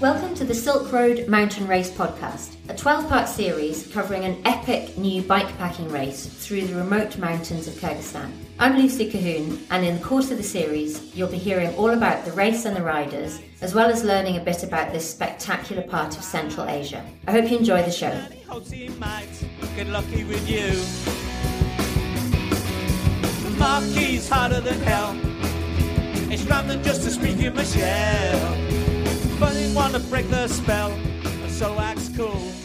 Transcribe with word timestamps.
Welcome 0.00 0.34
to 0.36 0.44
the 0.44 0.54
Silk 0.54 0.92
Road 0.92 1.28
Mountain 1.28 1.66
Race 1.66 1.90
podcast, 1.90 2.56
a 2.68 2.74
12 2.74 3.08
part 3.08 3.28
series 3.28 3.86
covering 3.92 4.24
an 4.24 4.40
epic 4.44 4.96
new 4.96 5.22
bikepacking 5.22 5.92
race 5.92 6.26
through 6.26 6.62
the 6.62 6.74
remote 6.74 7.18
mountains 7.18 7.68
of 7.68 7.74
Kyrgyzstan. 7.74 8.47
I'm 8.60 8.76
Lucy 8.76 9.08
Cahoon, 9.08 9.60
and 9.70 9.86
in 9.86 9.98
the 9.98 10.04
course 10.04 10.32
of 10.32 10.36
the 10.36 10.42
series, 10.42 11.14
you'll 11.14 11.30
be 11.30 11.38
hearing 11.38 11.72
all 11.76 11.90
about 11.90 12.24
the 12.24 12.32
race 12.32 12.64
and 12.64 12.74
the 12.74 12.82
riders, 12.82 13.38
as 13.60 13.72
well 13.72 13.88
as 13.88 14.02
learning 14.02 14.36
a 14.36 14.40
bit 14.40 14.64
about 14.64 14.92
this 14.92 15.08
spectacular 15.08 15.82
part 15.82 16.16
of 16.16 16.24
Central 16.24 16.66
Asia. 16.68 17.06
I 17.28 17.30
hope 17.30 17.48
you 17.48 17.56
enjoy 17.56 17.84
the 17.84 17.92
show. 17.92 18.10
Lucky 19.86 20.24
with 20.24 20.50
you. 20.50 20.74
Marquee's 23.60 24.28
than 24.28 24.80
hell. 24.80 25.16
It's 26.28 26.42
rather 26.42 26.82
just 26.82 27.04
to 27.04 27.10
speak 27.10 27.38
in 27.38 27.54
my 27.54 27.62
shell. 27.62 28.56
But 29.38 29.54
they 29.54 29.72
want 29.72 29.94
to 29.94 30.00
break 30.00 30.28
the 30.30 30.48
spell, 30.48 30.98
so 31.46 31.78
acts 31.78 32.10
cool. 32.16 32.57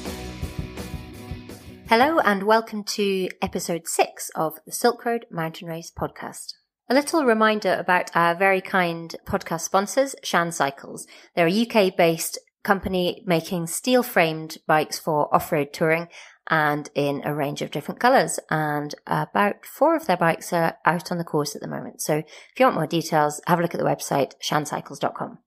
Hello, 1.96 2.18
and 2.18 2.42
welcome 2.42 2.84
to 2.84 3.30
episode 3.40 3.88
six 3.88 4.32
of 4.34 4.58
the 4.66 4.72
Silk 4.72 5.06
Road 5.06 5.28
Mountain 5.30 5.68
Race 5.68 5.92
podcast. 5.96 6.54
A 6.90 6.94
little 6.96 7.24
reminder 7.24 7.76
about 7.80 8.10
our 8.16 8.34
very 8.34 8.62
kind 8.62 9.16
podcast 9.28 9.62
sponsors, 9.62 10.16
Shand 10.24 10.56
Cycles. 10.56 11.06
They're 11.36 11.46
a 11.46 11.68
UK 11.68 11.96
based 11.96 12.40
company 12.64 13.22
making 13.28 13.68
steel 13.68 14.02
framed 14.02 14.58
bikes 14.66 14.98
for 14.98 15.32
off 15.32 15.52
road 15.52 15.72
touring 15.72 16.08
and 16.50 16.90
in 16.96 17.22
a 17.26 17.36
range 17.36 17.62
of 17.62 17.70
different 17.70 18.00
colours. 18.00 18.40
And 18.50 18.96
about 19.05 19.63
four 19.63 19.96
of 19.96 20.07
their 20.07 20.18
bikes 20.18 20.52
are 20.52 20.78
out 20.88 21.12
on 21.12 21.20
the 21.20 21.24
course 21.24 21.55
at 21.55 21.62
the 21.62 21.68
moment. 21.68 22.02
So 22.02 22.18
if 22.18 22.26
you 22.60 22.66
want 22.66 22.76
more 22.76 22.88
details, 22.88 23.40
have 23.46 23.60
a 23.60 23.62
look 23.62 23.76
at 23.76 23.80
the 23.80 23.85
website, 23.85 24.32
shandcycles.com. 24.41 25.38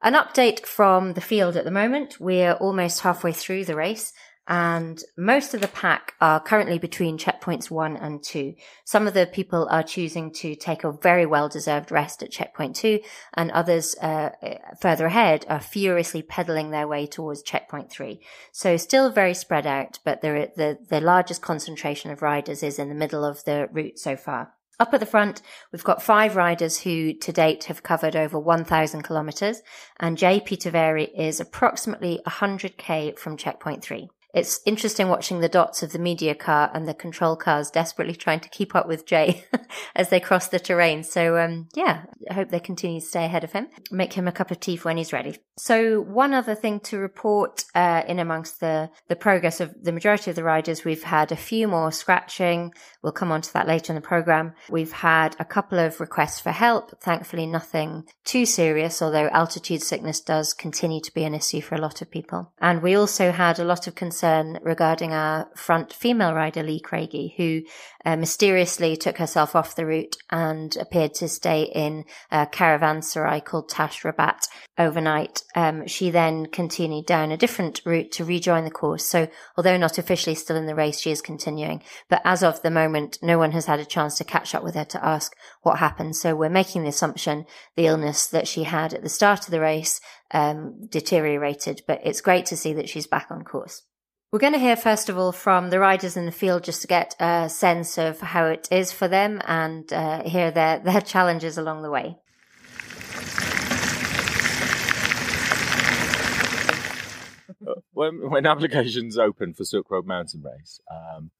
An 0.00 0.14
update 0.14 0.64
from 0.64 1.12
the 1.12 1.20
field 1.20 1.54
at 1.54 1.66
the 1.66 1.70
moment. 1.70 2.18
We're 2.18 2.54
almost 2.54 3.00
halfway 3.00 3.32
through 3.32 3.66
the 3.66 3.76
race 3.76 4.14
and 4.48 5.02
most 5.16 5.54
of 5.54 5.60
the 5.60 5.68
pack 5.68 6.14
are 6.20 6.40
currently 6.40 6.78
between 6.78 7.16
checkpoints 7.16 7.70
one 7.70 7.96
and 7.96 8.22
two. 8.22 8.54
Some 8.84 9.06
of 9.06 9.14
the 9.14 9.26
people 9.26 9.68
are 9.70 9.84
choosing 9.84 10.32
to 10.34 10.56
take 10.56 10.82
a 10.82 10.90
very 10.90 11.26
well 11.26 11.48
deserved 11.48 11.92
rest 11.92 12.22
at 12.22 12.32
checkpoint 12.32 12.74
two 12.74 13.00
and 13.34 13.52
others 13.52 13.94
uh, 14.02 14.30
further 14.80 15.06
ahead 15.06 15.46
are 15.48 15.60
furiously 15.60 16.22
pedaling 16.22 16.70
their 16.70 16.88
way 16.88 17.06
towards 17.06 17.42
checkpoint 17.42 17.90
three. 17.90 18.20
So 18.50 18.76
still 18.76 19.10
very 19.10 19.34
spread 19.34 19.66
out, 19.66 20.00
but 20.04 20.22
the, 20.22 20.78
the 20.88 21.00
largest 21.00 21.40
concentration 21.40 22.10
of 22.10 22.20
riders 22.20 22.64
is 22.64 22.80
in 22.80 22.88
the 22.88 22.94
middle 22.96 23.24
of 23.24 23.44
the 23.44 23.68
route 23.70 23.98
so 23.98 24.16
far. 24.16 24.54
Up 24.80 24.92
at 24.92 24.98
the 24.98 25.06
front, 25.06 25.42
we've 25.70 25.84
got 25.84 26.02
five 26.02 26.34
riders 26.34 26.80
who 26.80 27.12
to 27.14 27.32
date 27.32 27.64
have 27.64 27.84
covered 27.84 28.16
over 28.16 28.36
1,000 28.40 29.02
kilometres, 29.02 29.62
and 30.00 30.18
Jay 30.18 30.40
Petervary 30.40 31.04
is 31.16 31.38
approximately 31.38 32.20
100k 32.26 33.16
from 33.16 33.36
checkpoint 33.36 33.84
three. 33.84 34.10
It's 34.34 34.60
interesting 34.64 35.08
watching 35.08 35.40
the 35.40 35.48
dots 35.48 35.82
of 35.82 35.92
the 35.92 35.98
media 35.98 36.34
car 36.34 36.70
and 36.72 36.88
the 36.88 36.94
control 36.94 37.36
cars 37.36 37.70
desperately 37.70 38.14
trying 38.14 38.40
to 38.40 38.48
keep 38.48 38.74
up 38.74 38.88
with 38.88 39.06
Jay 39.06 39.44
as 39.94 40.08
they 40.08 40.20
cross 40.20 40.48
the 40.48 40.58
terrain. 40.58 41.04
So, 41.04 41.36
um, 41.36 41.68
yeah, 41.74 42.04
I 42.30 42.34
hope 42.34 42.48
they 42.48 42.60
continue 42.60 43.00
to 43.00 43.06
stay 43.06 43.26
ahead 43.26 43.44
of 43.44 43.52
him. 43.52 43.68
Make 43.90 44.14
him 44.14 44.26
a 44.26 44.32
cup 44.32 44.50
of 44.50 44.58
tea 44.58 44.76
when 44.76 44.96
he's 44.96 45.12
ready. 45.12 45.36
So, 45.58 46.00
one 46.00 46.32
other 46.32 46.54
thing 46.54 46.80
to 46.80 46.98
report 46.98 47.64
uh, 47.74 48.02
in 48.08 48.18
amongst 48.18 48.60
the 48.60 48.90
the 49.08 49.16
progress 49.16 49.60
of 49.60 49.74
the 49.82 49.92
majority 49.92 50.30
of 50.30 50.36
the 50.36 50.44
riders, 50.44 50.82
we've 50.84 51.02
had 51.02 51.30
a 51.30 51.36
few 51.36 51.68
more 51.68 51.92
scratching. 51.92 52.72
We'll 53.02 53.12
come 53.12 53.30
on 53.30 53.42
to 53.42 53.52
that 53.52 53.68
later 53.68 53.92
in 53.92 53.96
the 53.96 54.06
program. 54.06 54.54
We've 54.70 54.92
had 54.92 55.36
a 55.38 55.44
couple 55.44 55.78
of 55.78 56.00
requests 56.00 56.40
for 56.40 56.52
help. 56.52 56.98
Thankfully, 57.02 57.46
nothing 57.46 58.04
too 58.24 58.46
serious, 58.46 59.02
although 59.02 59.28
altitude 59.28 59.82
sickness 59.82 60.20
does 60.20 60.54
continue 60.54 61.00
to 61.02 61.12
be 61.12 61.24
an 61.24 61.34
issue 61.34 61.60
for 61.60 61.74
a 61.74 61.80
lot 61.80 62.00
of 62.00 62.10
people. 62.10 62.52
And 62.58 62.80
we 62.80 62.94
also 62.94 63.30
had 63.30 63.58
a 63.58 63.64
lot 63.64 63.86
of 63.86 63.94
concern 63.94 64.21
concern 64.22 64.60
regarding 64.62 65.12
our 65.12 65.50
front 65.56 65.92
female 65.92 66.32
rider, 66.32 66.62
Lee 66.62 66.78
Craigie, 66.78 67.34
who 67.36 67.62
uh, 68.04 68.16
mysteriously 68.16 68.96
took 68.96 69.18
herself 69.18 69.56
off 69.56 69.74
the 69.74 69.84
route 69.84 70.16
and 70.30 70.76
appeared 70.76 71.14
to 71.14 71.28
stay 71.28 71.62
in 71.62 72.04
a 72.30 72.46
caravanserai 72.46 73.44
called 73.44 73.68
Tash 73.68 74.04
Rabat 74.04 74.46
overnight. 74.78 75.42
Um, 75.56 75.88
she 75.88 76.10
then 76.10 76.46
continued 76.46 77.06
down 77.06 77.32
a 77.32 77.36
different 77.36 77.80
route 77.84 78.12
to 78.12 78.24
rejoin 78.24 78.64
the 78.64 78.70
course. 78.70 79.04
So 79.04 79.26
although 79.56 79.76
not 79.76 79.98
officially 79.98 80.36
still 80.36 80.56
in 80.56 80.66
the 80.66 80.74
race, 80.74 81.00
she 81.00 81.10
is 81.10 81.20
continuing. 81.20 81.82
But 82.08 82.22
as 82.24 82.44
of 82.44 82.62
the 82.62 82.70
moment, 82.70 83.18
no 83.22 83.38
one 83.38 83.50
has 83.52 83.66
had 83.66 83.80
a 83.80 83.84
chance 83.84 84.16
to 84.18 84.24
catch 84.24 84.54
up 84.54 84.62
with 84.62 84.76
her 84.76 84.84
to 84.84 85.04
ask 85.04 85.34
what 85.62 85.78
happened. 85.78 86.14
So 86.14 86.36
we're 86.36 86.48
making 86.48 86.82
the 86.82 86.90
assumption 86.90 87.44
the 87.76 87.86
illness 87.86 88.26
that 88.28 88.46
she 88.46 88.64
had 88.64 88.94
at 88.94 89.02
the 89.02 89.08
start 89.08 89.46
of 89.46 89.50
the 89.50 89.60
race 89.60 90.00
um, 90.30 90.86
deteriorated, 90.88 91.82
but 91.88 92.00
it's 92.04 92.20
great 92.20 92.46
to 92.46 92.56
see 92.56 92.72
that 92.74 92.88
she's 92.88 93.06
back 93.08 93.26
on 93.28 93.42
course. 93.42 93.82
We're 94.32 94.38
going 94.38 94.54
to 94.54 94.58
hear 94.58 94.76
first 94.76 95.10
of 95.10 95.18
all 95.18 95.30
from 95.30 95.68
the 95.68 95.78
riders 95.78 96.16
in 96.16 96.24
the 96.24 96.32
field 96.32 96.64
just 96.64 96.80
to 96.80 96.88
get 96.88 97.14
a 97.20 97.50
sense 97.50 97.98
of 97.98 98.18
how 98.20 98.46
it 98.46 98.66
is 98.72 98.90
for 98.90 99.06
them 99.06 99.42
and 99.44 99.92
uh, 99.92 100.22
hear 100.22 100.50
their, 100.50 100.78
their 100.78 101.00
challenges 101.12 101.58
along 101.58 101.82
the 101.82 101.90
way. 101.90 102.16
Uh, 107.68 107.74
when, 107.92 108.30
when 108.30 108.46
applications 108.46 109.18
open 109.18 109.52
for 109.52 109.66
Silk 109.66 109.90
Road 109.90 110.06
Mountain 110.06 110.42
Race, 110.42 110.80
um, 110.90 111.30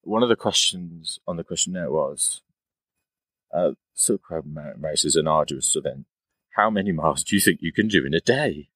one 0.00 0.22
of 0.22 0.30
the 0.30 0.36
questions 0.36 1.18
on 1.28 1.36
the 1.36 1.44
questionnaire 1.44 1.90
was 1.90 2.40
uh, 3.52 3.72
Silk 3.92 4.30
Road 4.30 4.46
Mountain 4.46 4.80
Race 4.80 5.04
is 5.04 5.14
an 5.14 5.28
arduous 5.28 5.76
event. 5.76 6.06
How 6.56 6.70
many 6.70 6.90
miles 6.90 7.22
do 7.22 7.36
you 7.36 7.40
think 7.40 7.60
you 7.60 7.70
can 7.70 7.86
do 7.86 8.06
in 8.06 8.14
a 8.14 8.20
day? 8.20 8.70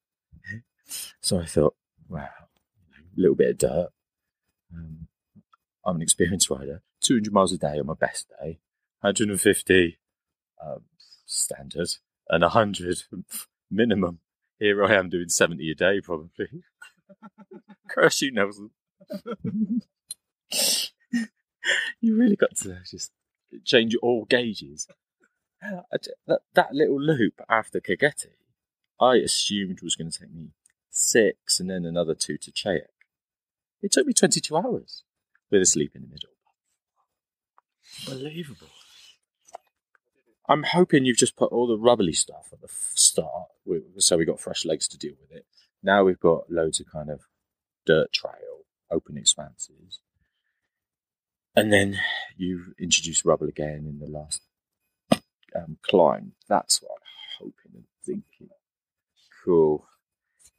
so 1.23 1.41
I 1.41 1.47
thought, 1.47 1.75
wow, 2.11 2.29
little 3.17 3.37
bit 3.37 3.51
of 3.51 3.59
dirt. 3.59 3.89
Um, 4.75 5.09
I'm 5.85 5.97
an 5.97 6.03
experienced 6.03 6.51
rider. 6.51 6.83
200 7.03 7.33
miles 7.33 7.53
a 7.53 7.59
day 7.59 7.79
on 7.79 7.87
my 7.87 7.95
best 7.95 8.29
day, 8.41 8.59
150 9.01 9.99
um, 10.65 10.81
standard, 11.27 11.89
and 12.29 12.43
100 12.43 13.05
minimum. 13.71 14.21
Here 14.59 14.85
I 14.85 14.95
am 14.95 15.11
doing 15.11 15.29
70 15.29 15.71
a 15.71 15.75
day, 15.75 16.01
probably. 16.01 16.49
Curse 17.89 18.23
you, 18.23 18.33
Nelson. 18.33 18.71
you 22.01 22.17
really 22.17 22.37
got 22.37 22.57
to 22.57 22.79
just 22.91 23.11
change 23.65 23.95
all 24.03 24.25
gauges. 24.25 24.87
That, 26.27 26.41
that 26.55 26.73
little 26.73 27.01
loop 27.01 27.41
after 27.49 27.81
Kegeti, 27.81 28.37
I 29.01 29.17
assumed 29.17 29.81
was 29.83 29.97
going 29.97 30.11
to 30.11 30.19
take 30.19 30.33
me 30.33 30.51
six 30.91 31.59
and 31.59 31.69
then 31.69 31.85
another 31.85 32.15
two 32.15 32.39
to 32.39 32.51
Chayek. 32.53 32.94
It 33.85 33.93
took 33.93 34.07
me 34.07 34.15
22 34.15 34.57
hours 34.57 35.03
with 35.51 35.61
a 35.61 35.67
sleep 35.67 35.95
in 35.95 36.01
the 36.01 36.09
middle. 36.09 36.31
Unbelievable. 38.09 38.71
I'm 40.49 40.63
hoping 40.63 41.05
you've 41.05 41.19
just 41.19 41.37
put 41.37 41.53
all 41.53 41.67
the 41.67 41.77
rubbly 41.77 42.15
stuff 42.15 42.49
at 42.51 42.63
the 42.63 42.69
start, 42.71 43.49
so 43.99 44.17
we 44.17 44.25
got 44.25 44.41
fresh 44.41 44.65
legs 44.65 44.89
to 44.89 44.97
deal 44.97 45.13
with 45.21 45.37
it. 45.37 45.45
Now 45.83 46.03
we've 46.03 46.19
got 46.19 46.51
loads 46.51 46.81
of 46.81 46.87
kind 46.91 47.11
of 47.11 47.21
dirt 47.85 48.11
trail, 48.11 48.65
open 48.91 49.19
expanses. 49.19 50.01
And 51.55 51.71
then 51.71 52.01
you 52.39 52.75
introduce 52.81 53.23
rubble 53.23 53.49
again 53.49 53.85
in 53.87 53.99
the 53.99 54.11
last 54.11 54.41
um, 55.55 55.77
climb. 55.83 56.33
That's 56.49 56.81
what 56.81 56.93
I'm 56.93 57.45
hoping 57.45 57.73
and 57.75 57.85
thinking. 58.03 58.49
Cool 59.45 59.87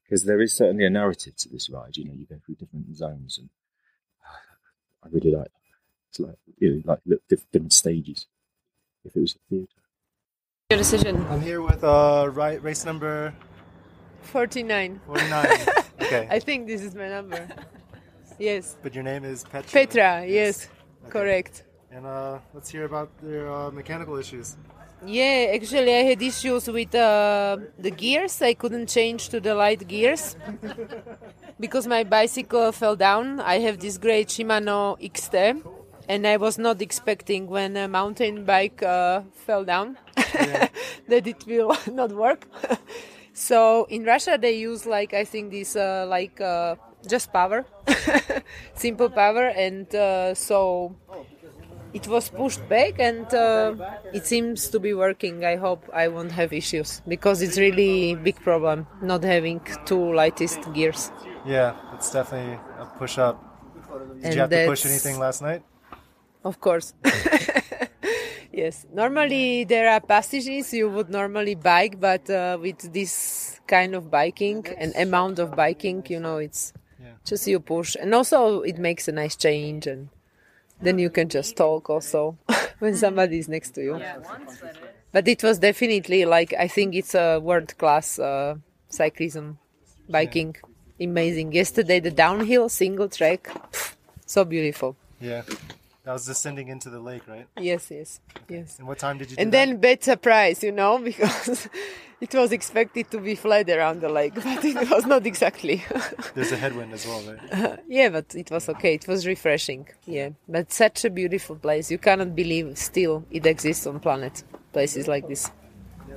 because 0.05 0.23
there 0.23 0.41
is 0.41 0.53
certainly 0.53 0.85
a 0.85 0.89
narrative 0.89 1.35
to 1.38 1.49
this 1.49 1.69
ride. 1.69 1.97
You 1.97 2.05
know, 2.05 2.13
you 2.13 2.25
go 2.25 2.38
through 2.45 2.55
different 2.55 2.95
zones, 2.95 3.38
and 3.38 3.50
uh, 4.24 5.03
I 5.06 5.09
really 5.12 5.35
like. 5.35 5.51
It's 6.09 6.19
like 6.19 6.38
you 6.57 6.83
know, 6.85 6.97
like 7.06 7.21
different 7.27 7.74
stages. 7.74 8.27
If 9.03 9.15
it 9.15 9.19
was 9.19 9.35
a 9.35 9.39
theatre. 9.50 9.71
Your 10.71 10.80
decision. 10.80 11.25
I'm 11.30 11.41
here 11.41 11.62
with 11.62 11.83
uh, 11.83 12.30
right 12.31 12.62
race 12.63 12.85
number. 12.85 13.33
49. 14.24 15.00
49. 15.06 15.45
okay. 16.01 16.27
I 16.30 16.39
think 16.39 16.65
this 16.65 16.81
is 16.81 16.95
my 16.95 17.07
number. 17.07 17.47
Yes. 18.39 18.75
But 18.81 18.95
your 18.95 19.03
name 19.03 19.24
is 19.24 19.44
Petra. 19.44 19.71
Petra. 19.71 20.25
Yes. 20.25 20.68
Okay. 21.03 21.12
Correct. 21.12 21.63
And 21.91 22.06
uh, 22.06 22.39
let's 22.53 22.69
hear 22.69 22.85
about 22.85 23.12
your 23.24 23.51
uh, 23.53 23.71
mechanical 23.71 24.15
issues. 24.18 24.57
Yeah, 25.03 25.51
actually, 25.53 25.94
I 25.94 26.03
had 26.03 26.21
issues 26.21 26.68
with 26.68 26.95
uh, 26.95 27.57
the 27.77 27.92
gears. 27.92 28.42
I 28.42 28.53
couldn't 28.53 28.88
change 28.88 29.30
to 29.30 29.39
the 29.39 29.53
light 29.53 29.88
gears 29.88 30.36
because 31.59 31.86
my 31.86 32.03
bicycle 32.03 32.71
fell 32.71 32.95
down. 32.95 33.39
I 33.39 33.59
have 33.59 33.80
this 33.80 33.97
great 33.97 34.30
Shimano 34.30 34.97
XT, 35.00 35.62
and 36.07 36.25
I 36.25 36.38
was 36.38 36.57
not 36.57 36.81
expecting 36.81 37.47
when 37.47 37.77
a 37.77 37.88
mountain 37.88 38.45
bike 38.45 38.81
uh, 38.81 39.21
fell 39.45 39.63
down 39.63 39.97
yeah. 40.18 40.69
that 41.07 41.27
it 41.27 41.45
will 41.45 41.75
not 41.92 42.12
work. 42.12 42.47
so 43.33 43.86
in 43.89 44.06
Russia, 44.06 44.38
they 44.42 44.53
use 44.57 44.86
like 44.86 45.13
I 45.13 45.25
think 45.25 45.51
this 45.51 45.75
uh, 45.75 46.06
like 46.07 46.39
uh, 46.42 46.75
just 47.07 47.31
power, 47.31 47.65
simple 48.74 49.09
power, 49.09 49.47
and 49.50 49.94
uh, 49.94 50.33
so 50.33 50.95
it 51.95 52.07
was 52.09 52.30
pushed 52.30 52.68
back, 52.68 53.00
and 53.00 53.25
uh, 53.33 53.74
it 54.13 54.25
seems 54.25 54.68
to 54.69 54.80
be 54.80 54.94
working. 54.94 55.45
I 55.45 55.56
hope 55.56 55.89
I 55.94 56.09
won't 56.09 56.33
have 56.33 56.51
issues 56.51 57.01
because 57.07 57.42
it's 57.42 57.57
really 57.57 58.15
big 58.15 58.36
problem 58.42 58.86
not 59.01 59.24
having 59.24 59.62
two 59.86 60.13
lightest 60.13 60.59
gears. 60.74 61.12
Yeah, 61.45 61.74
it's 61.94 62.12
definitely 62.12 62.59
a 62.80 62.86
push 63.00 63.18
up. 63.18 63.36
Did 64.15 64.25
And 64.25 64.33
you 64.36 64.42
have 64.42 64.50
to 64.50 64.65
push 64.68 64.86
anything 64.86 65.19
last 65.19 65.42
night? 65.42 65.63
Of 66.44 66.59
course. 66.59 66.94
yes. 68.51 68.86
Normally 68.94 69.63
there 69.63 69.89
are 69.89 70.01
passages 70.01 70.74
you 70.74 70.89
would 70.89 71.09
normally 71.09 71.56
bike, 71.56 72.00
but 72.00 72.30
uh, 72.30 72.57
with 72.62 72.92
this 72.92 73.62
kind 73.68 73.95
of 73.95 74.12
biking 74.12 74.68
and 74.77 74.94
amount 74.95 75.39
of 75.39 75.56
biking, 75.56 76.06
you 76.09 76.19
know, 76.19 76.38
it's 76.38 76.74
just 77.24 77.47
you 77.47 77.59
push, 77.59 77.95
and 77.95 78.13
also 78.13 78.62
it 78.62 78.77
makes 78.77 79.07
a 79.07 79.12
nice 79.12 79.36
change, 79.36 79.88
and 79.88 80.09
then 80.81 81.00
you 81.00 81.10
can 81.10 81.30
just 81.30 81.56
talk 81.56 81.89
also 81.89 82.38
when 82.80 82.95
somebody 82.95 83.39
is 83.39 83.48
next 83.48 83.72
to 83.72 83.81
you. 83.81 84.01
But 85.12 85.27
it 85.27 85.44
was 85.44 85.60
definitely 85.60 86.25
like 86.25 86.54
I 86.54 86.68
think 86.68 86.95
it's 86.95 87.16
a 87.16 87.39
world 87.39 87.77
class 87.77 88.19
uh, 88.19 88.56
cyclism 88.92 89.57
biking, 90.10 90.56
amazing. 91.00 91.54
Yesterday 91.54 92.00
the 92.00 92.12
downhill 92.12 92.69
single 92.69 93.10
track, 93.10 93.50
so 94.25 94.44
beautiful. 94.44 94.95
Yeah. 95.22 95.44
That 96.06 96.13
was 96.13 96.25
descending 96.25 96.68
into 96.68 96.90
the 96.92 97.00
lake, 97.00 97.28
right? 97.28 97.48
Yes, 97.60 97.90
yes, 97.90 98.19
yes. 98.48 98.78
And 98.78 98.88
what 98.88 99.00
time 99.00 99.18
did 99.18 99.31
you 99.31 99.38
do 99.38 99.42
And 99.42 99.52
that? 99.52 99.66
then 99.66 99.78
bad 99.78 100.04
surprise, 100.04 100.63
you 100.63 100.72
know, 100.72 101.00
because 101.04 101.68
it 102.22 102.34
was 102.34 102.52
expected 102.52 103.10
to 103.10 103.19
be 103.19 103.34
flat 103.34 103.69
around 103.72 104.02
the 104.02 104.10
lake, 104.10 104.36
but 104.36 104.63
it 104.63 104.90
was 104.90 105.06
not 105.07 105.25
exactly. 105.25 105.84
There's 106.36 106.52
a 106.52 106.57
headwind 106.57 106.94
as 106.94 107.07
well, 107.07 107.22
right? 107.24 107.80
yeah, 107.90 108.10
but 108.10 108.36
it 108.36 108.52
was 108.52 108.69
okay. 108.69 108.94
It 108.94 109.07
was 109.07 109.25
refreshing. 109.25 109.88
Yeah, 110.06 110.30
but 110.48 110.72
such 110.72 111.06
a 111.06 111.10
beautiful 111.10 111.56
place. 111.56 111.90
You 111.90 111.98
cannot 111.98 112.36
believe 112.36 112.78
still 112.78 113.25
it 113.31 113.46
exists 113.48 113.88
on 113.88 114.00
planet. 114.00 114.44
Places 114.74 115.07
like 115.07 115.28
this. 115.28 115.50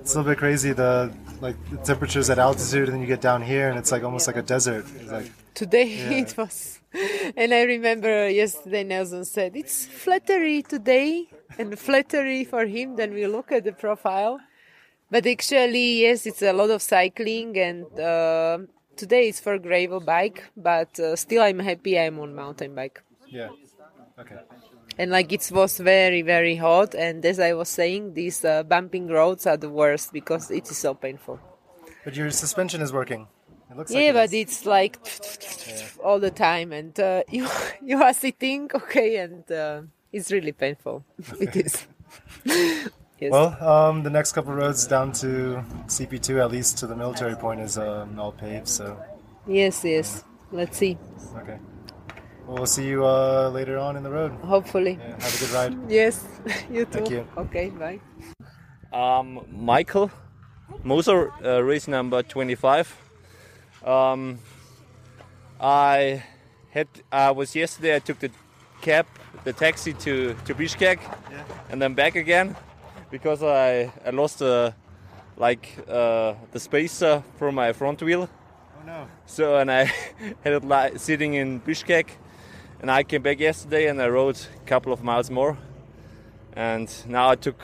It's 0.00 0.14
a 0.14 0.18
little 0.18 0.32
bit 0.32 0.38
crazy 0.38 0.72
the 0.72 1.12
like 1.40 1.56
the 1.70 1.76
temperatures 1.78 2.30
at 2.30 2.38
altitude 2.38 2.88
and 2.88 2.94
then 2.94 3.00
you 3.00 3.06
get 3.06 3.20
down 3.20 3.42
here 3.42 3.68
and 3.68 3.78
it's 3.78 3.92
like 3.92 4.02
almost 4.02 4.26
like 4.26 4.36
a 4.36 4.42
desert. 4.42 4.84
Like 5.10 5.30
Today 5.54 5.88
it 6.22 6.36
was, 6.36 6.80
and 7.36 7.52
I 7.52 7.62
remember 7.62 8.28
yesterday 8.28 8.84
Nelson 8.84 9.24
said 9.24 9.56
it's 9.56 9.86
flattery 9.86 10.62
today 10.62 11.28
and 11.58 11.78
flattery 11.78 12.44
for 12.44 12.64
him. 12.66 12.96
Then 12.96 13.12
we 13.12 13.26
look 13.26 13.52
at 13.52 13.64
the 13.64 13.72
profile, 13.72 14.40
but 15.10 15.26
actually 15.26 16.02
yes, 16.02 16.26
it's 16.26 16.42
a 16.42 16.52
lot 16.52 16.70
of 16.70 16.80
cycling 16.82 17.56
and 17.58 17.86
uh, 18.00 18.58
today 18.96 19.28
it's 19.28 19.40
for 19.40 19.58
gravel 19.58 20.00
bike, 20.00 20.44
but 20.56 20.98
uh, 21.00 21.16
still 21.16 21.42
I'm 21.42 21.58
happy 21.58 21.98
I'm 21.98 22.18
on 22.20 22.34
mountain 22.34 22.74
bike. 22.74 23.02
yeah. 23.28 23.48
Okay. 24.18 24.34
And 24.98 25.10
like 25.10 25.32
it 25.32 25.50
was 25.52 25.78
very 25.78 26.22
very 26.22 26.56
hot, 26.56 26.94
and 26.94 27.24
as 27.24 27.38
I 27.38 27.52
was 27.52 27.68
saying, 27.68 28.14
these 28.14 28.44
uh, 28.44 28.64
bumping 28.64 29.06
roads 29.08 29.46
are 29.46 29.56
the 29.56 29.70
worst 29.70 30.12
because 30.12 30.50
it 30.50 30.70
is 30.70 30.76
so 30.78 30.94
painful. 30.94 31.38
But 32.04 32.16
your 32.16 32.30
suspension 32.30 32.80
is 32.80 32.92
working. 32.92 33.28
It 33.70 33.76
looks 33.76 33.92
Yeah, 33.92 34.12
like 34.12 34.14
but 34.14 34.32
it's 34.32 34.66
like 34.66 34.98
all 36.02 36.18
the 36.18 36.30
time, 36.30 36.72
and 36.72 36.98
uh, 36.98 37.22
you 37.30 37.46
you 37.84 38.02
are 38.02 38.12
sitting 38.14 38.70
okay, 38.74 39.16
and 39.18 39.50
uh, 39.52 39.82
it's 40.12 40.32
really 40.32 40.52
painful. 40.52 41.04
it 41.40 41.54
is. 41.56 41.86
yes. 42.44 43.30
Well, 43.30 43.56
um, 43.62 44.02
the 44.02 44.10
next 44.10 44.32
couple 44.32 44.52
roads 44.54 44.86
down 44.86 45.12
to 45.12 45.62
CP2, 45.86 46.40
at 46.42 46.50
least 46.50 46.78
to 46.78 46.86
the 46.86 46.96
military 46.96 47.36
point, 47.36 47.60
is 47.60 47.76
um, 47.78 48.18
all 48.18 48.32
paved. 48.32 48.68
So, 48.68 48.96
yes, 49.46 49.84
yes. 49.84 50.24
Let's 50.50 50.78
see. 50.78 50.96
okay. 51.36 51.58
Well, 52.48 52.56
we'll 52.56 52.66
see 52.66 52.88
you 52.88 53.04
uh, 53.04 53.50
later 53.52 53.76
on 53.76 53.96
in 53.96 54.02
the 54.02 54.10
road. 54.10 54.32
Hopefully. 54.42 54.98
Yeah, 54.98 55.22
have 55.22 55.34
a 55.34 55.38
good 55.38 55.50
ride. 55.50 55.76
Yes. 55.90 56.24
you 56.70 56.86
too. 56.86 56.90
Thank 56.92 57.10
you. 57.10 57.26
Okay. 57.36 57.68
Bye. 57.68 58.00
Um, 58.90 59.44
Michael 59.52 60.10
Moser, 60.82 61.30
uh, 61.44 61.60
race 61.62 61.86
number 61.88 62.22
25. 62.22 62.96
Um, 63.84 64.38
I 65.60 66.24
had 66.70 66.88
I 67.12 67.32
was 67.32 67.54
yesterday. 67.54 67.96
I 67.96 67.98
took 67.98 68.18
the 68.18 68.30
cab, 68.80 69.04
the 69.44 69.52
taxi 69.52 69.92
to 69.92 70.34
to 70.46 70.54
Bishkek, 70.54 71.00
and 71.68 71.82
then 71.82 71.92
back 71.94 72.16
again 72.16 72.56
because 73.10 73.42
I 73.42 73.92
I 74.06 74.10
lost 74.10 74.40
uh, 74.40 74.70
like 75.36 75.68
uh, 75.86 76.32
the 76.52 76.60
spacer 76.60 77.22
for 77.38 77.52
my 77.52 77.74
front 77.74 78.00
wheel. 78.02 78.28
Oh 78.80 78.86
no. 78.86 79.06
So 79.26 79.58
and 79.58 79.70
I 79.70 79.84
had 80.44 80.54
it 80.54 80.64
li- 80.64 80.96
sitting 80.96 81.34
in 81.34 81.60
Bishkek, 81.60 82.06
and 82.80 82.90
I 82.90 83.02
came 83.02 83.22
back 83.22 83.40
yesterday 83.40 83.88
and 83.88 84.00
I 84.00 84.08
rode 84.08 84.38
a 84.56 84.66
couple 84.66 84.92
of 84.92 85.02
miles 85.02 85.30
more, 85.30 85.56
and 86.54 86.88
now 87.06 87.30
I 87.30 87.36
took 87.36 87.60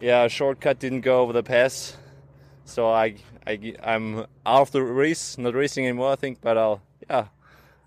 yeah 0.00 0.24
a 0.24 0.28
shortcut, 0.28 0.78
didn't 0.78 1.00
go 1.02 1.20
over 1.20 1.32
the 1.32 1.42
pass, 1.42 1.96
so 2.64 2.88
I 2.90 3.16
I 3.46 3.74
I'm 3.82 4.26
out 4.46 4.62
of 4.62 4.70
the 4.72 4.82
race, 4.82 5.38
not 5.38 5.54
racing 5.54 5.86
anymore 5.86 6.12
I 6.12 6.16
think, 6.16 6.40
but 6.40 6.56
I'll 6.58 6.80
yeah 7.10 7.26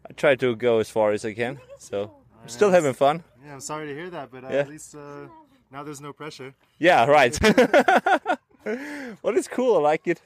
I 0.10 0.14
try 0.14 0.36
to 0.36 0.56
go 0.56 0.80
as 0.80 0.90
far 0.90 1.12
as 1.12 1.26
I 1.26 1.34
can. 1.34 1.60
So 1.80 2.12
I'm 2.42 2.50
still 2.50 2.72
having 2.72 2.94
fun. 2.94 3.24
Yeah, 3.46 3.54
I'm 3.54 3.62
sorry 3.62 3.88
to 3.88 3.94
hear 3.94 4.10
that, 4.10 4.32
but 4.32 4.44
uh, 4.44 4.48
Yeah. 4.50 4.60
at 4.62 4.70
least 4.70 4.96
uh, 4.96 5.28
now 5.72 5.84
there's 5.84 6.02
no 6.02 6.14
pressure. 6.14 6.54
Yeah, 6.80 7.06
right. 7.06 7.38
well, 9.22 9.38
it's 9.38 9.48
cool. 9.48 9.78
I 9.78 9.80
like 9.92 10.08
it. 10.08 10.22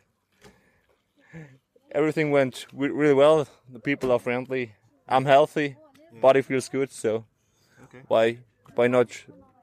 Everything 1.92 2.32
went 2.32 2.68
really 2.74 3.14
well. 3.14 3.48
The 3.70 3.80
people 3.80 4.12
are 4.12 4.20
friendly. 4.20 4.76
I'm 5.08 5.26
healthy. 5.26 5.76
Body 6.20 6.42
feels 6.42 6.68
good. 6.70 6.92
So 6.92 7.26
Okay. 7.86 8.02
why 8.08 8.38
why 8.76 8.88
not 8.88 9.08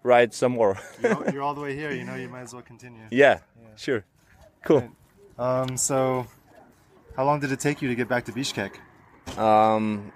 ride 0.02 0.32
some 0.34 0.52
more? 0.52 0.78
You're 1.02 1.14
all, 1.14 1.30
you're 1.32 1.42
all 1.42 1.54
the 1.54 1.60
way 1.60 1.74
here, 1.74 1.90
you 1.92 2.04
know, 2.04 2.14
you 2.14 2.28
might 2.34 2.42
as 2.42 2.52
well 2.52 2.62
continue. 2.62 3.02
yeah, 3.10 3.40
sure. 3.76 4.04
Cool. 4.64 4.90
Um, 5.38 5.76
so, 5.76 6.26
how 7.16 7.24
long 7.24 7.40
did 7.40 7.52
it 7.52 7.60
take 7.60 7.80
you 7.82 7.88
to 7.88 7.94
get 7.94 8.08
back 8.08 8.24
to 8.26 8.32
Bishkek? 8.32 8.74
Um, 9.38 10.12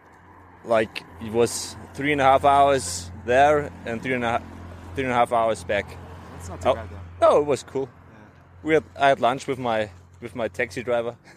like 0.64 1.02
it 1.20 1.32
was 1.32 1.76
three 1.94 2.12
and 2.12 2.20
a 2.20 2.24
half 2.24 2.44
hours 2.44 3.10
there 3.26 3.70
and 3.86 4.02
three 4.02 4.14
and 4.14 4.24
a 4.24 4.28
half 4.30 4.42
three 4.94 5.04
and 5.04 5.12
a 5.12 5.16
half 5.16 5.32
hours 5.32 5.64
back. 5.64 5.96
That's 6.36 6.48
not 6.48 6.60
too 6.60 6.68
Oh. 6.70 6.74
bad 6.74 6.88
though. 6.90 7.26
No, 7.30 7.38
it 7.40 7.46
was 7.46 7.62
cool. 7.62 7.88
We 8.62 8.74
had 8.74 8.84
I 8.98 9.08
had 9.08 9.20
lunch 9.20 9.46
with 9.46 9.58
my 9.58 9.90
with 10.20 10.34
my 10.36 10.48
taxi 10.48 10.82
driver. 10.82 11.16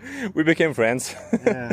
we 0.34 0.42
became 0.42 0.74
friends. 0.74 1.14
Yeah. 1.46 1.72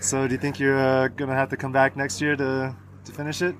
so, 0.00 0.26
do 0.26 0.34
you 0.34 0.38
think 0.38 0.58
you're 0.60 0.78
uh, 0.78 1.08
gonna 1.08 1.34
have 1.34 1.48
to 1.50 1.56
come 1.56 1.72
back 1.72 1.96
next 1.96 2.20
year 2.20 2.36
to 2.36 2.74
to 3.04 3.12
finish 3.12 3.42
it? 3.42 3.54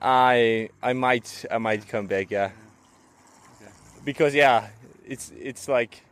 I 0.00 0.70
I 0.82 0.92
might 0.92 1.44
I 1.50 1.58
might 1.58 1.88
come 1.88 2.06
back, 2.06 2.30
yeah. 2.30 2.50
Because 4.04 4.34
yeah, 4.34 4.68
it's 5.04 5.32
it's 5.38 5.68
like 5.68 6.02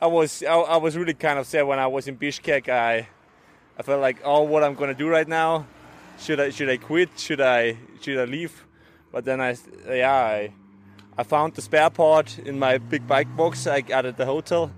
I 0.00 0.06
was 0.06 0.42
I, 0.42 0.54
I 0.54 0.76
was 0.76 0.96
really 0.96 1.14
kind 1.14 1.38
of 1.38 1.46
sad 1.46 1.62
when 1.62 1.78
I 1.78 1.86
was 1.86 2.08
in 2.08 2.16
Bishkek. 2.16 2.68
I 2.68 3.08
I 3.78 3.82
felt 3.82 4.00
like 4.00 4.18
oh, 4.24 4.42
what 4.42 4.62
I'm 4.62 4.74
gonna 4.74 4.94
do 4.94 5.08
right 5.08 5.28
now? 5.28 5.66
Should 6.18 6.40
I 6.40 6.50
should 6.50 6.70
I 6.70 6.76
quit? 6.76 7.10
Should 7.18 7.40
I 7.40 7.76
should 8.00 8.18
I 8.18 8.24
leave? 8.24 8.64
But 9.12 9.24
then 9.24 9.40
I 9.40 9.56
yeah 9.88 10.14
I 10.14 10.52
I 11.18 11.22
found 11.22 11.54
the 11.54 11.62
spare 11.62 11.90
part 11.90 12.38
in 12.38 12.58
my 12.58 12.78
big 12.78 13.06
bike 13.06 13.34
box 13.36 13.66
I 13.66 13.80
got 13.80 14.04
at 14.04 14.16
the 14.16 14.26
hotel, 14.26 14.70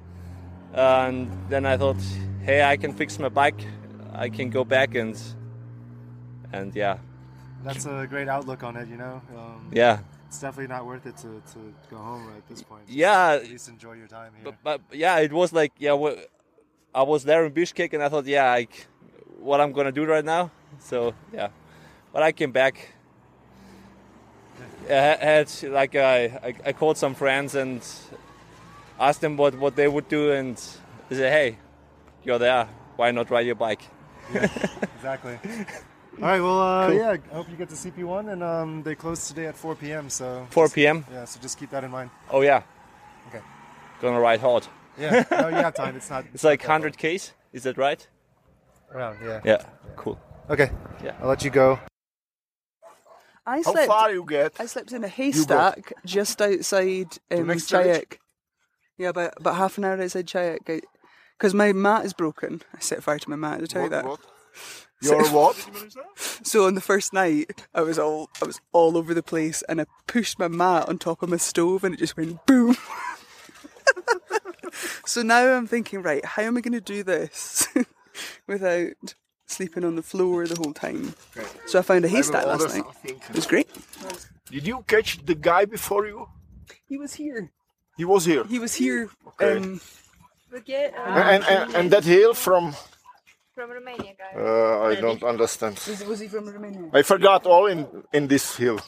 and 0.74 1.30
then 1.48 1.66
I 1.66 1.76
thought, 1.76 1.96
hey, 2.42 2.62
I 2.62 2.76
can 2.76 2.92
fix 2.92 3.18
my 3.18 3.28
bike. 3.28 3.60
I 4.12 4.28
can 4.28 4.50
go 4.50 4.64
back 4.64 4.94
and 4.94 5.16
and 6.52 6.74
yeah 6.74 6.98
That's 7.64 7.86
a 7.86 8.06
great 8.08 8.28
outlook 8.28 8.62
on 8.62 8.76
it, 8.76 8.88
you 8.88 8.96
know. 8.96 9.20
Um, 9.36 9.68
yeah. 9.72 10.00
It's 10.28 10.40
definitely 10.40 10.68
not 10.68 10.84
worth 10.86 11.06
it 11.06 11.16
to, 11.18 11.42
to 11.52 11.74
go 11.90 11.96
home 11.96 12.28
at 12.36 12.46
this 12.48 12.62
point. 12.62 12.82
Yeah, 12.88 13.32
At 13.32 13.48
least 13.48 13.68
enjoy 13.68 13.94
your 13.94 14.06
time 14.08 14.32
here. 14.36 14.44
but, 14.62 14.80
but 14.88 14.96
yeah, 14.96 15.18
it 15.18 15.32
was 15.32 15.52
like 15.52 15.72
yeah, 15.78 15.92
I 16.94 17.02
was 17.02 17.24
there 17.24 17.44
in 17.46 17.52
Bishkek 17.52 17.92
and 17.94 18.02
I 18.02 18.08
thought 18.08 18.26
yeah, 18.26 18.50
like 18.50 18.86
what 19.38 19.60
I'm 19.60 19.72
gonna 19.72 19.92
do 19.92 20.04
right 20.04 20.24
now. 20.24 20.50
So 20.80 21.14
yeah, 21.32 21.48
but 22.12 22.22
I 22.22 22.32
came 22.32 22.52
back. 22.52 22.92
I 24.88 24.92
had 24.92 25.50
like 25.64 25.94
I, 25.96 26.24
I 26.24 26.54
I 26.66 26.72
called 26.72 26.96
some 26.96 27.14
friends 27.14 27.54
and 27.54 27.82
asked 28.98 29.20
them 29.20 29.36
what 29.36 29.54
what 29.58 29.76
they 29.76 29.88
would 29.88 30.08
do 30.08 30.32
and 30.32 30.56
they 31.08 31.16
said 31.16 31.32
hey, 31.32 31.58
you're 32.24 32.38
there, 32.38 32.68
why 32.96 33.10
not 33.10 33.30
ride 33.30 33.46
your 33.46 33.54
bike? 33.54 33.82
exactly. 34.96 35.38
All 36.20 36.24
right. 36.28 36.40
Well, 36.40 36.60
uh, 36.60 36.86
Cool. 36.88 36.96
yeah. 36.96 37.16
I 37.30 37.34
hope 37.34 37.48
you 37.48 37.56
get 37.56 37.68
to 37.68 37.74
CP1, 37.76 38.32
and 38.32 38.42
um, 38.42 38.82
they 38.82 38.94
close 38.94 39.28
today 39.28 39.46
at 39.46 39.56
4 39.56 39.76
p.m. 39.76 40.10
So 40.10 40.46
4 40.50 40.68
p.m. 40.68 41.04
Yeah. 41.12 41.24
So 41.24 41.40
just 41.40 41.58
keep 41.58 41.70
that 41.70 41.84
in 41.84 41.90
mind. 41.90 42.10
Oh 42.30 42.40
yeah, 42.42 42.62
Okay. 43.28 43.40
gonna 44.00 44.20
ride 44.20 44.40
hard. 44.40 44.66
Yeah. 44.98 45.24
no, 45.30 45.48
you 45.48 45.54
have 45.54 45.74
time. 45.74 45.94
It's 45.96 46.10
not. 46.10 46.24
It's 46.34 46.42
like 46.44 46.60
100 46.62 46.98
k's. 46.98 47.32
Is 47.52 47.62
that 47.62 47.78
right? 47.78 48.06
Around. 48.92 49.18
Yeah. 49.24 49.40
Yeah. 49.44 49.62
Cool. 49.96 50.18
Okay. 50.50 50.70
Yeah. 51.04 51.14
I'll 51.22 51.28
let 51.28 51.44
you 51.44 51.50
go. 51.50 51.78
I 53.46 53.62
slept, 53.62 53.66
How 53.66 53.72
slept. 53.72 53.86
far 53.88 54.10
you 54.12 54.24
get? 54.28 54.52
I 54.60 54.66
slept 54.66 54.92
in 54.92 55.04
a 55.04 55.08
haystack 55.08 55.92
just 56.04 56.42
outside 56.42 57.16
um, 57.30 57.46
next? 57.46 57.70
Chayek. 57.70 58.18
Yeah, 58.98 59.10
about 59.10 59.34
about 59.38 59.56
half 59.56 59.78
an 59.78 59.84
hour 59.84 60.00
outside 60.00 60.26
Chayek. 60.26 60.82
Because 61.38 61.54
my 61.54 61.72
mat 61.72 62.04
is 62.04 62.12
broken. 62.12 62.62
I 62.74 62.80
set 62.80 63.02
fire 63.02 63.18
to 63.18 63.30
my 63.30 63.36
mat. 63.36 63.60
Did 63.60 63.70
I 63.70 63.72
tell 63.72 63.82
you 63.84 63.88
that? 63.90 64.04
What? 64.04 64.20
Your 65.00 65.24
what? 65.28 65.54
So 66.42 66.66
on 66.66 66.74
the 66.74 66.80
first 66.80 67.12
night, 67.12 67.64
I 67.72 67.82
was 67.82 68.00
all 68.00 68.30
I 68.42 68.46
was 68.46 68.60
all 68.72 68.96
over 68.96 69.14
the 69.14 69.22
place, 69.22 69.62
and 69.68 69.80
I 69.80 69.86
pushed 70.08 70.40
my 70.40 70.48
mat 70.48 70.88
on 70.88 70.98
top 70.98 71.22
of 71.22 71.28
my 71.28 71.36
stove, 71.36 71.84
and 71.84 71.94
it 71.94 71.98
just 71.98 72.16
went 72.16 72.44
boom. 72.46 72.76
so 75.06 75.22
now 75.22 75.56
I'm 75.56 75.68
thinking, 75.68 76.02
right, 76.02 76.24
how 76.24 76.42
am 76.42 76.56
I 76.56 76.60
going 76.60 76.72
to 76.72 76.80
do 76.80 77.04
this 77.04 77.68
without 78.48 79.14
sleeping 79.46 79.84
on 79.84 79.94
the 79.94 80.02
floor 80.02 80.48
the 80.48 80.56
whole 80.56 80.72
time? 80.74 81.14
So 81.66 81.78
I 81.78 81.82
found 81.82 82.04
a 82.04 82.08
haystack 82.08 82.46
last 82.46 82.74
night. 82.74 82.84
It 83.04 83.34
was 83.34 83.46
great. 83.46 83.68
Did 84.50 84.66
you 84.66 84.84
catch 84.88 85.24
the 85.24 85.36
guy 85.36 85.64
before 85.64 86.06
you? 86.06 86.28
He 86.88 86.98
was 86.98 87.14
here. 87.14 87.52
He 87.98 88.04
was 88.04 88.24
here. 88.24 88.44
He 88.44 88.58
was 88.58 88.74
here. 88.74 89.10
Okay. 89.26 89.56
Um, 89.58 89.80
and, 91.34 91.44
and, 91.44 91.74
and 91.74 91.90
that 91.90 92.04
hill 92.04 92.32
from. 92.32 92.74
From 93.54 93.70
Romania, 93.70 94.14
guys. 94.22 94.36
Uh, 94.36 94.80
I 94.90 94.94
don't 95.00 95.22
understand. 95.22 95.74
was, 95.88 96.04
was 96.04 96.20
he 96.20 96.28
from 96.28 96.46
Romania? 96.48 96.88
I 96.94 97.02
forgot 97.02 97.44
all 97.44 97.66
in 97.66 97.86
in 98.12 98.28
this 98.28 98.56
hill. 98.56 98.78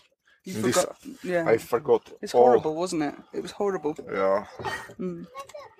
You 0.45 0.55
in 0.57 0.63
this- 0.63 0.87
Yeah. 1.23 1.53
I 1.55 1.59
forgot. 1.59 2.03
It's 2.23 2.35
all. 2.35 2.45
horrible, 2.45 2.75
wasn't 2.83 3.03
it? 3.03 3.15
It 3.33 3.43
was 3.43 3.51
horrible. 3.61 3.95
Yeah. 3.99 4.47
Mm. 4.99 5.27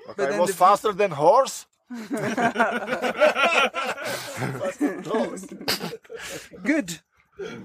But 0.07 0.17
But 0.17 0.33
I 0.33 0.41
was 0.41 0.51
the- 0.51 0.57
faster 0.57 0.93
than 0.93 1.11
horse. 1.13 1.67
Good. 6.71 7.01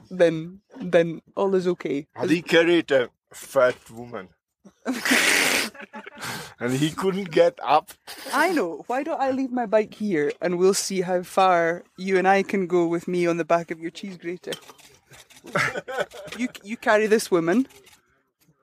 Then, 0.10 0.62
then 0.82 1.22
all 1.36 1.54
is 1.56 1.68
okay. 1.68 2.08
And 2.16 2.30
he 2.30 2.42
carried 2.42 2.92
a 2.92 3.10
fat 3.34 3.76
woman. 3.92 4.30
and 6.60 6.74
he 6.74 6.92
couldn't 6.92 7.32
get 7.32 7.60
up. 7.64 7.92
I 8.34 8.52
know. 8.52 8.84
Why 8.88 9.04
don't 9.04 9.20
I 9.22 9.32
leave 9.32 9.52
my 9.52 9.66
bike 9.66 9.94
here 9.94 10.32
and 10.42 10.58
we'll 10.58 10.74
see 10.74 11.02
how 11.02 11.24
far 11.24 11.84
you 11.98 12.18
and 12.18 12.28
I 12.28 12.44
can 12.44 12.68
go 12.68 12.88
with 12.88 13.08
me 13.08 13.28
on 13.28 13.38
the 13.38 13.46
back 13.46 13.72
of 13.72 13.80
your 13.80 13.92
cheese 13.92 14.18
grater. 14.18 14.54
you 16.38 16.48
you 16.64 16.78
carry 16.78 17.08
this 17.08 17.30
woman 17.30 17.68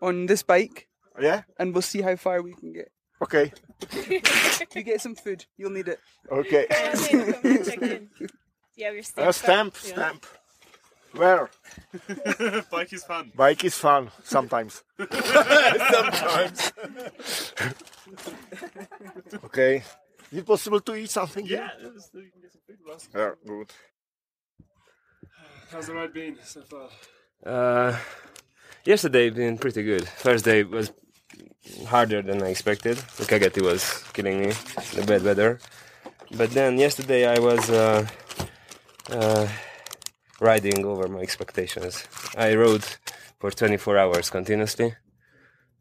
on 0.00 0.26
this 0.26 0.42
bike 0.42 0.88
Yeah? 1.20 1.42
and 1.58 1.72
we'll 1.72 1.82
see 1.82 2.00
how 2.02 2.16
far 2.16 2.42
we 2.42 2.54
can 2.54 2.72
get. 2.72 2.90
Okay. 3.22 3.52
You 4.74 4.82
get 4.82 5.00
some 5.00 5.14
food. 5.14 5.46
You'll 5.56 5.70
need 5.70 5.88
it. 5.88 6.00
Okay. 6.30 6.66
Do 7.02 8.08
you 8.76 8.84
have 8.86 8.94
your 8.94 9.00
uh, 9.00 9.02
stamp? 9.02 9.28
A 9.28 9.32
stamp, 9.32 9.74
Yeah. 9.84 9.92
stamp. 9.92 10.26
Where? 11.14 11.50
Bike 12.70 12.92
is 12.92 13.04
fun. 13.04 13.32
Bike 13.36 13.64
is 13.64 13.74
fun 13.76 14.10
sometimes. 14.24 14.82
sometimes. 15.10 16.72
okay. 19.44 19.82
Is 20.30 20.38
it 20.38 20.46
possible 20.46 20.80
to 20.80 20.94
eat 20.94 21.10
something 21.10 21.44
Yeah, 21.46 21.68
here? 21.78 21.92
you 22.14 22.30
can 22.32 22.40
get 22.40 22.52
some 22.52 22.60
food 22.66 22.78
with. 22.86 23.08
Yeah, 23.14 23.30
good. 23.46 23.70
How's 25.70 25.86
the 25.86 25.94
ride 25.94 26.12
been 26.12 26.36
so 26.44 26.62
far? 26.62 26.88
Uh, 27.44 27.96
yesterday 28.84 29.30
been 29.30 29.58
pretty 29.58 29.82
good. 29.82 30.06
First 30.08 30.44
day 30.44 30.62
was 30.64 30.92
harder 31.86 32.22
than 32.22 32.42
I 32.42 32.48
expected. 32.48 32.96
The 33.16 33.24
Kegeti 33.24 33.62
was 33.62 34.02
killing 34.12 34.40
me, 34.40 34.52
the 34.94 35.04
bad 35.06 35.22
weather. 35.22 35.58
But 36.34 36.50
then 36.52 36.78
yesterday 36.78 37.26
I 37.26 37.38
was 37.38 37.68
uh, 37.70 38.06
uh, 39.10 39.48
riding 40.42 40.84
over 40.84 41.08
my 41.08 41.20
expectations. 41.20 42.04
I 42.36 42.54
rode 42.54 42.84
for 43.38 43.50
24 43.50 43.98
hours 43.98 44.30
continuously 44.30 44.94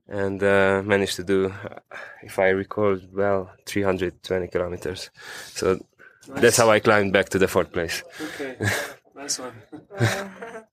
and 0.07 0.41
uh, 0.43 0.81
managed 0.85 1.15
to 1.15 1.23
do, 1.23 1.47
uh, 1.47 1.79
if 2.21 2.37
I 2.37 2.49
recall 2.49 2.99
well, 3.11 3.49
320 3.65 4.47
kilometers. 4.47 5.09
So 5.47 5.79
that's 6.27 6.57
how 6.57 6.69
I 6.69 6.79
climbed 6.79 7.13
back 7.13 7.29
to 7.29 7.39
the 7.39 7.47
fourth 7.47 7.71
place. 7.71 8.03
Okay, 8.21 8.55
nice 9.15 9.39
one. 9.39 9.53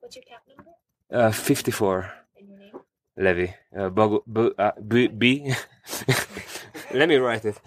What's 0.00 0.16
your 0.16 0.24
cap 0.24 0.42
number? 0.48 0.70
Uh, 1.10 1.32
54. 1.32 2.12
And? 3.16 3.24
Levy. 3.24 3.54
Uh, 3.76 3.90
Bogu, 3.90 4.22
bu, 4.26 4.52
uh, 4.58 4.72
B. 4.86 5.08
B. 5.08 5.54
Let 6.94 7.08
me 7.08 7.16
write 7.16 7.44
it. 7.44 7.58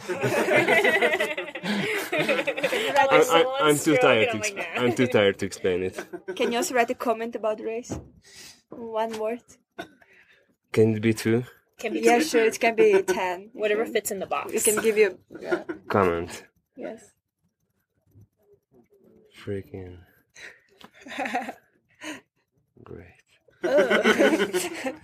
I, 3.12 3.18
I, 3.32 3.68
I'm 3.68 3.78
too 3.78 3.98
tired. 3.98 4.30
To 4.32 4.38
ex- 4.38 4.52
I'm 4.78 4.94
too 4.96 5.08
tired 5.08 5.40
to 5.40 5.46
explain 5.46 5.84
it. 5.84 6.00
Can 6.36 6.52
you 6.52 6.58
also 6.58 6.76
write 6.76 6.90
a 6.90 6.96
comment 6.96 7.36
about 7.36 7.60
race? 7.60 8.00
One 8.70 9.18
word. 9.20 9.42
Can 10.72 10.96
it 10.96 11.02
be 11.02 11.14
two? 11.14 11.44
Can 11.80 11.94
be 11.94 12.02
Yeah, 12.02 12.20
sure. 12.20 12.46
It 12.46 12.60
can 12.60 12.76
be 12.76 13.02
ten. 13.04 13.50
Whatever 13.54 13.86
fits 13.86 14.12
in 14.12 14.20
the 14.20 14.26
box. 14.28 14.52
We 14.54 14.60
can 14.60 14.82
give 14.82 14.98
you. 14.98 15.18
Yeah. 15.40 15.64
Comment. 15.88 16.44
Yes. 16.76 17.12
Freaking 19.44 19.98
great. 22.84 23.08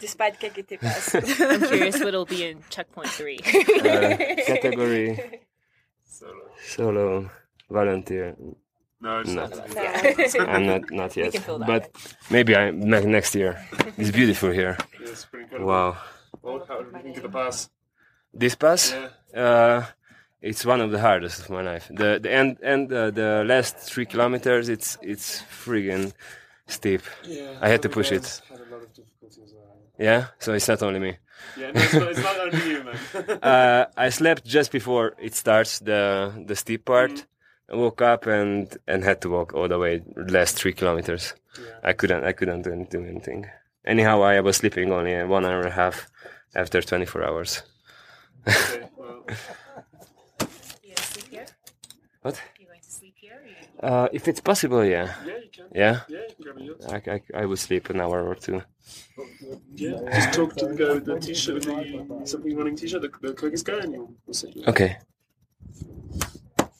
Despite 0.00 0.40
KKT 0.40 0.80
pass. 0.80 1.14
I'm 1.14 1.22
curious 1.62 1.98
what 1.98 2.08
it'll 2.08 2.24
be 2.24 2.44
in 2.44 2.62
checkpoint 2.70 3.08
three. 3.08 3.38
Uh, 3.38 4.16
category 4.46 5.40
Solo. 6.04 6.44
solo 6.66 7.30
volunteer. 7.70 8.34
No, 9.00 9.20
it's 9.20 9.30
no. 9.30 9.46
not. 9.46 9.74
No. 9.74 10.44
I'm 10.46 10.66
not 10.66 10.90
not 10.90 11.16
We 11.16 11.22
yet. 11.22 11.32
can 11.32 11.42
fill 11.42 11.58
that 11.60 11.68
but 11.68 11.90
maybe 12.30 12.56
I 12.56 12.70
ne- 12.70 13.06
next 13.06 13.34
year. 13.34 13.64
It's 13.96 14.10
beautiful 14.10 14.50
here. 14.50 14.76
Yeah, 15.00 15.08
it's 15.10 15.24
pretty 15.24 15.44
incredible. 15.44 15.68
Wow. 15.70 15.96
Well, 16.42 16.64
how 16.68 16.82
do 16.82 16.90
you 16.96 17.02
think 17.02 17.16
of 17.18 17.22
the 17.22 17.28
pass? 17.28 17.68
This 18.34 18.54
pass, 18.56 18.92
Yeah. 18.92 19.40
uh, 19.42 19.84
it's 20.42 20.64
one 20.66 20.80
of 20.80 20.90
the 20.90 20.98
hardest 21.00 21.40
of 21.40 21.50
my 21.50 21.62
life. 21.62 21.86
The 21.90 22.18
the 22.22 22.30
end 22.32 22.58
and 22.62 22.92
uh, 22.92 23.10
the 23.10 23.44
last 23.46 23.76
three 23.78 24.06
kilometers, 24.06 24.68
it's 24.68 24.98
it's 25.02 25.42
friggin' 25.42 26.12
steep. 26.66 27.02
Yeah, 27.24 27.56
I 27.60 27.68
had 27.68 27.82
to 27.82 27.88
push 27.88 28.10
it. 28.12 28.26
Had 28.48 28.60
a 28.60 28.62
lot 28.74 28.82
of 28.82 28.92
difficulty 28.92 28.96
as 28.98 29.10
well. 29.17 29.17
Yeah, 29.98 30.26
so 30.38 30.52
it's 30.54 30.68
not 30.68 30.82
only 30.82 31.00
me. 31.00 31.16
Yeah, 31.56 31.72
no, 31.72 31.80
it's 31.80 31.94
not, 31.94 32.08
it's 32.08 32.20
not 32.20 32.38
only 32.38 32.70
you, 32.70 32.84
man. 32.84 33.38
uh, 33.42 33.86
I 33.96 34.08
slept 34.10 34.44
just 34.44 34.70
before 34.70 35.14
it 35.18 35.34
starts 35.34 35.80
the 35.80 36.32
the 36.46 36.54
steep 36.54 36.84
part. 36.84 37.26
I 37.70 37.76
woke 37.76 38.00
up 38.00 38.26
and 38.26 38.76
and 38.86 39.04
had 39.04 39.20
to 39.22 39.28
walk 39.28 39.54
all 39.54 39.68
the 39.68 39.78
way 39.78 40.02
last 40.16 40.56
three 40.56 40.72
kilometers. 40.72 41.34
I 41.82 41.92
couldn't 41.92 42.24
I 42.24 42.32
couldn't 42.32 42.62
do 42.62 42.86
do 42.90 43.04
anything. 43.04 43.46
Anyhow, 43.84 44.22
I 44.22 44.40
was 44.40 44.56
sleeping 44.56 44.92
only 44.92 45.24
one 45.24 45.44
hour 45.44 45.60
and 45.60 45.68
a 45.68 45.70
half 45.72 46.10
after 46.54 46.80
24 46.82 47.24
hours. 47.24 47.62
okay, 48.46 48.88
well, 48.96 49.24
You 50.82 50.94
gonna 50.94 51.06
sleep 51.06 51.28
here? 51.30 51.46
What? 52.22 52.40
You 52.58 52.66
going 52.66 52.80
to 52.80 52.90
sleep 52.90 53.14
here? 53.16 53.40
Or 53.42 53.46
you... 53.46 53.54
Uh, 53.82 54.08
if 54.12 54.26
it's 54.26 54.40
possible, 54.40 54.84
yeah. 54.84 55.14
yeah, 55.24 55.36
you 55.36 55.50
can. 55.52 55.64
Yeah? 55.74 56.00
Yeah, 56.08 56.18
you 56.38 56.76
can. 56.80 56.94
I, 56.94 57.14
I, 57.14 57.42
I 57.42 57.44
would 57.46 57.58
sleep 57.58 57.90
an 57.90 58.00
hour 58.00 58.26
or 58.26 58.34
two. 58.34 58.62
Yeah, 59.74 59.92
just 60.12 60.32
talk 60.32 60.56
to 60.56 60.66
the 60.66 60.74
guy 60.74 60.94
with 60.94 61.04
the 61.04 61.20
t-shirt, 61.20 61.62
the 61.62 62.22
something 62.24 62.56
running 62.56 62.76
t-shirt, 62.76 63.02
the, 63.02 63.10
the 63.28 63.34
quickest 63.34 63.64
guy, 63.66 63.78
and 63.78 63.92
you'll, 63.92 64.14
you. 64.54 64.64
Okay. 64.66 64.98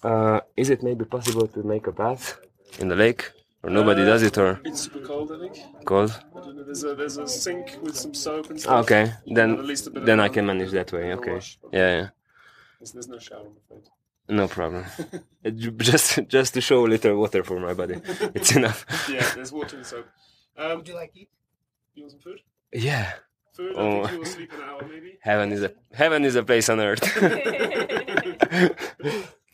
Uh, 0.03 0.41
is 0.57 0.71
it 0.71 0.83
maybe 0.83 1.05
possible 1.05 1.47
to 1.49 1.63
make 1.63 1.87
a 1.87 1.93
bath 1.93 2.39
in 2.79 2.89
the 2.89 2.97
lake? 2.97 3.31
Or 3.63 3.71
nobody 3.71 4.03
Uh, 4.03 4.07
does 4.07 4.23
it, 4.23 4.39
or 4.39 4.61
It's 4.65 4.83
super 4.83 5.01
cold, 5.01 5.33
I 5.33 5.39
think. 5.41 5.59
cold? 5.85 6.11
I 6.35 6.41
don't 6.41 6.57
know. 6.57 6.63
There's 6.63 6.85
a 6.85 6.95
there's 6.95 7.17
a 7.19 7.27
sink 7.27 7.77
with 7.83 7.97
some 7.97 8.15
soap 8.15 8.51
and 8.51 8.61
stuff. 8.61 8.85
Okay, 8.85 9.13
then 9.27 9.51
have 9.51 9.59
at 9.59 9.65
least 9.65 9.87
a 9.89 9.91
bit 9.91 10.03
of 10.03 10.07
then 10.07 10.21
I 10.21 10.29
can 10.29 10.47
manage 10.47 10.71
that 10.71 10.93
way. 10.93 11.13
Okay, 11.15 11.41
yeah, 11.73 11.91
yeah, 11.97 12.09
There's, 12.79 12.93
there's 12.93 13.09
no 13.09 13.19
shower, 13.19 13.47
I'm 13.47 13.57
afraid. 13.65 13.89
No 14.29 14.47
problem. 14.49 14.85
Just 15.79 16.21
just 16.29 16.53
to 16.55 16.61
show 16.61 16.85
a 16.85 16.89
little 16.89 17.17
water 17.17 17.43
for 17.43 17.59
my 17.59 17.73
body, 17.73 17.95
it's 18.35 18.55
enough. 18.55 18.85
yeah, 19.11 19.27
there's 19.35 19.53
water 19.53 19.77
and 19.77 19.87
soap. 19.87 20.07
Um, 20.57 20.79
Would 20.79 20.89
you 20.89 20.95
like 20.95 21.13
eat? 21.15 21.31
You 21.95 22.03
want 22.03 22.13
some 22.13 22.21
food? 22.21 22.41
Yeah. 22.73 23.13
Food? 23.55 23.75
I 23.77 23.81
Oh. 23.81 23.91
think 24.03 24.13
you 24.13 24.19
will 24.19 24.27
sleep 24.27 24.53
an 24.53 24.61
hour, 24.69 24.83
maybe. 24.87 25.19
Heaven 25.23 25.53
is 25.53 25.63
a 25.63 25.73
heaven 25.95 26.25
is 26.25 26.35
a 26.37 26.43
place 26.43 26.69
on 26.69 26.81
earth. 26.81 27.03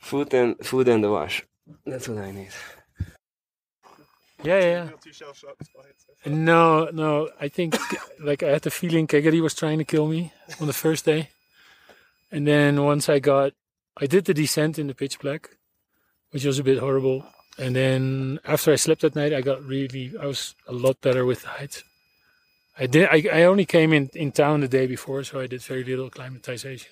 food 0.01 0.35
and 0.35 0.57
food 0.67 0.89
and 0.89 1.05
the 1.05 1.11
wash. 1.11 1.45
That's 1.87 2.09
what 2.09 2.19
I 2.19 2.31
need. 2.33 2.51
Yeah, 4.43 4.61
yeah. 4.61 4.85
Not 4.85 5.01
too 5.01 5.13
shell 5.13 5.33
shocked 5.33 5.69
by 5.75 5.83
it. 5.89 5.97
so- 6.25 6.31
No, 6.31 6.89
no. 6.93 7.31
I 7.41 7.49
think 7.49 7.77
like 8.21 8.43
I 8.43 8.49
had 8.51 8.63
the 8.63 8.71
feeling 8.71 9.07
Kegeti 9.07 9.41
was 9.41 9.55
trying 9.55 9.79
to 9.79 9.85
kill 9.85 10.07
me 10.07 10.33
on 10.61 10.67
the 10.67 10.73
first 10.73 11.05
day, 11.05 11.31
and 12.33 12.47
then 12.47 12.83
once 12.83 13.09
I 13.09 13.21
got, 13.21 13.53
I 13.97 14.07
did 14.07 14.25
the 14.25 14.35
descent 14.35 14.79
in 14.79 14.89
the 14.89 14.95
pitch 14.95 15.19
black, 15.21 15.51
which 16.31 16.45
was 16.45 16.59
a 16.59 16.65
bit 16.65 16.79
horrible. 16.79 17.25
And 17.59 17.77
then 17.77 18.41
after 18.45 18.73
I 18.73 18.77
slept 18.77 19.03
that 19.03 19.15
night, 19.15 19.33
I 19.33 19.41
got 19.41 19.63
really, 19.65 20.13
I 20.21 20.27
was 20.27 20.55
a 20.67 20.73
lot 20.73 21.01
better 21.01 21.25
with 21.25 21.43
the 21.43 21.49
height. 21.49 21.85
I 22.79 22.87
did. 22.87 23.09
I, 23.09 23.23
I 23.33 23.43
only 23.45 23.65
came 23.65 23.93
in 23.93 24.11
in 24.15 24.33
town 24.33 24.61
the 24.61 24.69
day 24.69 24.87
before, 24.87 25.23
so 25.23 25.39
I 25.39 25.47
did 25.47 25.63
very 25.63 25.85
little 25.85 26.07
acclimatization, 26.07 26.91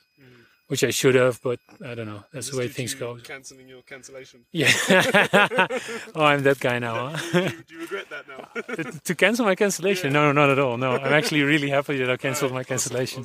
which 0.68 0.85
I 0.85 0.90
should 0.90 1.16
have, 1.16 1.40
but 1.42 1.59
I 1.85 1.97
don't 1.97 2.06
know. 2.06 2.23
That's 2.32 2.50
the 2.50 2.56
way 2.56 2.68
things 2.68 2.94
go. 2.94 3.16
Cancelling 3.16 3.68
your 3.68 3.82
cancellation. 3.82 4.44
Yeah. 4.52 4.71
oh, 6.14 6.23
I'm 6.25 6.44
that 6.44 6.61
guy 6.61 6.78
now. 6.78 7.09
Huh? 7.09 7.32
do, 7.32 7.42
you, 7.42 7.62
do 7.66 7.75
you 7.75 7.80
regret 7.80 8.06
that 8.11 8.28
now? 8.28 8.62
to, 8.76 9.00
to 9.00 9.14
cancel 9.16 9.44
my 9.44 9.56
cancellation? 9.56 10.12
No, 10.12 10.26
no, 10.26 10.32
not 10.32 10.50
at 10.50 10.61
all. 10.61 10.76
No, 10.76 10.92
I'm 10.92 11.12
actually 11.12 11.42
really 11.42 11.68
happy 11.68 11.99
that 11.99 12.09
I 12.09 12.16
cancelled 12.16 12.52
my 12.52 12.62
cancellation. 12.62 13.25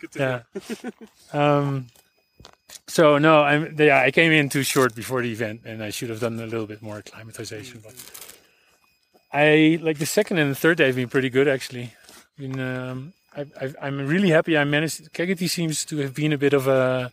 Good 0.00 0.10
to 0.12 0.44
Yeah. 1.32 1.40
Um. 1.40 1.86
So 2.88 3.18
no, 3.18 3.42
I'm. 3.42 3.74
Yeah, 3.78 4.00
I 4.00 4.10
came 4.10 4.32
in 4.32 4.48
too 4.48 4.62
short 4.62 4.94
before 4.94 5.22
the 5.22 5.32
event, 5.32 5.62
and 5.64 5.82
I 5.82 5.90
should 5.90 6.10
have 6.10 6.20
done 6.20 6.38
a 6.38 6.46
little 6.46 6.66
bit 6.66 6.82
more 6.82 6.98
acclimatization. 6.98 7.82
But 7.82 7.94
I 9.32 9.78
like 9.82 9.98
the 9.98 10.06
second 10.06 10.38
and 10.38 10.50
the 10.50 10.54
third 10.54 10.78
day 10.78 10.86
have 10.86 10.96
been 10.96 11.08
pretty 11.08 11.30
good 11.30 11.48
actually. 11.48 11.92
Um, 12.40 13.12
I, 13.36 13.46
I, 13.60 13.74
I'm 13.82 14.06
really 14.06 14.30
happy. 14.30 14.56
I 14.56 14.64
managed. 14.64 15.12
Kegeti 15.12 15.48
seems 15.48 15.84
to 15.86 15.98
have 15.98 16.14
been 16.14 16.32
a 16.32 16.38
bit 16.38 16.52
of 16.52 16.68
a 16.68 17.12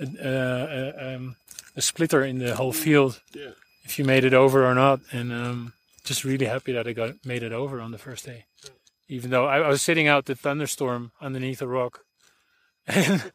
a, 0.00 0.04
a, 0.22 1.14
um, 1.14 1.36
a 1.76 1.80
splitter 1.80 2.22
in 2.22 2.38
the 2.38 2.54
whole 2.54 2.72
field. 2.72 3.20
Yeah. 3.34 3.50
If 3.84 3.98
you 3.98 4.04
made 4.04 4.24
it 4.24 4.34
over 4.34 4.64
or 4.64 4.74
not, 4.74 5.00
and 5.12 5.32
um, 5.32 5.72
just 6.04 6.24
really 6.24 6.46
happy 6.46 6.72
that 6.72 6.86
I 6.86 6.92
got 6.92 7.24
made 7.24 7.42
it 7.42 7.52
over 7.52 7.80
on 7.80 7.90
the 7.90 7.98
first 7.98 8.26
day. 8.26 8.44
Even 9.08 9.30
though 9.30 9.46
I, 9.46 9.58
I 9.58 9.68
was 9.68 9.82
sitting 9.82 10.06
out 10.06 10.26
the 10.26 10.36
thunderstorm 10.36 11.10
underneath 11.20 11.62
a 11.62 11.66
rock, 11.66 12.04
and 12.86 13.32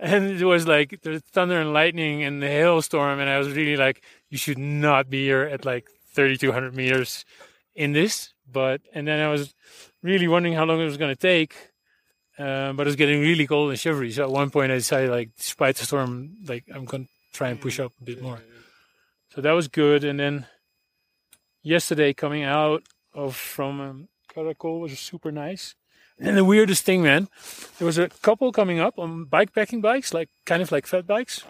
and 0.00 0.40
it 0.40 0.44
was 0.44 0.66
like 0.66 1.00
the 1.02 1.20
thunder 1.20 1.60
and 1.60 1.72
lightning 1.72 2.22
and 2.22 2.42
the 2.42 2.48
hailstorm, 2.48 3.20
and 3.20 3.28
I 3.28 3.38
was 3.38 3.50
really 3.50 3.76
like, 3.76 4.02
you 4.28 4.38
should 4.38 4.58
not 4.58 5.10
be 5.10 5.24
here 5.24 5.42
at 5.42 5.64
like 5.64 5.88
3,200 6.14 6.74
meters 6.74 7.24
in 7.74 7.92
this. 7.92 8.32
But 8.50 8.80
and 8.94 9.06
then 9.06 9.20
I 9.20 9.28
was 9.28 9.54
really 10.02 10.28
wondering 10.28 10.54
how 10.54 10.64
long 10.64 10.80
it 10.80 10.84
was 10.84 10.96
going 10.96 11.14
to 11.14 11.20
take. 11.20 11.54
Um, 12.38 12.76
but 12.76 12.86
it 12.86 12.90
was 12.90 12.96
getting 12.96 13.20
really 13.20 13.48
cold 13.48 13.70
and 13.70 13.78
shivery. 13.78 14.12
So 14.12 14.22
at 14.22 14.30
one 14.30 14.50
point 14.50 14.70
I 14.70 14.76
decided, 14.76 15.10
like, 15.10 15.30
despite 15.36 15.74
the 15.74 15.84
storm, 15.84 16.36
like 16.46 16.64
I'm 16.72 16.84
going 16.84 17.06
to 17.06 17.10
try 17.32 17.48
and 17.48 17.60
push 17.60 17.80
up 17.80 17.92
a 18.00 18.04
bit 18.04 18.22
more. 18.22 18.38
So 19.34 19.40
that 19.40 19.52
was 19.52 19.66
good. 19.66 20.04
And 20.04 20.20
then 20.20 20.46
yesterday 21.62 22.14
coming 22.14 22.44
out 22.44 22.84
of 23.12 23.34
from 23.34 23.80
um, 23.80 24.08
Karakol 24.32 24.80
was 24.80 24.98
super 24.98 25.32
nice. 25.32 25.74
And 26.20 26.36
the 26.36 26.44
weirdest 26.44 26.84
thing, 26.84 27.02
man, 27.02 27.28
there 27.78 27.86
was 27.86 27.98
a 27.98 28.08
couple 28.08 28.50
coming 28.50 28.80
up 28.80 28.98
on 28.98 29.26
bikepacking 29.26 29.80
bikes, 29.80 30.12
like 30.12 30.28
kind 30.46 30.62
of 30.62 30.72
like 30.72 30.86
fat 30.86 31.06
bikes, 31.06 31.44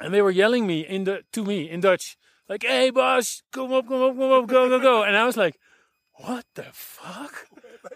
and 0.00 0.12
they 0.12 0.22
were 0.22 0.30
yelling 0.30 0.66
me 0.66 0.80
in 0.86 1.04
the 1.04 1.22
to 1.32 1.44
me 1.44 1.68
in 1.68 1.80
Dutch, 1.80 2.16
like, 2.48 2.62
"Hey, 2.62 2.90
Bas, 2.90 3.42
come 3.52 3.72
up, 3.72 3.86
come 3.86 4.02
up, 4.02 4.16
come 4.16 4.32
up, 4.32 4.46
go, 4.46 4.68
go, 4.68 4.80
go!" 4.80 5.02
And 5.02 5.16
I 5.16 5.26
was 5.26 5.36
like, 5.36 5.58
"What 6.14 6.46
the 6.54 6.66
fuck? 6.72 7.46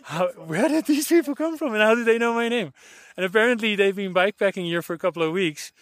How, 0.04 0.28
where 0.28 0.68
did 0.68 0.86
these 0.86 1.08
people 1.08 1.34
come 1.34 1.56
from, 1.56 1.72
and 1.72 1.82
how 1.82 1.94
did 1.94 2.06
they 2.06 2.18
know 2.18 2.34
my 2.34 2.48
name?" 2.48 2.72
And 3.16 3.24
apparently, 3.24 3.74
they've 3.74 3.96
been 3.96 4.12
bikepacking 4.14 4.64
here 4.64 4.82
for 4.82 4.92
a 4.92 4.98
couple 4.98 5.22
of 5.22 5.32
weeks, 5.32 5.72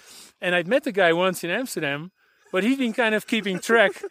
and 0.40 0.54
I'd 0.54 0.68
met 0.68 0.84
the 0.84 0.92
guy 0.92 1.12
once 1.12 1.42
in 1.42 1.50
Amsterdam, 1.50 2.12
but 2.52 2.62
he'd 2.62 2.78
been 2.78 2.92
kind 2.92 3.14
of 3.14 3.26
keeping 3.26 3.58
track, 3.58 4.02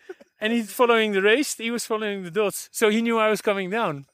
and 0.42 0.52
he's 0.52 0.74
following 0.74 1.14
the 1.14 1.22
race. 1.22 1.56
He 1.56 1.72
was 1.72 1.86
following 1.86 2.24
the 2.24 2.32
dots, 2.32 2.68
so 2.72 2.90
he 2.90 3.02
knew 3.02 3.18
I 3.18 3.30
was 3.30 3.42
coming 3.42 3.70
down. 3.70 4.08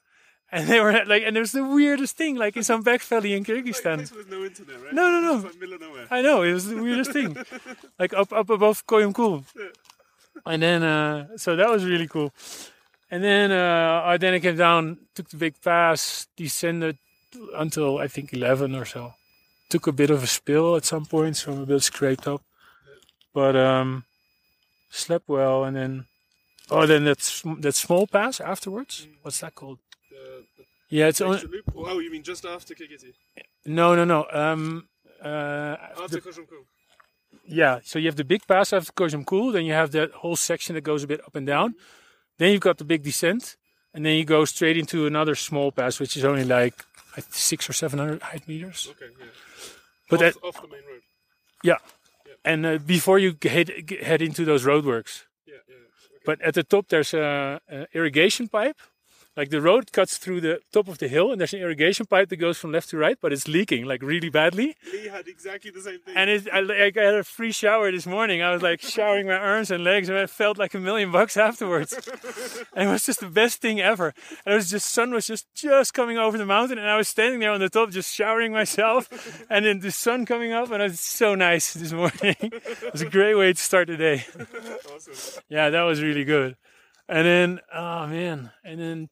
And 0.52 0.68
they 0.68 0.80
were 0.80 1.04
like, 1.06 1.24
and 1.24 1.36
it 1.36 1.40
was 1.40 1.52
the 1.52 1.64
weirdest 1.64 2.16
thing, 2.16 2.36
like 2.36 2.56
in 2.56 2.62
some 2.62 2.82
back 2.82 3.02
valley 3.02 3.34
in 3.34 3.44
Kyrgyzstan. 3.44 3.98
With 4.14 4.30
no 4.30 4.44
internet, 4.44 4.82
right? 4.82 4.92
No, 4.92 5.10
no, 5.10 5.20
no. 5.20 5.34
Like 5.42 5.60
middle 5.60 5.74
of 5.74 5.80
nowhere. 5.80 6.06
I 6.10 6.22
know 6.22 6.42
it 6.42 6.52
was 6.52 6.68
the 6.68 6.80
weirdest 6.80 7.12
thing, 7.12 7.36
like 7.98 8.14
up 8.14 8.32
up 8.32 8.48
above 8.50 8.86
Kojomkul. 8.86 9.44
And 10.44 10.62
then, 10.62 10.82
uh, 10.82 11.36
so 11.36 11.56
that 11.56 11.68
was 11.68 11.84
really 11.84 12.06
cool. 12.06 12.32
And 13.10 13.24
then, 13.24 13.50
uh, 13.50 14.02
I 14.04 14.16
then 14.18 14.34
I 14.34 14.38
came 14.38 14.56
down, 14.56 14.98
took 15.14 15.28
the 15.30 15.36
big 15.36 15.60
pass, 15.62 16.28
descended 16.36 16.98
until 17.56 17.98
I 17.98 18.06
think 18.06 18.32
eleven 18.32 18.74
or 18.74 18.84
so. 18.84 19.14
Took 19.68 19.88
a 19.88 19.92
bit 19.92 20.10
of 20.10 20.22
a 20.22 20.28
spill 20.28 20.76
at 20.76 20.84
some 20.84 21.06
points, 21.06 21.42
so 21.42 21.52
I'm 21.52 21.62
a 21.62 21.66
bit 21.66 21.82
scraped 21.82 22.28
up, 22.28 22.42
but 23.34 23.56
um, 23.56 24.04
slept 24.90 25.28
well. 25.28 25.64
And 25.64 25.76
then, 25.76 26.06
oh, 26.70 26.86
then 26.86 27.04
that 27.04 27.18
that 27.58 27.74
small 27.74 28.06
pass 28.06 28.40
afterwards. 28.40 29.08
What's 29.22 29.40
that 29.40 29.56
called? 29.56 29.78
Yeah, 30.88 31.08
it's 31.08 31.20
only? 31.20 31.40
Oh, 31.74 31.98
you 31.98 32.10
mean 32.12 32.22
just 32.22 32.44
after 32.44 32.74
Kegeti? 32.74 33.12
no, 33.64 33.94
no, 33.94 34.04
no. 34.04 34.26
Um, 34.30 34.88
uh, 35.22 35.76
After 36.02 36.20
Koshumku? 36.20 36.64
Yeah, 37.48 37.80
so 37.84 37.98
you 37.98 38.06
have 38.06 38.16
the 38.16 38.24
big 38.24 38.46
pass 38.46 38.72
after 38.72 38.92
Kojomkul, 38.92 39.52
then 39.52 39.64
you 39.64 39.72
have 39.72 39.92
that 39.92 40.10
whole 40.12 40.36
section 40.36 40.74
that 40.74 40.82
goes 40.82 41.04
a 41.04 41.06
bit 41.06 41.20
up 41.26 41.34
and 41.36 41.46
down. 41.46 41.74
Then 42.38 42.52
you've 42.52 42.60
got 42.60 42.78
the 42.78 42.84
big 42.84 43.02
descent, 43.02 43.56
and 43.94 44.04
then 44.04 44.16
you 44.16 44.24
go 44.24 44.44
straight 44.44 44.76
into 44.76 45.06
another 45.06 45.34
small 45.34 45.70
pass, 45.72 45.98
which 46.00 46.16
is 46.16 46.24
only 46.24 46.44
like 46.44 46.74
six 47.30 47.68
or 47.68 47.72
seven 47.72 47.98
hundred 47.98 48.22
height 48.22 48.46
meters. 48.48 48.88
Okay, 48.90 49.06
yeah. 49.18 49.26
But 50.10 50.22
off, 50.22 50.34
that, 50.34 50.46
off 50.46 50.60
the 50.62 50.68
main 50.68 50.82
road. 50.88 51.02
yeah, 51.64 51.76
yeah. 52.26 52.32
and 52.44 52.66
uh, 52.66 52.78
before 52.78 53.18
you 53.18 53.36
head 53.42 53.70
head 54.02 54.22
into 54.22 54.44
those 54.44 54.64
roadworks, 54.64 55.24
Yeah, 55.46 55.54
yeah. 55.68 55.74
but 56.24 56.40
at 56.42 56.54
the 56.54 56.62
top 56.64 56.88
there's 56.88 57.14
a, 57.14 57.60
a 57.70 57.86
irrigation 57.92 58.48
pipe. 58.48 58.76
Like 59.36 59.50
the 59.50 59.60
road 59.60 59.92
cuts 59.92 60.16
through 60.16 60.40
the 60.40 60.60
top 60.72 60.88
of 60.88 60.96
the 60.96 61.08
hill, 61.08 61.30
and 61.30 61.38
there's 61.38 61.52
an 61.52 61.60
irrigation 61.60 62.06
pipe 62.06 62.30
that 62.30 62.36
goes 62.36 62.56
from 62.56 62.72
left 62.72 62.88
to 62.90 62.96
right, 62.96 63.18
but 63.20 63.34
it's 63.34 63.46
leaking 63.46 63.84
like 63.84 64.02
really 64.02 64.30
badly. 64.30 64.74
Lee 64.90 65.08
had 65.08 65.28
exactly 65.28 65.70
the 65.70 65.82
same 65.82 66.00
thing. 66.00 66.16
And 66.16 66.30
it, 66.30 66.48
I, 66.50 66.60
like, 66.60 66.96
I 66.96 67.02
had 67.02 67.14
a 67.14 67.22
free 67.24 67.52
shower 67.52 67.92
this 67.92 68.06
morning. 68.06 68.40
I 68.42 68.52
was 68.52 68.62
like 68.62 68.80
showering 68.96 69.26
my 69.26 69.34
arms 69.34 69.70
and 69.70 69.84
legs, 69.84 70.08
and 70.08 70.16
I 70.16 70.26
felt 70.26 70.56
like 70.56 70.72
a 70.72 70.80
million 70.80 71.12
bucks 71.12 71.36
afterwards. 71.36 71.92
and 72.74 72.88
it 72.88 72.92
was 72.92 73.04
just 73.04 73.20
the 73.20 73.28
best 73.28 73.60
thing 73.60 73.78
ever. 73.78 74.14
And 74.46 74.54
it 74.54 74.56
was 74.56 74.70
just 74.70 74.88
sun 74.88 75.12
was 75.12 75.26
just 75.26 75.46
just 75.54 75.92
coming 75.92 76.16
over 76.16 76.38
the 76.38 76.46
mountain, 76.46 76.78
and 76.78 76.88
I 76.88 76.96
was 76.96 77.08
standing 77.08 77.40
there 77.40 77.52
on 77.52 77.60
the 77.60 77.68
top 77.68 77.90
just 77.90 78.14
showering 78.14 78.52
myself, 78.52 79.10
and 79.50 79.66
then 79.66 79.80
the 79.80 79.92
sun 79.92 80.24
coming 80.24 80.52
up, 80.52 80.70
and 80.70 80.82
it 80.82 80.90
was 80.90 81.00
so 81.00 81.34
nice 81.34 81.74
this 81.74 81.92
morning. 81.92 82.36
it 82.40 82.92
was 82.92 83.02
a 83.02 83.10
great 83.10 83.34
way 83.34 83.52
to 83.52 83.60
start 83.60 83.88
the 83.88 83.98
day. 83.98 84.24
awesome. 84.94 85.42
Yeah, 85.50 85.68
that 85.68 85.82
was 85.82 86.02
really 86.02 86.24
good. 86.24 86.56
And 87.08 87.26
then, 87.26 87.60
oh 87.72 88.06
man, 88.06 88.50
and 88.64 88.80
then 88.80 89.08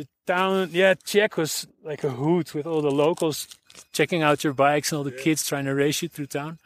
the 0.00 0.08
town, 0.26 0.70
yeah, 0.72 0.94
Chayek 0.94 1.36
was 1.36 1.66
like 1.82 2.04
a 2.04 2.10
hoot 2.10 2.54
with 2.54 2.66
all 2.66 2.82
the 2.82 2.90
locals 2.90 3.48
checking 3.92 4.22
out 4.22 4.44
your 4.44 4.52
bikes 4.52 4.92
and 4.92 4.98
all 4.98 5.04
the 5.04 5.12
kids 5.12 5.46
trying 5.46 5.64
to 5.64 5.74
race 5.74 6.02
you 6.02 6.08
through 6.08 6.26
town. 6.26 6.58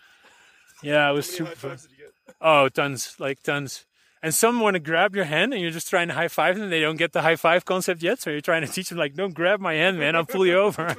Yeah, 0.82 1.08
it 1.08 1.12
was 1.12 1.26
super 1.26 1.54
fun. 1.54 1.70
fives 1.70 1.82
did 1.82 1.92
you 1.92 2.04
get? 2.04 2.34
Oh, 2.40 2.68
tons, 2.68 3.16
like 3.18 3.42
tons. 3.42 3.84
And 4.22 4.32
some 4.32 4.60
want 4.60 4.74
to 4.74 4.80
grab 4.80 5.16
your 5.16 5.24
hand 5.24 5.52
and 5.52 5.60
you're 5.60 5.72
just 5.72 5.90
trying 5.90 6.08
to 6.08 6.14
high 6.14 6.28
five 6.28 6.56
them. 6.56 6.70
They 6.70 6.80
don't 6.80 6.96
get 6.96 7.12
the 7.12 7.22
high 7.22 7.36
five 7.36 7.64
concept 7.64 8.02
yet. 8.02 8.20
So 8.20 8.30
you're 8.30 8.40
trying 8.40 8.64
to 8.64 8.72
teach 8.72 8.88
them, 8.88 8.98
like, 8.98 9.14
don't 9.14 9.34
grab 9.34 9.58
my 9.58 9.74
hand, 9.74 9.98
man. 9.98 10.14
I'll 10.14 10.24
pull 10.24 10.46
you 10.46 10.58
over. 10.58 10.94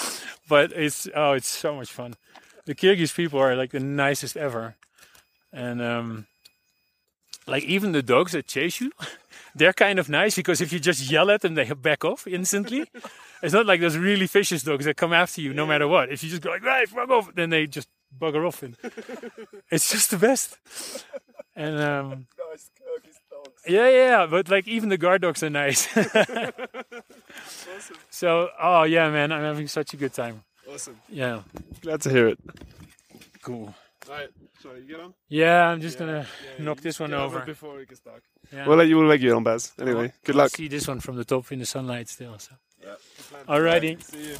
but 0.48 0.72
it's, 0.72 1.08
oh, 1.14 1.32
it's 1.32 1.48
so 1.48 1.74
much 1.74 1.90
fun. 1.90 2.14
The 2.66 2.74
Kyrgyz 2.74 3.14
people 3.14 3.40
are 3.40 3.56
like 3.56 3.72
the 3.72 3.80
nicest 3.80 4.36
ever. 4.36 4.76
And, 5.52 5.82
um, 5.82 6.26
like 7.48 7.64
even 7.64 7.92
the 7.92 8.02
dogs 8.02 8.32
that 8.32 8.46
chase 8.46 8.80
you, 8.80 8.92
they're 9.54 9.72
kind 9.72 9.98
of 9.98 10.08
nice 10.08 10.36
because 10.36 10.60
if 10.60 10.72
you 10.72 10.78
just 10.78 11.10
yell 11.10 11.30
at 11.30 11.40
them, 11.40 11.54
they 11.54 11.70
back 11.72 12.04
off 12.04 12.26
instantly. 12.26 12.88
it's 13.42 13.54
not 13.54 13.66
like 13.66 13.80
those 13.80 13.96
really 13.96 14.26
vicious 14.26 14.62
dogs 14.62 14.84
that 14.84 14.96
come 14.96 15.12
after 15.12 15.40
you 15.40 15.54
no 15.54 15.66
matter 15.66 15.88
what. 15.88 16.12
If 16.12 16.22
you 16.22 16.30
just 16.30 16.42
go 16.42 16.50
like, 16.50 16.64
right, 16.64 16.88
fuck 16.88 17.08
off, 17.10 17.34
then 17.34 17.50
they 17.50 17.66
just 17.66 17.88
bugger 18.16 18.46
off. 18.46 18.62
And 18.62 18.76
it's 19.70 19.90
just 19.90 20.10
the 20.10 20.18
best. 20.18 20.58
And 21.56 21.80
um, 21.80 22.26
Nice 22.50 22.70
Kyrgyz 22.80 23.16
dogs. 23.30 23.62
yeah, 23.66 23.88
yeah, 23.88 24.26
but 24.26 24.48
like 24.48 24.68
even 24.68 24.90
the 24.90 24.98
guard 24.98 25.22
dogs 25.22 25.42
are 25.42 25.50
nice. 25.50 25.88
Awesome. 25.96 26.52
so, 28.10 28.50
oh 28.60 28.84
yeah, 28.84 29.10
man, 29.10 29.32
I'm 29.32 29.42
having 29.42 29.66
such 29.68 29.94
a 29.94 29.96
good 29.96 30.12
time. 30.12 30.44
Awesome. 30.72 31.00
Yeah, 31.08 31.42
Glad 31.82 32.02
to 32.02 32.10
hear 32.10 32.28
it. 32.28 32.38
cool. 33.42 33.74
Alright, 34.06 34.28
sorry, 34.62 34.80
you 34.82 34.86
get 34.86 35.00
on? 35.00 35.14
Yeah, 35.28 35.66
I'm 35.68 35.80
just 35.80 35.98
Yeah, 35.98 36.06
gonna 36.06 36.26
yeah, 36.58 36.64
knock 36.64 36.80
this 36.80 36.98
one 37.00 37.10
get 37.10 37.18
over. 37.18 37.40
before 37.40 37.80
it 37.80 37.88
gets 37.88 38.00
dark. 38.00 38.22
Yeah. 38.52 38.66
We'll 38.66 38.76
let 38.76 38.88
you, 38.88 38.96
we'll 38.96 39.06
let 39.06 39.20
you 39.20 39.28
get 39.30 39.36
on, 39.36 39.44
Baz. 39.44 39.72
Anyway, 39.78 40.04
I'll- 40.04 40.12
good 40.24 40.34
I'll 40.36 40.42
luck. 40.42 40.50
See 40.56 40.68
this 40.68 40.88
one 40.88 41.00
from 41.00 41.16
the 41.16 41.24
top 41.24 41.50
in 41.52 41.58
the 41.58 41.66
sunlight 41.66 42.08
still. 42.08 42.38
So. 42.38 42.52
Yeah. 42.82 42.94
Alrighty. 43.46 44.02
See 44.02 44.28
you. 44.30 44.36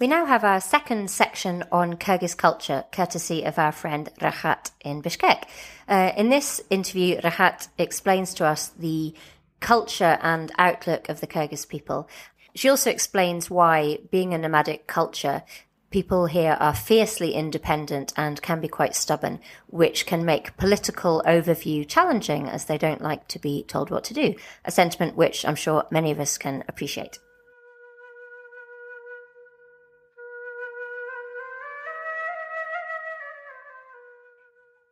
We 0.00 0.08
now 0.08 0.26
have 0.26 0.44
our 0.44 0.60
second 0.60 1.08
section 1.10 1.64
on 1.70 1.94
Kyrgyz 1.94 2.36
culture, 2.36 2.84
courtesy 2.92 3.44
of 3.44 3.58
our 3.58 3.72
friend 3.72 4.10
Rahat 4.20 4.70
in 4.84 5.02
Bishkek. 5.02 5.44
Uh, 5.88 6.12
in 6.16 6.30
this 6.30 6.60
interview, 6.68 7.20
Rahat 7.20 7.68
explains 7.78 8.34
to 8.34 8.44
us 8.44 8.68
the 8.70 9.14
culture 9.60 10.18
and 10.20 10.52
outlook 10.58 11.08
of 11.08 11.20
the 11.20 11.26
Kyrgyz 11.26 11.66
people. 11.68 12.08
She 12.56 12.68
also 12.68 12.90
explains 12.90 13.50
why, 13.50 13.98
being 14.12 14.32
a 14.32 14.38
nomadic 14.38 14.86
culture, 14.86 15.42
people 15.90 16.26
here 16.26 16.56
are 16.60 16.74
fiercely 16.74 17.34
independent 17.34 18.12
and 18.16 18.40
can 18.42 18.60
be 18.60 18.68
quite 18.68 18.94
stubborn, 18.94 19.40
which 19.66 20.06
can 20.06 20.24
make 20.24 20.56
political 20.56 21.22
overview 21.26 21.86
challenging 21.86 22.48
as 22.48 22.66
they 22.66 22.78
don't 22.78 23.02
like 23.02 23.26
to 23.28 23.40
be 23.40 23.64
told 23.64 23.90
what 23.90 24.04
to 24.04 24.14
do, 24.14 24.34
a 24.64 24.70
sentiment 24.70 25.16
which 25.16 25.44
I'm 25.44 25.56
sure 25.56 25.84
many 25.90 26.12
of 26.12 26.20
us 26.20 26.38
can 26.38 26.62
appreciate. 26.68 27.18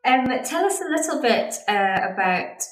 Um, 0.04 0.26
tell 0.44 0.64
us 0.64 0.80
a 0.80 0.88
little 0.88 1.22
bit 1.22 1.54
uh, 1.68 2.12
about. 2.12 2.62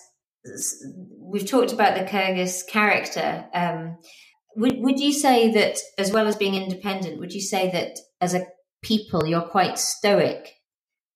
We've 1.19 1.49
talked 1.49 1.73
about 1.73 1.97
the 1.97 2.05
Kyrgyz 2.05 2.67
character. 2.67 3.47
Um, 3.55 3.99
Would 4.57 4.81
would 4.81 5.01
you 5.01 5.13
say 5.13 5.51
that 5.53 5.79
as 5.99 6.13
well 6.13 6.27
as 6.27 6.37
being 6.37 6.55
independent, 6.55 7.19
would 7.19 7.33
you 7.33 7.41
say 7.41 7.71
that 7.71 7.99
as 8.21 8.35
a 8.35 8.47
people 8.83 9.27
you're 9.27 9.41
quite 9.43 9.79
stoic? 9.79 10.55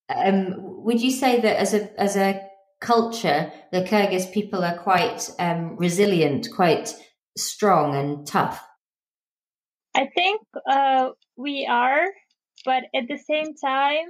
Um, 0.09 0.55
would 0.85 1.01
you 1.01 1.11
say 1.11 1.40
that 1.40 1.59
as 1.59 1.75
a 1.75 2.01
as 2.01 2.16
a 2.16 2.40
culture, 2.81 3.53
the 3.73 3.83
Kyrgyz 3.83 4.33
people 4.33 4.62
are 4.62 4.79
quite 4.79 5.31
um, 5.38 5.77
resilient, 5.77 6.49
quite 6.55 6.94
strong 7.37 7.94
and 7.97 8.27
tough? 8.27 8.62
I 9.94 10.07
think 10.14 10.40
uh, 10.70 11.11
we 11.37 11.66
are, 11.70 12.07
but 12.64 12.85
at 12.94 13.09
the 13.09 13.18
same 13.18 13.55
time, 13.55 14.07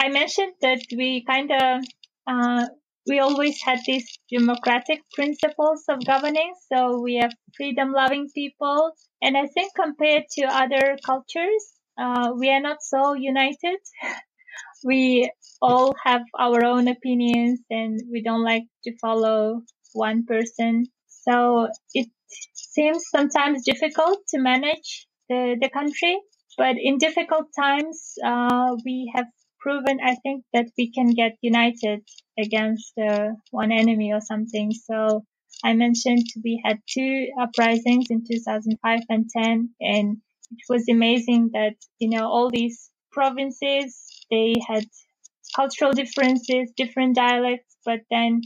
I 0.00 0.08
mentioned 0.08 0.54
that 0.62 0.80
we 0.96 1.24
kind 1.24 1.50
of 1.52 1.84
uh, 2.26 2.66
we 3.08 3.18
always 3.20 3.60
had 3.62 3.80
these 3.86 4.18
democratic 4.30 5.00
principles 5.14 5.84
of 5.88 6.04
governing. 6.04 6.52
So 6.72 7.00
we 7.00 7.16
have 7.16 7.32
freedom 7.56 7.92
loving 7.92 8.28
people. 8.34 8.92
And 9.22 9.36
I 9.36 9.46
think 9.46 9.72
compared 9.74 10.24
to 10.38 10.42
other 10.44 10.96
cultures, 11.04 11.64
uh, 11.98 12.32
we 12.38 12.50
are 12.50 12.60
not 12.60 12.78
so 12.82 13.14
united. 13.14 13.78
we 14.84 15.30
all 15.60 15.94
have 16.04 16.22
our 16.38 16.64
own 16.64 16.88
opinions 16.88 17.60
and 17.70 18.00
we 18.12 18.22
don't 18.22 18.44
like 18.44 18.64
to 18.84 18.96
follow 19.00 19.62
one 19.92 20.24
person. 20.26 20.86
So 21.06 21.68
it 21.94 22.08
seems 22.54 23.04
sometimes 23.10 23.64
difficult 23.64 24.20
to 24.28 24.38
manage 24.38 25.06
the, 25.28 25.56
the 25.60 25.70
country. 25.70 26.18
But 26.56 26.76
in 26.80 26.98
difficult 26.98 27.46
times, 27.56 28.14
uh, 28.24 28.76
we 28.84 29.12
have 29.14 29.26
proven, 29.60 29.98
I 30.02 30.14
think, 30.16 30.44
that 30.52 30.66
we 30.76 30.90
can 30.90 31.10
get 31.10 31.36
united 31.40 32.00
against 32.38 32.92
uh, 32.98 33.30
one 33.50 33.72
enemy 33.72 34.12
or 34.12 34.20
something. 34.20 34.72
So 34.72 35.24
I 35.64 35.74
mentioned 35.74 36.24
we 36.44 36.62
had 36.64 36.80
two 36.86 37.28
uprisings 37.40 38.06
in 38.10 38.24
2005 38.24 39.00
and 39.08 39.28
10, 39.28 39.70
and 39.80 40.18
it 40.50 40.64
was 40.68 40.88
amazing 40.88 41.50
that, 41.52 41.74
you 41.98 42.10
know, 42.10 42.26
all 42.28 42.50
these 42.50 42.90
provinces, 43.10 44.24
they 44.30 44.54
had 44.66 44.84
cultural 45.56 45.92
differences, 45.92 46.70
different 46.76 47.16
dialects, 47.16 47.76
but 47.84 48.00
then 48.10 48.42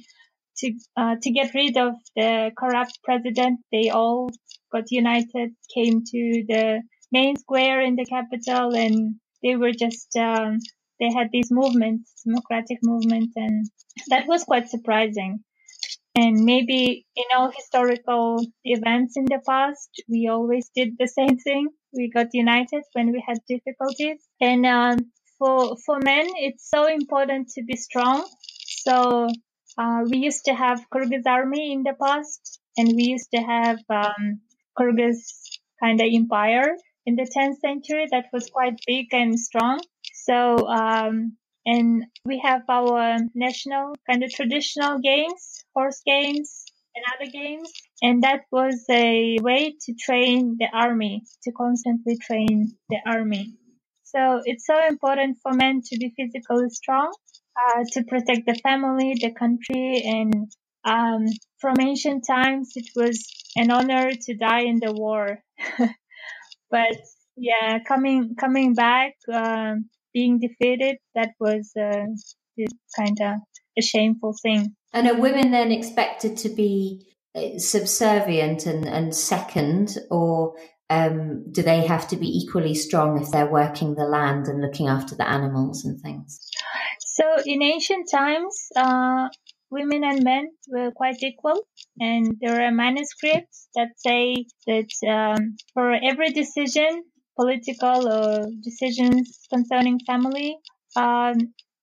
to, 0.59 0.73
uh, 0.97 1.17
to 1.21 1.31
get 1.31 1.55
rid 1.55 1.77
of 1.77 1.95
the 2.17 2.51
corrupt 2.57 2.99
president, 3.05 3.61
they 3.71 3.91
all 3.91 4.31
got 4.71 4.91
united, 4.91 5.51
came 5.75 6.03
to 6.05 6.45
the 6.49 6.83
main 7.11 7.37
square 7.37 7.83
in 7.83 7.97
the 7.97 8.07
capital, 8.07 8.75
and 8.75 9.17
they 9.43 9.57
were 9.57 9.73
just 9.73 10.17
um, 10.17 10.59
they 11.01 11.13
had 11.13 11.29
this 11.33 11.51
movement, 11.51 12.03
democratic 12.25 12.79
movement, 12.83 13.31
and 13.37 13.67
that 14.09 14.27
was 14.27 14.45
quite 14.45 14.69
surprising. 14.69 15.45
And 16.15 16.45
maybe 16.45 17.07
in 17.17 17.25
all 17.35 17.51
historical 17.51 18.45
events 18.65 19.17
in 19.17 19.25
the 19.25 19.41
past, 19.47 19.89
we 20.09 20.29
always 20.29 20.71
did 20.75 20.91
the 20.99 21.09
same 21.09 21.39
thing. 21.39 21.69
We 21.95 22.11
got 22.11 22.29
united 22.33 22.83
when 22.93 23.13
we 23.13 23.25
had 23.27 23.39
difficulties. 23.49 24.21
And 24.41 24.67
um, 24.67 24.99
for 25.39 25.77
for 25.85 25.99
men, 26.01 26.27
it's 26.37 26.69
so 26.69 26.87
important 26.87 27.49
to 27.55 27.63
be 27.65 27.77
strong. 27.77 28.29
So 28.87 29.29
uh, 29.79 30.01
we 30.11 30.19
used 30.19 30.45
to 30.47 30.55
have 30.55 30.85
Kyrgyz 30.93 31.27
army 31.27 31.73
in 31.73 31.83
the 31.83 31.95
past, 31.95 32.61
and 32.77 32.89
we 32.95 33.05
used 33.05 33.31
to 33.35 33.41
have 33.41 33.79
um, 33.89 34.41
Kyrgyz 34.79 35.19
kind 35.83 36.01
of 36.01 36.09
empire 36.13 36.77
in 37.07 37.17
the 37.17 37.29
10th 37.37 37.59
century 37.61 38.07
that 38.11 38.27
was 38.33 38.49
quite 38.51 38.79
big 38.87 39.07
and 39.13 39.39
strong. 39.39 39.81
So, 40.25 40.69
um, 40.69 41.37
and 41.65 42.05
we 42.25 42.41
have 42.45 42.63
our 42.69 43.19
national 43.35 43.95
kind 44.09 44.23
of 44.23 44.31
traditional 44.33 44.99
games, 44.99 45.65
horse 45.75 46.01
games 46.05 46.65
and 46.95 47.05
other 47.15 47.31
games. 47.31 47.73
And 48.03 48.23
that 48.23 48.43
was 48.51 48.85
a 48.91 49.39
way 49.41 49.75
to 49.87 49.95
train 49.95 50.57
the 50.59 50.69
army, 50.73 51.23
to 51.45 51.53
constantly 51.53 52.19
train 52.19 52.77
the 52.89 52.99
army. 53.07 53.55
So 54.05 54.43
it's 54.45 54.67
so 54.67 54.75
important 54.87 55.39
for 55.43 55.53
men 55.53 55.81
to 55.87 55.99
be 55.99 56.13
physically 56.17 56.69
strong, 56.71 57.13
uh, 57.57 57.85
to 57.93 58.05
protect 58.05 58.47
the 58.47 58.59
family, 58.63 59.15
the 59.21 59.33
country, 59.33 60.03
and 60.05 60.53
um, 60.85 61.27
from 61.61 61.81
ancient 61.81 62.27
times, 62.27 62.73
it 62.75 62.89
was 62.95 63.27
an 63.57 63.71
honor 63.71 64.11
to 64.11 64.35
die 64.35 64.63
in 64.63 64.81
the 64.81 64.93
war. 64.93 65.43
but 66.71 66.97
yeah, 67.37 67.79
coming 67.87 68.35
coming 68.39 68.75
back, 68.75 69.15
um, 69.33 69.89
being 70.13 70.39
defeated, 70.39 70.97
that 71.15 71.31
was 71.41 71.73
uh, 71.79 72.07
kind 72.97 73.19
of 73.21 73.37
a 73.79 73.83
shameful 73.83 74.35
thing. 74.43 74.75
And 74.93 75.09
are 75.09 75.19
women 75.19 75.51
then 75.51 75.73
expected 75.73 76.37
to 76.39 76.49
be 76.49 77.07
uh, 77.35 77.59
subservient 77.59 78.67
and, 78.67 78.87
and 78.87 79.15
second, 79.15 79.97
or 80.11 80.55
um, 80.91 81.51
do 81.51 81.63
they 81.63 81.87
have 81.87 82.07
to 82.09 82.17
be 82.17 82.29
equally 82.29 82.75
strong 82.75 83.21
if 83.21 83.31
they're 83.31 83.51
working 83.51 83.95
the 83.95 84.05
land 84.05 84.47
and 84.49 84.61
looking 84.61 84.89
after 84.89 85.15
the 85.15 85.27
animals 85.27 85.85
and 85.85 85.99
things? 86.01 86.47
So 87.01 87.25
in 87.47 87.63
ancient 87.63 88.11
times, 88.11 88.69
uh, 88.77 89.29
women 89.71 90.05
and 90.05 90.23
men 90.23 90.51
were 90.69 90.91
quite 90.91 91.23
equal, 91.23 91.67
and 91.99 92.37
there 92.41 92.61
are 92.63 92.71
manuscripts 92.71 93.69
that 93.75 93.89
say 93.97 94.45
that 94.67 94.91
um, 95.09 95.57
for 95.73 95.95
every 95.95 96.31
decision 96.31 97.03
political 97.43 98.09
or 98.09 98.47
decisions 98.63 99.47
concerning 99.53 99.99
family, 100.07 100.57
um, 100.97 101.37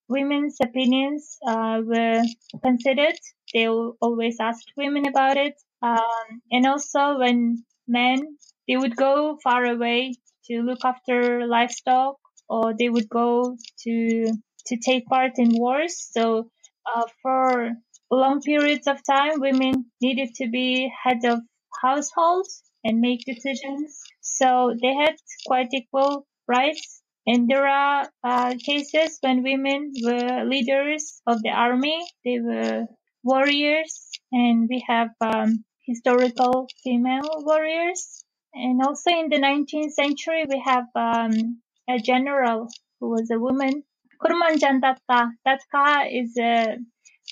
women's 0.08 0.58
opinions 0.62 1.38
uh, 1.48 1.82
were 1.86 2.24
considered. 2.64 3.18
They 3.54 3.68
always 3.68 4.38
asked 4.40 4.72
women 4.78 5.06
about 5.08 5.38
it. 5.38 5.56
Um, 5.82 6.42
and 6.52 6.66
also 6.66 7.20
when 7.20 7.66
men, 7.88 8.38
they 8.68 8.78
would 8.78 8.96
go 8.96 9.38
far 9.44 9.66
away 9.66 10.14
to 10.46 10.62
look 10.62 10.84
after 10.84 11.46
livestock 11.48 12.16
or 12.48 12.74
they 12.78 12.90
would 12.90 13.10
go 13.10 13.58
to, 13.84 14.34
to 14.68 14.78
take 14.78 15.06
part 15.08 15.34
in 15.38 15.50
wars. 15.52 15.96
So, 16.12 16.50
uh, 16.96 17.04
for 17.22 17.72
long 18.12 18.42
periods 18.42 18.88
of 18.88 18.98
time, 19.06 19.40
women 19.40 19.86
needed 20.02 20.30
to 20.36 20.50
be 20.50 20.92
head 21.04 21.24
of 21.26 21.40
households 21.82 22.64
and 22.84 23.00
make 23.00 23.22
decisions 23.26 24.00
so 24.42 24.74
they 24.82 24.94
had 24.94 25.16
quite 25.46 25.70
equal 25.74 26.26
rights. 26.48 27.02
And 27.28 27.48
there 27.48 27.68
are 27.68 28.10
uh, 28.24 28.56
cases 28.66 29.18
when 29.22 29.44
women 29.44 29.92
were 30.04 30.46
leaders 30.46 31.22
of 31.28 31.44
the 31.44 31.50
army. 31.50 32.00
They 32.26 32.40
were 32.40 32.88
warriors, 33.24 34.10
and 34.32 34.68
we 34.70 34.84
have 34.88 35.10
um, 35.22 35.64
historical 35.86 36.68
female 36.84 37.30
warriors. 37.46 38.24
And 38.54 38.82
also 38.82 39.12
in 39.12 39.30
the 39.30 39.38
19th 39.38 39.92
century, 39.92 40.46
we 40.50 40.60
have 40.66 40.86
um, 40.96 41.62
a 41.88 42.00
general 42.00 42.68
who 43.00 43.10
was 43.10 43.30
a 43.30 43.40
woman. 43.40 43.84
Kurmanjan 44.24 44.82
Datka. 44.82 45.32
Datka 45.46 46.08
is 46.12 46.36
a 46.38 46.78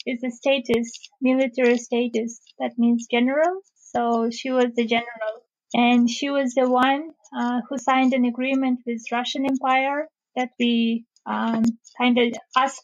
is 0.06 0.24
a 0.24 0.32
status, 0.32 1.10
military 1.22 1.78
status. 1.78 2.39
That 2.60 2.78
means 2.78 3.08
general. 3.10 3.62
So 3.76 4.30
she 4.30 4.52
was 4.52 4.74
the 4.76 4.86
general 4.86 5.47
and 5.74 6.10
she 6.10 6.30
was 6.30 6.54
the 6.54 6.70
one 6.70 7.12
uh, 7.38 7.62
who 7.70 7.78
signed 7.78 8.14
an 8.14 8.26
agreement 8.26 8.80
with 8.86 9.02
Russian 9.12 9.46
Empire 9.46 10.08
that 10.36 10.50
we 10.60 11.06
um, 11.26 11.64
kind 11.98 12.18
of 12.18 12.34
asked 12.56 12.84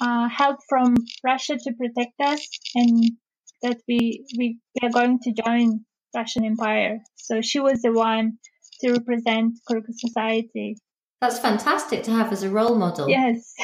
uh, 0.00 0.28
help 0.28 0.60
from 0.68 0.94
Russia 1.24 1.56
to 1.56 1.72
protect 1.72 2.20
us, 2.20 2.46
and 2.74 3.10
that 3.62 3.78
we, 3.88 4.24
we 4.38 4.58
we 4.74 4.86
are 4.86 4.92
going 4.92 5.18
to 5.20 5.32
join 5.32 5.84
Russian 6.14 6.44
Empire. 6.44 7.00
So 7.16 7.40
she 7.40 7.58
was 7.60 7.82
the 7.82 7.92
one 7.92 8.38
to 8.80 8.92
represent 8.92 9.58
Kyrgyz 9.68 9.98
society. 9.98 10.76
That's 11.20 11.38
fantastic 11.38 12.02
to 12.04 12.10
have 12.12 12.32
as 12.32 12.42
a 12.42 12.50
role 12.50 12.76
model. 12.76 13.08
Yes. 13.08 13.54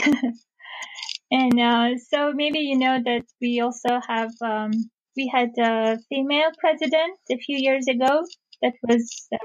and 1.31 1.61
uh, 1.61 1.99
so 2.11 2.33
maybe 2.33 2.61
you 2.61 2.79
know 2.79 2.99
that 3.05 3.25
we 3.41 3.61
also 3.61 4.01
have 4.07 4.31
um, 4.43 4.71
we 5.17 5.31
had 5.33 5.51
a 5.59 5.99
female 6.09 6.51
president 6.61 7.19
a 7.31 7.37
few 7.37 7.59
years 7.59 7.89
ago 7.89 8.23
that 8.63 8.75
was 8.83 9.29
uh, 9.33 9.39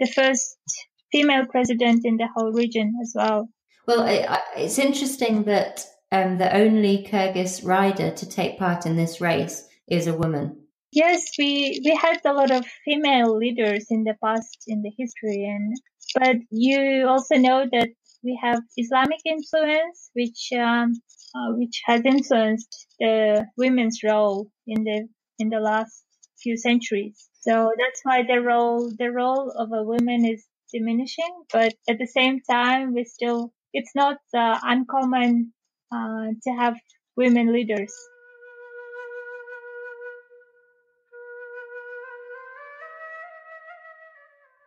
the 0.00 0.06
first 0.06 0.56
female 1.12 1.46
president 1.46 2.04
in 2.04 2.16
the 2.16 2.28
whole 2.34 2.52
region 2.52 2.92
as 3.02 3.12
well. 3.14 3.48
Well, 3.86 4.04
it's 4.56 4.78
interesting 4.78 5.44
that 5.44 5.86
um, 6.10 6.38
the 6.38 6.54
only 6.54 7.06
Kyrgyz 7.10 7.64
rider 7.64 8.10
to 8.10 8.28
take 8.28 8.58
part 8.58 8.86
in 8.86 8.96
this 8.96 9.20
race 9.20 9.68
is 9.88 10.06
a 10.06 10.14
woman. 10.14 10.64
Yes, 10.92 11.32
we 11.38 11.82
we 11.84 11.94
had 11.94 12.20
a 12.24 12.32
lot 12.32 12.50
of 12.52 12.64
female 12.84 13.36
leaders 13.36 13.86
in 13.90 14.04
the 14.04 14.14
past 14.22 14.58
in 14.68 14.82
the 14.82 14.92
history, 14.96 15.44
and 15.44 15.74
but 16.14 16.36
you 16.50 17.06
also 17.08 17.34
know 17.36 17.66
that 17.72 17.88
we 18.22 18.38
have 18.40 18.60
Islamic 18.76 19.20
influence, 19.24 20.10
which 20.14 20.50
um, 20.56 20.92
uh, 21.34 21.50
which 21.58 21.82
has 21.84 22.00
influenced 22.04 22.86
the 23.00 23.44
women's 23.56 24.00
role 24.04 24.48
in 24.66 24.84
the 24.84 25.08
in 25.40 25.48
the 25.48 25.60
last 25.60 26.04
few 26.40 26.56
centuries. 26.56 27.28
So 27.46 27.72
that's 27.78 28.00
why 28.04 28.22
the 28.22 28.40
role 28.40 28.90
the 29.02 29.10
role 29.10 29.50
of 29.50 29.72
a 29.72 29.82
woman 29.84 30.24
is 30.24 30.46
diminishing, 30.72 31.34
but 31.52 31.74
at 31.88 31.98
the 31.98 32.06
same 32.06 32.40
time, 32.40 32.94
we 32.94 33.04
still 33.04 33.52
it's 33.72 33.94
not 33.94 34.18
uh, 34.34 34.58
uncommon 34.62 35.52
uh, 35.92 36.26
to 36.44 36.50
have 36.62 36.76
women 37.16 37.52
leaders. 37.52 37.92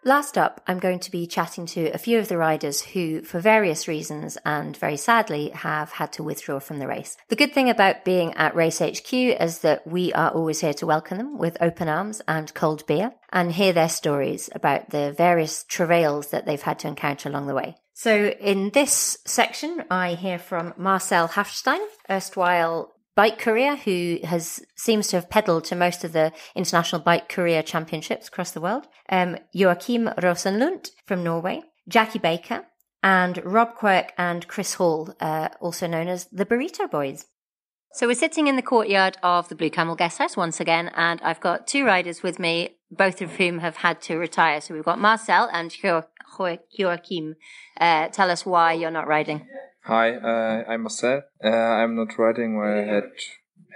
Last 0.08 0.38
up, 0.38 0.62
I'm 0.66 0.80
going 0.80 1.00
to 1.00 1.12
be 1.12 1.28
chatting 1.28 1.66
to 1.66 1.90
a 1.90 1.98
few 1.98 2.18
of 2.18 2.30
the 2.30 2.38
riders 2.38 2.82
who, 2.82 3.24
for 3.24 3.42
various 3.42 3.90
reasons 3.90 4.38
and 4.46 4.78
very 4.78 4.96
sadly, 4.96 5.50
have 5.50 5.92
had 5.92 6.14
to 6.14 6.24
withdraw 6.24 6.62
from 6.62 6.80
the 6.80 6.88
race. 6.88 7.18
The 7.28 7.36
good 7.36 7.52
thing 7.52 7.70
about 7.70 8.06
being 8.06 8.34
at 8.36 8.56
Race 8.56 8.80
HQ 8.80 9.12
is 9.12 9.60
that 9.60 9.86
we 9.86 10.14
are 10.14 10.30
always 10.30 10.62
here 10.62 10.74
to 10.76 10.86
welcome 10.86 11.18
them 11.18 11.38
with 11.38 11.58
open 11.60 11.90
arms 11.90 12.22
and 12.26 12.54
cold 12.54 12.88
beer 12.88 13.16
and 13.34 13.52
hear 13.52 13.74
their 13.74 13.90
stories 13.90 14.50
about 14.56 14.92
the 14.92 15.12
various 15.12 15.66
travails 15.66 16.30
that 16.30 16.46
they've 16.46 16.62
had 16.62 16.80
to 16.80 16.88
encounter 16.88 17.28
along 17.28 17.48
the 17.48 17.54
way. 17.54 17.76
So 17.94 18.28
in 18.28 18.70
this 18.70 19.18
section, 19.26 19.84
I 19.92 20.14
hear 20.14 20.40
from 20.40 20.74
Marcel 20.78 21.28
Hafstein, 21.28 21.86
erstwhile 22.10 22.94
bike 23.18 23.40
courier 23.40 23.76
who 23.76 24.20
has 24.24 24.64
seems 24.76 25.08
to 25.08 25.18
have 25.18 25.28
pedaled 25.28 25.66
to 25.66 25.76
most 25.76 26.04
of 26.04 26.14
the 26.14 26.32
international 26.54 27.02
bike 27.02 27.28
courier 27.28 27.64
championships 27.64 28.28
across 28.28 28.52
the 28.52 28.62
world. 28.62 28.88
Um, 29.10 29.38
Joachim 29.52 30.06
Rosenlund 30.20 30.92
from 31.08 31.24
Norway, 31.24 31.64
Jackie 31.90 32.20
Baker, 32.20 32.68
and 33.02 33.44
Rob 33.44 33.74
Quirk 33.74 34.14
and 34.20 34.48
Chris 34.48 34.76
Hall, 34.76 35.16
uh, 35.20 35.50
also 35.60 35.88
known 35.88 36.08
as 36.08 36.26
the 36.26 36.46
Burrito 36.46 36.90
Boys. 36.90 37.26
So 37.94 38.06
we're 38.06 38.14
sitting 38.14 38.46
in 38.46 38.56
the 38.56 38.62
courtyard 38.62 39.18
of 39.24 39.50
the 39.50 39.56
Blue 39.56 39.72
Camel 39.72 39.96
Guest 39.96 40.20
House 40.20 40.38
once 40.38 40.60
again, 40.60 40.92
and 40.96 41.20
I've 41.24 41.40
got 41.40 41.66
two 41.66 41.86
riders 41.86 42.22
with 42.22 42.38
me, 42.38 42.78
both 42.92 43.24
of 43.24 43.38
whom 43.38 43.60
have 43.60 43.78
had 43.78 44.00
to 44.02 44.18
retire. 44.18 44.62
So 44.62 44.76
we've 44.76 44.84
got 44.86 45.00
Marcel 45.00 45.50
and 45.52 45.72
Jo- 45.72 46.04
Jo- 46.38 46.60
Joachim. 46.70 47.36
Uh, 47.82 48.10
tell 48.10 48.30
us 48.30 48.46
why 48.46 48.74
you're 48.74 48.92
not 48.92 49.08
riding. 49.08 49.48
Hi, 49.88 50.18
uh, 50.18 50.66
I'm 50.68 50.82
Marcel. 50.82 51.22
Uh, 51.42 51.48
I'm 51.48 51.96
not 51.96 52.18
riding 52.18 52.58
where 52.58 52.76
I 52.76 52.94
had 52.94 53.10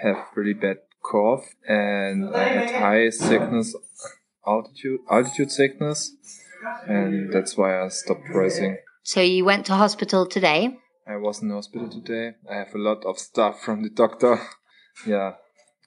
have 0.01 0.25
really 0.35 0.53
bad 0.53 0.79
cough 1.01 1.45
and 1.65 2.35
I 2.35 2.49
had 2.49 2.71
high 2.71 3.09
sickness, 3.11 3.73
altitude 4.45 4.99
altitude 5.09 5.51
sickness, 5.53 6.13
and 6.85 7.31
that's 7.31 7.55
why 7.55 7.81
I 7.81 7.87
stopped 7.87 8.27
racing. 8.27 8.79
So 9.03 9.21
you 9.21 9.45
went 9.45 9.65
to 9.67 9.73
hospital 9.75 10.27
today. 10.27 10.75
I 11.07 11.15
was 11.15 11.41
in 11.41 11.47
the 11.47 11.55
hospital 11.55 11.87
today. 11.87 12.33
I 12.49 12.55
have 12.55 12.75
a 12.75 12.77
lot 12.77 13.05
of 13.05 13.17
stuff 13.17 13.61
from 13.61 13.81
the 13.83 13.89
doctor. 13.89 14.37
yeah, 15.07 15.35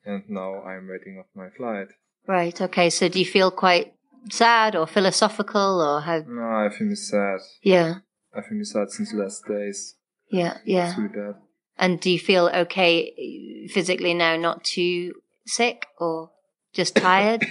and 0.06 0.22
now 0.30 0.62
I'm 0.62 0.88
waiting 0.88 1.18
off 1.18 1.26
my 1.34 1.50
flight. 1.54 1.88
Right. 2.26 2.58
Okay. 2.58 2.88
So 2.88 3.10
do 3.10 3.18
you 3.18 3.26
feel 3.26 3.50
quite 3.50 3.92
sad 4.30 4.74
or 4.74 4.86
philosophical 4.86 5.82
or 5.82 6.00
how? 6.00 6.24
No, 6.26 6.44
I 6.44 6.70
feel 6.70 6.86
me 6.86 6.94
sad. 6.94 7.40
Yeah. 7.62 7.96
I 8.34 8.40
feel 8.40 8.56
me 8.56 8.64
sad 8.64 8.90
since 8.90 9.12
the 9.12 9.18
last 9.18 9.44
days. 9.46 9.96
Yeah. 10.30 10.58
Yeah. 10.64 10.94
Really. 10.96 11.34
And 11.78 12.00
do 12.00 12.10
you 12.10 12.18
feel 12.18 12.48
okay 12.54 13.68
physically 13.72 14.14
now? 14.14 14.36
Not 14.36 14.64
too 14.64 15.14
sick 15.46 15.86
or 15.98 16.30
just 16.72 16.94
tired? 16.96 17.44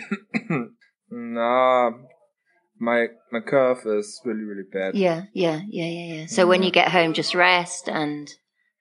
Nah, 1.16 1.92
my 2.80 3.08
my 3.32 3.40
cough 3.40 3.86
is 3.86 4.20
really 4.26 4.44
really 4.44 4.64
bad. 4.72 4.96
yeah. 4.96 5.24
Yeah. 5.34 5.62
Yeah. 5.68 5.86
Yeah. 5.86 6.16
Yeah. 6.16 6.26
So 6.26 6.48
when 6.48 6.64
you 6.64 6.72
get 6.72 6.90
home, 6.90 7.14
just 7.14 7.36
rest 7.36 7.88
and 7.88 8.28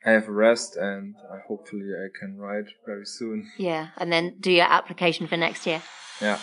I 0.04 0.12
have 0.12 0.28
a 0.28 0.32
rest 0.32 0.76
and 0.76 1.14
I 1.30 1.38
hopefully 1.46 1.90
I 1.94 2.08
can 2.18 2.38
ride 2.38 2.66
very 2.86 3.04
soon. 3.04 3.50
yeah, 3.58 3.88
and 3.98 4.10
then 4.12 4.36
do 4.40 4.50
your 4.50 4.64
application 4.66 5.26
for 5.26 5.36
next 5.36 5.66
year. 5.66 5.82
Yeah. 6.20 6.38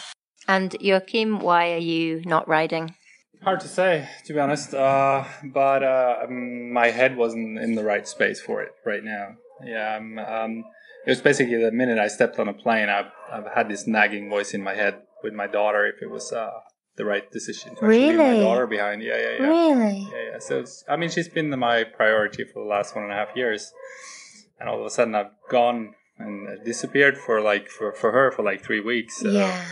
And 0.48 0.76
Joachim, 0.80 1.40
why 1.40 1.74
are 1.74 1.78
you 1.78 2.22
not 2.26 2.48
riding? 2.48 2.96
Hard 3.42 3.62
to 3.62 3.68
say, 3.68 4.10
to 4.26 4.34
be 4.34 4.40
honest. 4.40 4.74
Uh, 4.74 5.24
but 5.44 5.82
uh, 5.84 6.16
um, 6.24 6.74
my 6.74 6.88
head 6.88 7.16
wasn't 7.16 7.58
in 7.58 7.76
the 7.76 7.84
right 7.84 8.08
space 8.08 8.42
for 8.42 8.62
it 8.62 8.72
right 8.86 9.04
now. 9.04 9.36
Yeah, 9.64 9.96
um, 9.98 10.20
um, 10.20 10.64
it 11.06 11.10
was 11.10 11.22
basically 11.22 11.62
the 11.62 11.72
minute 11.72 11.98
I 11.98 12.08
stepped 12.08 12.40
on 12.40 12.48
a 12.48 12.54
plane, 12.54 12.90
I've, 12.90 13.12
I've 13.32 13.48
had 13.54 13.70
this 13.70 13.88
nagging 13.88 14.30
voice 14.30 14.54
in 14.54 14.62
my 14.62 14.76
head 14.76 15.02
with 15.24 15.34
my 15.34 15.48
daughter 15.48 15.86
if 15.88 16.02
it 16.02 16.10
was 16.10 16.32
uh, 16.32 16.50
the 16.98 17.06
right 17.06 17.30
decision 17.32 17.76
to 17.76 17.86
actually 17.86 18.08
leave 18.08 18.18
my 18.18 18.40
daughter 18.40 18.68
behind. 18.68 19.02
Yeah, 19.02 19.18
yeah, 19.18 19.38
yeah. 19.40 19.48
Really? 19.48 20.00
Yeah, 20.12 20.32
yeah. 20.32 20.40
So 20.40 20.60
it's, 20.60 20.84
I 20.90 20.98
mean, 20.98 21.10
she's 21.10 21.30
been 21.30 21.50
my 21.58 21.84
priority 21.84 22.44
for 22.44 22.64
the 22.64 22.70
last 22.70 22.96
one 22.96 23.06
and 23.06 23.14
a 23.14 23.16
half 23.16 23.36
years, 23.36 23.72
and 24.60 24.70
all 24.70 24.80
of 24.80 24.86
a 24.86 24.90
sudden 24.90 25.16
I've 25.16 25.32
gone 25.50 25.96
and 26.20 26.64
disappeared 26.66 27.18
for 27.18 27.42
like 27.42 27.70
for, 27.70 27.92
for 27.94 28.12
her 28.12 28.32
for 28.32 28.44
like 28.44 28.64
three 28.64 28.82
weeks. 28.82 29.18
So, 29.22 29.30
Yeah. 29.32 29.64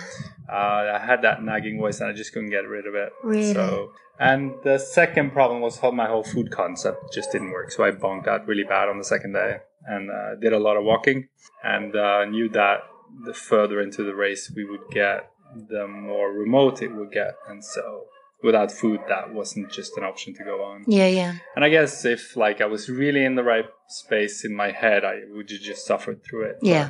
uh, 0.50 0.98
I 1.00 1.06
had 1.06 1.22
that 1.24 1.44
nagging 1.44 1.78
voice 1.80 2.00
and 2.00 2.10
I 2.10 2.14
just 2.14 2.34
couldn't 2.34 2.50
get 2.50 2.68
rid 2.68 2.88
of 2.88 2.96
it. 2.96 3.12
Really? 3.24 3.54
So, 3.54 3.92
and 4.20 4.54
the 4.64 4.78
second 4.78 5.32
problem 5.32 5.62
was 5.62 5.80
how 5.80 5.92
my 5.92 6.08
whole 6.08 6.24
food 6.24 6.50
concept 6.52 7.14
just 7.14 7.32
didn't 7.32 7.52
work. 7.52 7.72
So 7.72 7.84
I 7.84 7.92
bonked 7.92 8.28
out 8.28 8.48
really 8.48 8.64
bad 8.64 8.90
on 8.90 8.98
the 8.98 9.04
second 9.04 9.34
day 9.34 9.58
and 9.86 10.10
uh, 10.10 10.36
did 10.36 10.54
a 10.54 10.60
lot 10.60 10.78
of 10.78 10.84
walking 10.84 11.28
and 11.64 11.96
uh, 11.96 12.26
knew 12.26 12.50
that 12.50 12.80
the 13.26 13.34
further 13.34 13.82
into 13.82 14.04
the 14.04 14.16
race 14.16 14.52
we 14.56 14.64
would 14.66 14.90
get, 14.92 15.30
the 15.70 15.88
more 15.88 16.32
remote 16.32 16.82
it 16.82 16.94
would 16.96 17.12
get. 17.12 17.36
And 17.50 17.64
so 17.64 18.06
without 18.44 18.72
food, 18.72 19.00
that 19.10 19.34
wasn't 19.34 19.72
just 19.72 19.98
an 19.98 20.04
option 20.04 20.34
to 20.36 20.44
go 20.44 20.64
on. 20.64 20.84
Yeah. 20.88 21.08
Yeah. 21.08 21.34
And 21.56 21.66
I 21.66 21.70
guess 21.70 22.06
if 22.06 22.36
like 22.36 22.62
I 22.62 22.66
was 22.66 22.90
really 22.90 23.24
in 23.26 23.36
the 23.36 23.44
right 23.44 23.66
space 23.88 24.46
in 24.46 24.56
my 24.56 24.72
head, 24.72 25.04
I 25.06 25.22
would 25.32 25.48
just 25.48 25.86
suffer 25.86 26.16
through 26.16 26.44
it. 26.52 26.58
Yeah. 26.62 26.90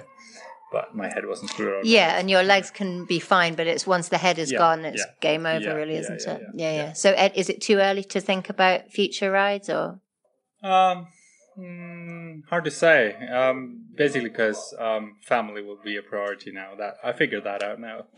But 0.69 0.93
my 0.93 1.07
head 1.07 1.25
wasn't 1.25 1.51
through 1.51 1.79
it. 1.79 1.85
Yeah, 1.85 2.19
and 2.19 2.29
your 2.29 2.43
legs 2.43 2.71
can 2.71 3.05
be 3.05 3.19
fine, 3.19 3.55
but 3.55 3.67
it's 3.67 3.87
once 3.87 4.09
the 4.09 4.17
head 4.17 4.37
is 4.37 4.51
Yeah, 4.51 4.57
gone, 4.57 4.83
it's 4.83 4.99
yeah. 4.99 5.13
game 5.21 5.45
over, 5.45 5.63
Yeah, 5.63 5.71
really, 5.71 5.95
isn't 5.95 6.27
it? 6.27 6.41
Yeah, 6.55 6.73
yeah. 6.75 6.93
So, 6.93 7.13
Ed, 7.13 7.31
is 7.35 7.47
it 7.49 7.61
too 7.61 7.77
early 7.77 8.03
to 8.03 8.19
think 8.19 8.49
about 8.49 8.91
future 8.91 9.31
rides, 9.31 9.69
or 9.69 10.01
Um, 10.61 11.07
mm, 11.57 12.43
hard 12.49 12.65
to 12.65 12.71
say. 12.71 13.15
Um, 13.27 13.85
basically, 13.95 14.29
because 14.29 14.73
um, 14.79 15.17
family 15.23 15.61
will 15.61 15.79
be 15.83 15.97
a 15.97 16.01
priority 16.01 16.51
now. 16.51 16.75
That 16.77 16.95
I 17.03 17.13
figured 17.13 17.43
that 17.45 17.63
out 17.63 17.79
now. 17.79 18.05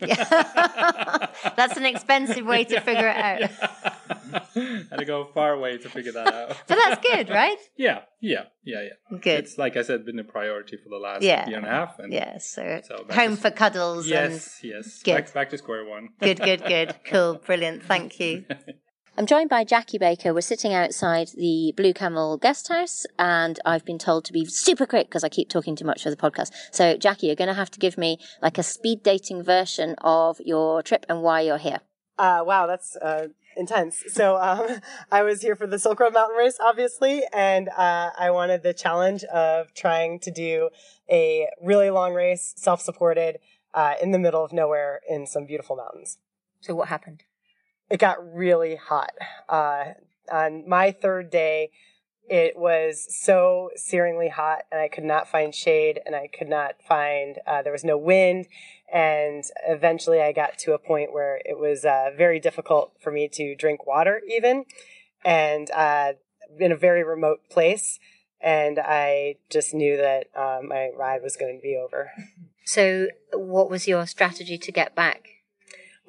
that's 1.56 1.76
an 1.76 1.86
expensive 1.86 2.44
way 2.46 2.64
to 2.64 2.80
figure 2.80 3.08
it 3.08 3.16
out? 3.16 3.50
Had 4.54 4.98
to 4.98 5.04
go 5.04 5.28
far 5.34 5.52
away 5.54 5.78
to 5.78 5.88
figure 5.88 6.12
that 6.12 6.32
out. 6.32 6.56
But 6.68 6.78
that's 6.84 7.00
good, 7.06 7.30
right? 7.30 7.58
Yeah, 7.76 8.00
yeah, 8.20 8.44
yeah, 8.64 8.82
yeah. 8.82 9.18
Good. 9.18 9.40
It's 9.44 9.58
like 9.58 9.76
I 9.76 9.82
said, 9.82 10.04
been 10.04 10.18
a 10.18 10.24
priority 10.24 10.76
for 10.76 10.88
the 10.88 10.98
last 10.98 11.22
Yeah. 11.22 11.48
year 11.48 11.58
and 11.58 11.66
a 11.66 11.70
half. 11.70 11.98
And 11.98 12.12
Yeah, 12.12 12.38
so, 12.38 12.80
so 12.84 13.06
home 13.10 13.36
to- 13.36 13.40
for 13.42 13.50
cuddles 13.50 14.06
Yes, 14.06 14.60
and 14.62 14.72
yes. 14.72 15.02
Good. 15.02 15.14
Back, 15.14 15.32
back 15.32 15.50
to 15.50 15.58
square 15.58 15.84
one. 15.84 16.10
good, 16.20 16.40
good, 16.40 16.64
good, 16.64 16.94
cool, 17.04 17.34
brilliant. 17.44 17.82
Thank 17.84 18.20
you. 18.20 18.44
I'm 19.20 19.26
joined 19.26 19.50
by 19.50 19.64
Jackie 19.64 19.98
Baker. 19.98 20.32
We're 20.32 20.40
sitting 20.40 20.72
outside 20.72 21.28
the 21.36 21.74
Blue 21.76 21.92
Camel 21.92 22.38
guest 22.38 22.68
house, 22.68 23.04
and 23.18 23.60
I've 23.66 23.84
been 23.84 23.98
told 23.98 24.24
to 24.24 24.32
be 24.32 24.46
super 24.46 24.86
quick 24.86 25.08
because 25.08 25.24
I 25.24 25.28
keep 25.28 25.50
talking 25.50 25.76
too 25.76 25.84
much 25.84 26.02
for 26.02 26.08
the 26.08 26.16
podcast. 26.16 26.52
So, 26.72 26.96
Jackie, 26.96 27.26
you're 27.26 27.36
going 27.36 27.48
to 27.48 27.52
have 27.52 27.70
to 27.72 27.78
give 27.78 27.98
me 27.98 28.18
like 28.40 28.56
a 28.56 28.62
speed 28.62 29.02
dating 29.02 29.42
version 29.42 29.94
of 30.00 30.40
your 30.42 30.82
trip 30.82 31.04
and 31.06 31.20
why 31.20 31.42
you're 31.42 31.58
here. 31.58 31.80
Uh, 32.18 32.42
wow, 32.46 32.66
that's 32.66 32.96
uh, 32.96 33.28
intense. 33.58 34.02
So 34.06 34.38
um, 34.38 34.80
I 35.12 35.22
was 35.22 35.42
here 35.42 35.54
for 35.54 35.66
the 35.66 35.78
Silk 35.78 36.00
Road 36.00 36.14
Mountain 36.14 36.38
Race, 36.38 36.56
obviously, 36.58 37.22
and 37.30 37.68
uh, 37.76 38.12
I 38.18 38.30
wanted 38.30 38.62
the 38.62 38.72
challenge 38.72 39.24
of 39.24 39.74
trying 39.74 40.20
to 40.20 40.30
do 40.30 40.70
a 41.10 41.46
really 41.62 41.90
long 41.90 42.14
race, 42.14 42.54
self-supported, 42.56 43.36
uh, 43.74 43.96
in 44.00 44.12
the 44.12 44.18
middle 44.18 44.42
of 44.42 44.54
nowhere 44.54 45.02
in 45.06 45.26
some 45.26 45.44
beautiful 45.44 45.76
mountains. 45.76 46.16
So, 46.62 46.74
what 46.74 46.88
happened? 46.88 47.24
It 47.90 47.98
got 47.98 48.34
really 48.34 48.76
hot. 48.76 49.12
Uh, 49.48 49.84
on 50.30 50.68
my 50.68 50.92
third 50.92 51.30
day, 51.30 51.70
it 52.28 52.56
was 52.56 53.08
so 53.10 53.70
searingly 53.76 54.30
hot, 54.30 54.60
and 54.70 54.80
I 54.80 54.86
could 54.86 55.02
not 55.02 55.26
find 55.26 55.52
shade, 55.52 56.00
and 56.06 56.14
I 56.14 56.28
could 56.28 56.48
not 56.48 56.76
find. 56.86 57.40
Uh, 57.44 57.62
there 57.62 57.72
was 57.72 57.82
no 57.82 57.98
wind, 57.98 58.46
and 58.92 59.42
eventually, 59.66 60.20
I 60.20 60.30
got 60.30 60.56
to 60.58 60.72
a 60.72 60.78
point 60.78 61.12
where 61.12 61.40
it 61.44 61.58
was 61.58 61.84
uh, 61.84 62.10
very 62.16 62.38
difficult 62.38 62.92
for 63.00 63.10
me 63.10 63.28
to 63.32 63.56
drink 63.56 63.84
water, 63.84 64.22
even, 64.30 64.64
and 65.24 65.68
uh, 65.72 66.12
in 66.56 66.70
a 66.70 66.76
very 66.76 67.02
remote 67.02 67.50
place. 67.50 67.98
And 68.40 68.78
I 68.78 69.34
just 69.50 69.74
knew 69.74 69.96
that 69.96 70.28
uh, 70.34 70.60
my 70.62 70.90
ride 70.96 71.22
was 71.22 71.36
going 71.36 71.58
to 71.58 71.62
be 71.62 71.76
over. 71.76 72.12
So, 72.66 73.08
what 73.32 73.68
was 73.68 73.88
your 73.88 74.06
strategy 74.06 74.56
to 74.56 74.70
get 74.70 74.94
back? 74.94 75.39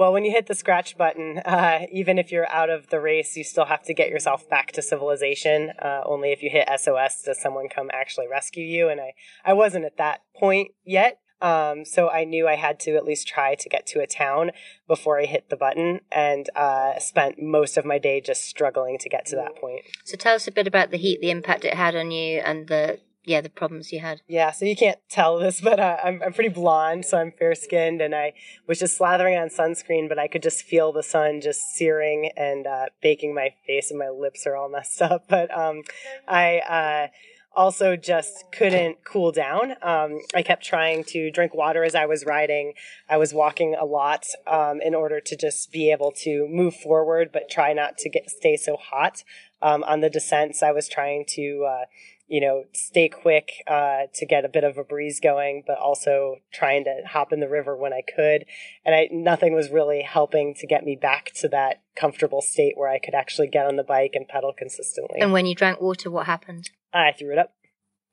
Well, 0.01 0.13
when 0.13 0.25
you 0.25 0.31
hit 0.31 0.47
the 0.47 0.55
scratch 0.55 0.97
button, 0.97 1.37
uh, 1.45 1.85
even 1.91 2.17
if 2.17 2.31
you're 2.31 2.51
out 2.51 2.71
of 2.71 2.87
the 2.87 2.99
race, 2.99 3.37
you 3.37 3.43
still 3.43 3.65
have 3.65 3.83
to 3.83 3.93
get 3.93 4.09
yourself 4.09 4.49
back 4.49 4.71
to 4.71 4.81
civilization. 4.81 5.73
Uh, 5.79 6.01
only 6.07 6.31
if 6.31 6.41
you 6.41 6.49
hit 6.49 6.67
SOS 6.75 7.21
does 7.21 7.39
someone 7.39 7.69
come 7.69 7.91
actually 7.93 8.27
rescue 8.27 8.65
you. 8.65 8.89
And 8.89 8.99
I, 8.99 9.13
I 9.45 9.53
wasn't 9.53 9.85
at 9.85 9.97
that 9.97 10.21
point 10.35 10.71
yet. 10.83 11.19
Um, 11.39 11.85
so 11.85 12.09
I 12.09 12.23
knew 12.23 12.47
I 12.47 12.55
had 12.55 12.79
to 12.79 12.95
at 12.95 13.05
least 13.05 13.27
try 13.27 13.53
to 13.53 13.69
get 13.69 13.85
to 13.87 13.99
a 13.99 14.07
town 14.07 14.49
before 14.87 15.19
I 15.19 15.25
hit 15.25 15.51
the 15.51 15.55
button 15.55 15.99
and 16.11 16.49
uh, 16.55 16.97
spent 16.97 17.39
most 17.39 17.77
of 17.77 17.85
my 17.85 17.99
day 17.99 18.21
just 18.21 18.45
struggling 18.45 18.97
to 19.01 19.07
get 19.07 19.27
to 19.27 19.35
that 19.35 19.55
point. 19.55 19.81
So, 20.03 20.17
tell 20.17 20.33
us 20.33 20.47
a 20.47 20.51
bit 20.51 20.65
about 20.65 20.89
the 20.89 20.97
heat, 20.97 21.21
the 21.21 21.29
impact 21.29 21.63
it 21.63 21.75
had 21.75 21.95
on 21.95 22.09
you, 22.09 22.39
and 22.39 22.67
the 22.67 22.99
yeah, 23.23 23.41
the 23.41 23.49
problems 23.49 23.91
you 23.91 23.99
had. 23.99 24.21
Yeah, 24.27 24.51
so 24.51 24.65
you 24.65 24.75
can't 24.75 24.99
tell 25.09 25.37
this, 25.37 25.61
but 25.61 25.79
uh, 25.79 25.97
I'm, 26.03 26.21
I'm 26.23 26.33
pretty 26.33 26.49
blonde, 26.49 27.05
so 27.05 27.17
I'm 27.17 27.31
fair 27.31 27.53
skinned, 27.53 28.01
and 28.01 28.15
I 28.15 28.33
was 28.67 28.79
just 28.79 28.99
slathering 28.99 29.39
on 29.39 29.49
sunscreen, 29.49 30.09
but 30.09 30.17
I 30.17 30.27
could 30.27 30.41
just 30.41 30.63
feel 30.63 30.91
the 30.91 31.03
sun 31.03 31.41
just 31.41 31.61
searing 31.75 32.31
and 32.35 32.65
uh, 32.65 32.85
baking 33.01 33.35
my 33.35 33.53
face, 33.67 33.91
and 33.91 33.99
my 33.99 34.09
lips 34.09 34.47
are 34.47 34.55
all 34.55 34.69
messed 34.69 35.01
up. 35.01 35.25
But 35.31 35.55
um, 35.57 35.83
I 36.27 36.59
uh, 36.59 37.07
also 37.53 37.95
just 37.95 38.45
couldn't 38.51 39.03
cool 39.03 39.31
down. 39.31 39.75
Um, 39.81 40.19
I 40.33 40.41
kept 40.41 40.63
trying 40.63 41.03
to 41.05 41.31
drink 41.31 41.53
water 41.53 41.83
as 41.83 41.95
I 41.95 42.05
was 42.05 42.25
riding. 42.25 42.73
I 43.09 43.17
was 43.17 43.33
walking 43.33 43.75
a 43.75 43.85
lot 43.85 44.25
um, 44.47 44.81
in 44.81 44.95
order 44.95 45.19
to 45.19 45.35
just 45.35 45.71
be 45.71 45.91
able 45.91 46.11
to 46.23 46.47
move 46.49 46.75
forward, 46.75 47.29
but 47.31 47.49
try 47.49 47.73
not 47.73 47.97
to 47.99 48.09
get 48.09 48.29
stay 48.29 48.57
so 48.57 48.77
hot. 48.77 49.23
Um, 49.61 49.83
on 49.83 49.99
the 49.99 50.09
descents, 50.09 50.63
I 50.63 50.71
was 50.71 50.89
trying 50.89 51.23
to, 51.29 51.67
uh, 51.69 51.85
you 52.31 52.39
know, 52.39 52.63
stay 52.71 53.09
quick 53.09 53.51
uh, 53.67 54.03
to 54.13 54.25
get 54.25 54.45
a 54.45 54.49
bit 54.49 54.63
of 54.63 54.77
a 54.77 54.85
breeze 54.85 55.19
going, 55.19 55.63
but 55.67 55.77
also 55.77 56.37
trying 56.53 56.85
to 56.85 57.01
hop 57.05 57.33
in 57.33 57.41
the 57.41 57.49
river 57.49 57.75
when 57.75 57.91
I 57.91 58.01
could. 58.01 58.45
And 58.85 58.95
I, 58.95 59.09
nothing 59.11 59.53
was 59.53 59.69
really 59.69 60.01
helping 60.01 60.55
to 60.59 60.65
get 60.65 60.85
me 60.85 60.95
back 60.95 61.33
to 61.41 61.49
that 61.49 61.81
comfortable 61.93 62.41
state 62.41 62.75
where 62.77 62.87
I 62.87 62.99
could 62.99 63.15
actually 63.15 63.47
get 63.47 63.65
on 63.65 63.75
the 63.75 63.83
bike 63.83 64.11
and 64.13 64.25
pedal 64.25 64.53
consistently. 64.57 65.19
And 65.19 65.33
when 65.33 65.45
you 65.45 65.53
drank 65.53 65.81
water, 65.81 66.09
what 66.09 66.25
happened? 66.25 66.69
I 66.93 67.11
threw 67.11 67.33
it 67.33 67.37
up. 67.37 67.53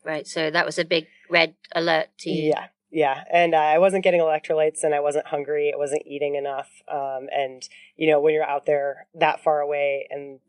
Right, 0.04 0.26
so 0.26 0.50
that 0.50 0.66
was 0.66 0.81
a 0.81 0.85
big 0.85 1.07
red 1.31 1.54
alert 1.72 2.09
to 2.20 2.31
you. 2.31 2.48
Yeah, 2.48 2.66
yeah, 2.90 3.22
and 3.33 3.54
uh, 3.54 3.59
I 3.59 3.78
wasn't 3.78 4.02
getting 4.02 4.20
electrolytes, 4.20 4.83
and 4.83 4.96
I 4.96 5.00
wasn't 5.00 5.28
hungry. 5.28 5.70
I 5.72 5.76
wasn't 5.76 6.02
eating 6.07 6.35
enough, 6.35 6.70
um, 6.90 7.28
and 7.31 7.62
you 7.96 8.11
know, 8.11 8.20
when 8.20 8.33
you're 8.33 8.48
out 8.48 8.64
there 8.64 9.07
that 9.14 9.42
far 9.42 9.61
away, 9.61 10.07
and 10.11 10.40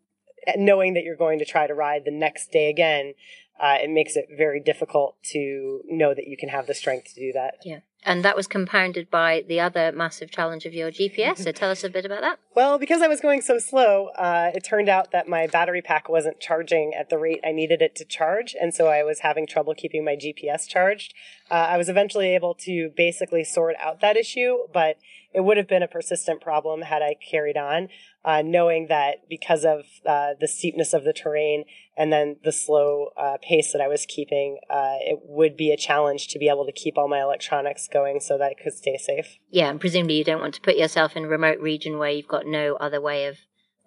and 0.47 0.65
knowing 0.65 0.93
that 0.93 1.03
you're 1.03 1.15
going 1.15 1.39
to 1.39 1.45
try 1.45 1.67
to 1.67 1.73
ride 1.73 2.05
the 2.05 2.12
next 2.12 2.51
day 2.51 2.69
again, 2.69 3.13
uh, 3.59 3.77
it 3.81 3.89
makes 3.89 4.15
it 4.15 4.27
very 4.37 4.59
difficult 4.59 5.15
to 5.31 5.81
know 5.87 6.13
that 6.13 6.27
you 6.27 6.37
can 6.37 6.49
have 6.49 6.67
the 6.67 6.73
strength 6.73 7.13
to 7.13 7.19
do 7.19 7.31
that. 7.33 7.55
Yeah. 7.63 7.79
And 8.05 8.23
that 8.23 8.37
was 8.37 8.47
compounded 8.47 9.11
by 9.11 9.43
the 9.47 9.59
other 9.59 9.91
massive 9.91 10.31
challenge 10.31 10.65
of 10.65 10.73
your 10.73 10.89
GPS. 10.89 11.39
So 11.39 11.51
tell 11.51 11.69
us 11.69 11.83
a 11.83 11.89
bit 11.89 12.05
about 12.05 12.21
that. 12.21 12.39
Well, 12.55 12.79
because 12.79 13.01
I 13.01 13.07
was 13.07 13.19
going 13.19 13.41
so 13.41 13.59
slow, 13.59 14.07
uh, 14.17 14.51
it 14.55 14.63
turned 14.63 14.87
out 14.87 15.11
that 15.11 15.27
my 15.27 15.47
battery 15.47 15.81
pack 15.81 16.07
wasn't 16.07 16.39
charging 16.39 16.93
at 16.97 17.09
the 17.09 17.17
rate 17.17 17.41
I 17.45 17.51
needed 17.51 17.81
it 17.81 17.95
to 17.97 18.05
charge, 18.05 18.55
and 18.59 18.73
so 18.73 18.87
I 18.87 19.03
was 19.03 19.19
having 19.19 19.45
trouble 19.45 19.75
keeping 19.75 20.05
my 20.05 20.15
GPS 20.15 20.65
charged. 20.65 21.13
Uh, 21.49 21.53
I 21.53 21.77
was 21.77 21.89
eventually 21.89 22.35
able 22.35 22.53
to 22.65 22.91
basically 22.95 23.43
sort 23.43 23.75
out 23.79 24.01
that 24.01 24.17
issue, 24.17 24.57
but 24.73 24.97
it 25.33 25.41
would 25.41 25.57
have 25.57 25.67
been 25.67 25.83
a 25.83 25.88
persistent 25.88 26.41
problem 26.41 26.81
had 26.81 27.01
I 27.01 27.15
carried 27.29 27.57
on, 27.57 27.89
uh, 28.25 28.41
knowing 28.43 28.88
that 28.88 29.29
because 29.29 29.63
of 29.63 29.85
uh, 30.05 30.31
the 30.39 30.47
steepness 30.47 30.93
of 30.93 31.03
the 31.03 31.13
terrain 31.13 31.65
and 31.95 32.12
then 32.12 32.38
the 32.43 32.51
slow 32.51 33.09
uh, 33.17 33.38
pace 33.41 33.71
that 33.71 33.81
I 33.81 33.88
was 33.88 34.05
keeping, 34.07 34.59
uh, 34.69 34.97
it 35.01 35.19
would 35.23 35.55
be 35.55 35.71
a 35.71 35.77
challenge 35.77 36.27
to 36.29 36.39
be 36.39 36.49
able 36.49 36.65
to 36.65 36.71
keep 36.71 36.97
all 36.97 37.07
my 37.07 37.21
electronics 37.21 37.88
going 37.91 38.19
so 38.19 38.38
that 38.38 38.51
I 38.51 38.62
could 38.62 38.73
stay 38.73 38.97
safe. 38.97 39.38
Yeah, 39.49 39.69
and 39.69 39.79
presumably 39.79 40.17
you 40.17 40.23
don't 40.23 40.41
want 40.41 40.55
to 40.55 40.62
put 40.62 40.77
yourself 40.77 41.15
in 41.15 41.25
a 41.25 41.27
remote 41.27 41.59
region 41.59 41.97
where 41.99 42.09
you've 42.09 42.27
got 42.27 42.45
no 42.45 42.75
other 42.75 43.01
way 43.01 43.25
of 43.25 43.38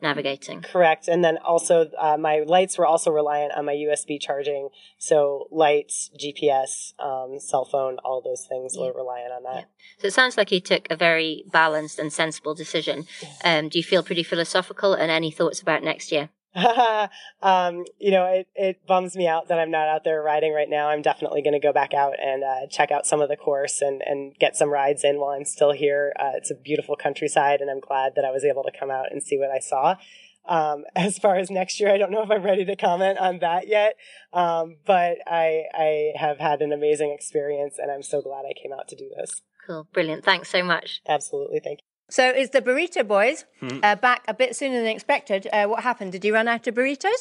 navigating. 0.03 0.63
Correct. 0.63 1.09
And 1.09 1.25
then 1.25 1.39
also, 1.39 1.91
uh, 1.99 2.17
my 2.17 2.41
lights 2.47 2.77
were 2.77 2.87
also 2.87 3.11
reliant 3.11 3.53
on 3.55 3.65
my 3.65 3.73
USB 3.73 4.21
charging. 4.21 4.69
So, 4.99 5.49
lights, 5.51 6.11
GPS, 6.19 6.95
um, 6.99 7.39
cell 7.39 7.65
phone, 7.65 7.99
all 8.05 8.21
those 8.21 8.47
things 8.47 8.77
were 8.77 8.93
reliant 8.93 9.33
on 9.33 9.43
that. 9.45 9.69
So 9.99 10.09
it 10.09 10.13
sounds 10.13 10.37
like 10.37 10.51
you 10.51 10.61
took 10.61 10.91
a 10.91 10.97
very 10.97 11.45
balanced 11.51 11.99
and 11.99 12.13
sensible 12.13 12.55
decision. 12.55 13.07
Um, 13.45 13.69
do 13.69 13.79
you 13.79 13.85
feel 13.85 14.03
pretty 14.03 14.23
philosophical 14.23 14.95
and 14.95 15.11
any 15.11 15.31
thoughts 15.31 15.61
about 15.61 15.83
next 15.83 16.13
year? 16.13 16.31
um, 17.43 17.85
you 17.99 18.11
know, 18.11 18.27
it, 18.27 18.49
it 18.55 18.87
bums 18.87 19.17
me 19.17 19.27
out 19.27 19.49
that 19.49 19.59
I'm 19.59 19.71
not 19.71 19.89
out 19.89 20.05
there 20.05 20.23
riding 20.23 20.53
right 20.53 20.69
now. 20.69 20.89
I'm 20.89 21.03
definitely 21.03 21.43
going 21.43 21.55
to 21.55 21.67
go 21.67 21.73
back 21.73 21.95
out 21.95 22.15
and 22.21 22.45
uh, 22.45 22.67
check 22.71 22.91
out 22.91 23.07
some 23.07 23.21
of 23.21 23.29
the 23.29 23.37
course 23.37 23.81
and, 23.81 24.03
and 24.05 24.35
get 24.39 24.57
some 24.57 24.71
rides 24.71 25.05
in 25.05 25.19
while 25.19 25.31
I'm 25.31 25.45
still 25.45 25.73
here. 25.73 26.13
Uh, 26.19 26.33
it's 26.35 26.51
a 26.51 26.55
beautiful 26.55 26.97
countryside, 26.97 27.61
and 27.61 27.71
I'm 27.71 27.81
glad 27.81 28.15
that 28.17 28.25
I 28.25 28.31
was 28.31 28.45
able 28.45 28.63
to 28.65 28.73
come 28.79 28.91
out 28.91 29.07
and 29.11 29.23
see 29.23 29.39
what 29.39 29.51
I 29.51 29.61
saw. 29.61 29.97
Um, 30.45 30.85
as 30.97 31.19
far 31.19 31.37
as 31.37 31.51
next 31.51 31.81
year, 31.81 31.93
I 31.93 31.99
don't 31.99 32.11
know 32.11 32.23
if 32.23 32.31
I'm 32.31 32.43
ready 32.43 32.65
to 32.65 32.77
comment 32.77 33.19
on 33.19 33.39
that 33.39 33.69
yet, 33.69 33.95
um, 34.33 34.77
but 34.85 35.19
I, 35.27 35.65
I 35.73 36.13
have 36.17 36.39
had 36.39 36.61
an 36.61 36.73
amazing 36.73 37.13
experience, 37.13 37.77
and 37.79 37.91
I'm 37.91 38.03
so 38.03 38.21
glad 38.21 38.45
I 38.45 38.53
came 38.61 38.73
out 38.73 38.89
to 38.89 38.97
do 38.97 39.11
this. 39.17 39.41
Cool. 39.67 39.87
Brilliant. 39.93 40.25
Thanks 40.25 40.51
so 40.51 40.63
much. 40.63 41.01
Absolutely. 41.09 41.61
Thank 41.61 41.81
you. 41.81 41.92
So 42.17 42.23
it's 42.29 42.51
the 42.51 42.61
burrito 42.61 43.03
boys 43.09 43.39
Hmm. 43.61 43.79
uh, 43.83 43.97
back 43.97 44.21
a 44.29 44.35
bit 44.35 44.55
sooner 44.55 44.77
than 44.83 44.87
expected. 44.99 45.49
Uh, 45.51 45.65
what 45.67 45.83
happened? 45.83 46.13
Did 46.13 46.23
you 46.27 46.35
run 46.35 46.47
out 46.47 46.67
of 46.67 46.75
burritos? 46.75 47.21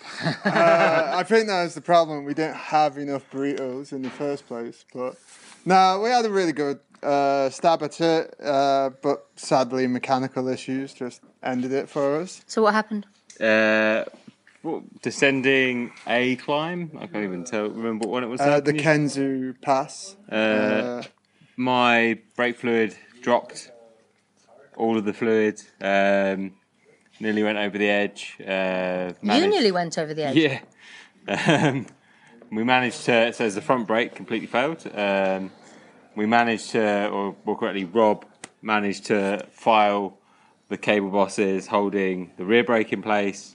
uh, 0.24 1.12
I 1.20 1.22
think 1.24 1.46
that 1.48 1.62
was 1.64 1.74
the 1.74 1.82
problem. 1.82 2.24
We 2.24 2.32
didn't 2.32 2.56
have 2.56 2.96
enough 2.96 3.24
burritos 3.30 3.92
in 3.92 4.00
the 4.00 4.08
first 4.08 4.46
place. 4.46 4.84
But 4.94 5.16
no, 5.66 6.00
we 6.02 6.08
had 6.08 6.24
a 6.24 6.30
really 6.30 6.52
good 6.54 6.78
uh, 7.02 7.50
stab 7.50 7.82
at 7.82 8.00
it. 8.00 8.34
Uh, 8.42 8.90
but 9.02 9.26
sadly, 9.36 9.86
mechanical 9.86 10.48
issues 10.48 10.94
just 10.94 11.20
ended 11.42 11.72
it 11.72 11.90
for 11.90 12.16
us. 12.22 12.42
So 12.46 12.62
what 12.62 12.72
happened? 12.72 13.04
Uh, 13.38 14.04
what, 14.62 15.02
descending 15.02 15.92
a 16.06 16.36
climb. 16.36 16.92
I 16.98 17.06
can't 17.08 17.24
even 17.24 17.44
tell. 17.44 17.68
Remember 17.68 18.08
what 18.08 18.12
one 18.12 18.24
it 18.24 18.28
was. 18.28 18.40
Uh, 18.40 18.60
the 18.60 18.72
Can 18.72 19.06
Kenzu 19.06 19.60
Pass. 19.60 20.16
Uh, 20.32 20.34
Uh, 20.34 21.02
my 21.56 22.18
brake 22.36 22.56
fluid 22.56 22.96
dropped. 23.20 23.70
All 24.80 24.96
of 24.96 25.04
the 25.04 25.12
fluid. 25.12 25.60
Um, 25.80 26.52
nearly 27.20 27.42
went 27.42 27.58
over 27.58 27.76
the 27.76 27.88
edge. 27.88 28.36
Uh, 28.40 29.12
You 29.22 29.46
nearly 29.46 29.72
went 29.72 29.98
over 29.98 30.14
the 30.14 30.24
edge. 30.24 30.36
Yeah. 30.36 30.60
Um, 31.28 31.86
we 32.50 32.64
managed 32.64 33.04
to, 33.04 33.32
so 33.34 33.48
the 33.50 33.60
front 33.60 33.86
brake 33.86 34.14
completely 34.14 34.46
failed. 34.46 34.84
Um, 34.94 35.52
we 36.16 36.24
managed 36.24 36.70
to, 36.70 37.08
or 37.08 37.36
more 37.44 37.56
correctly, 37.58 37.84
Rob 37.84 38.24
managed 38.62 39.04
to 39.06 39.46
file 39.52 40.16
the 40.68 40.78
cable 40.78 41.10
bosses 41.10 41.66
holding 41.66 42.32
the 42.38 42.44
rear 42.44 42.64
brake 42.64 42.90
in 42.92 43.02
place, 43.02 43.54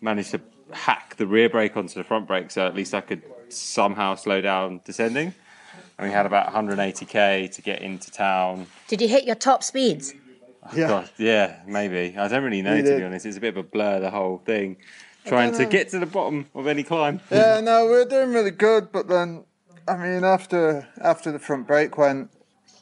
managed 0.00 0.30
to 0.30 0.40
hack 0.72 1.14
the 1.16 1.26
rear 1.26 1.48
brake 1.50 1.76
onto 1.76 1.94
the 1.94 2.04
front 2.04 2.26
brake 2.26 2.50
so 2.50 2.66
at 2.66 2.74
least 2.74 2.94
I 2.94 3.02
could 3.02 3.22
somehow 3.50 4.14
slow 4.14 4.40
down 4.40 4.80
descending. 4.84 5.34
And 5.98 6.08
we 6.08 6.12
had 6.12 6.26
about 6.26 6.52
180k 6.52 7.52
to 7.52 7.62
get 7.62 7.82
into 7.82 8.10
town. 8.10 8.66
Did 8.88 9.02
you 9.02 9.08
hit 9.08 9.24
your 9.24 9.36
top 9.36 9.62
speeds? 9.62 10.14
Yeah. 10.74 10.88
God, 10.88 11.10
yeah, 11.18 11.56
maybe. 11.66 12.16
I 12.16 12.28
don't 12.28 12.42
really 12.44 12.62
know, 12.62 12.74
You 12.74 12.82
to 12.82 12.96
be 12.96 13.02
honest. 13.04 13.26
It's 13.26 13.36
a 13.36 13.40
bit 13.40 13.48
of 13.56 13.58
a 13.58 13.62
blur, 13.62 14.00
the 14.00 14.10
whole 14.10 14.38
thing. 14.44 14.76
Trying 15.26 15.52
to 15.54 15.64
get 15.66 15.88
to 15.90 15.98
the 15.98 16.06
bottom 16.06 16.46
of 16.54 16.66
any 16.66 16.82
climb. 16.82 17.20
yeah, 17.30 17.60
no, 17.60 17.84
we 17.86 17.92
were 17.92 18.04
doing 18.04 18.32
really 18.32 18.50
good, 18.50 18.92
but 18.92 19.08
then, 19.08 19.44
I 19.88 19.96
mean, 19.96 20.22
after 20.24 20.88
after 21.00 21.32
the 21.32 21.38
front 21.38 21.66
brake 21.66 21.96
went, 21.96 22.30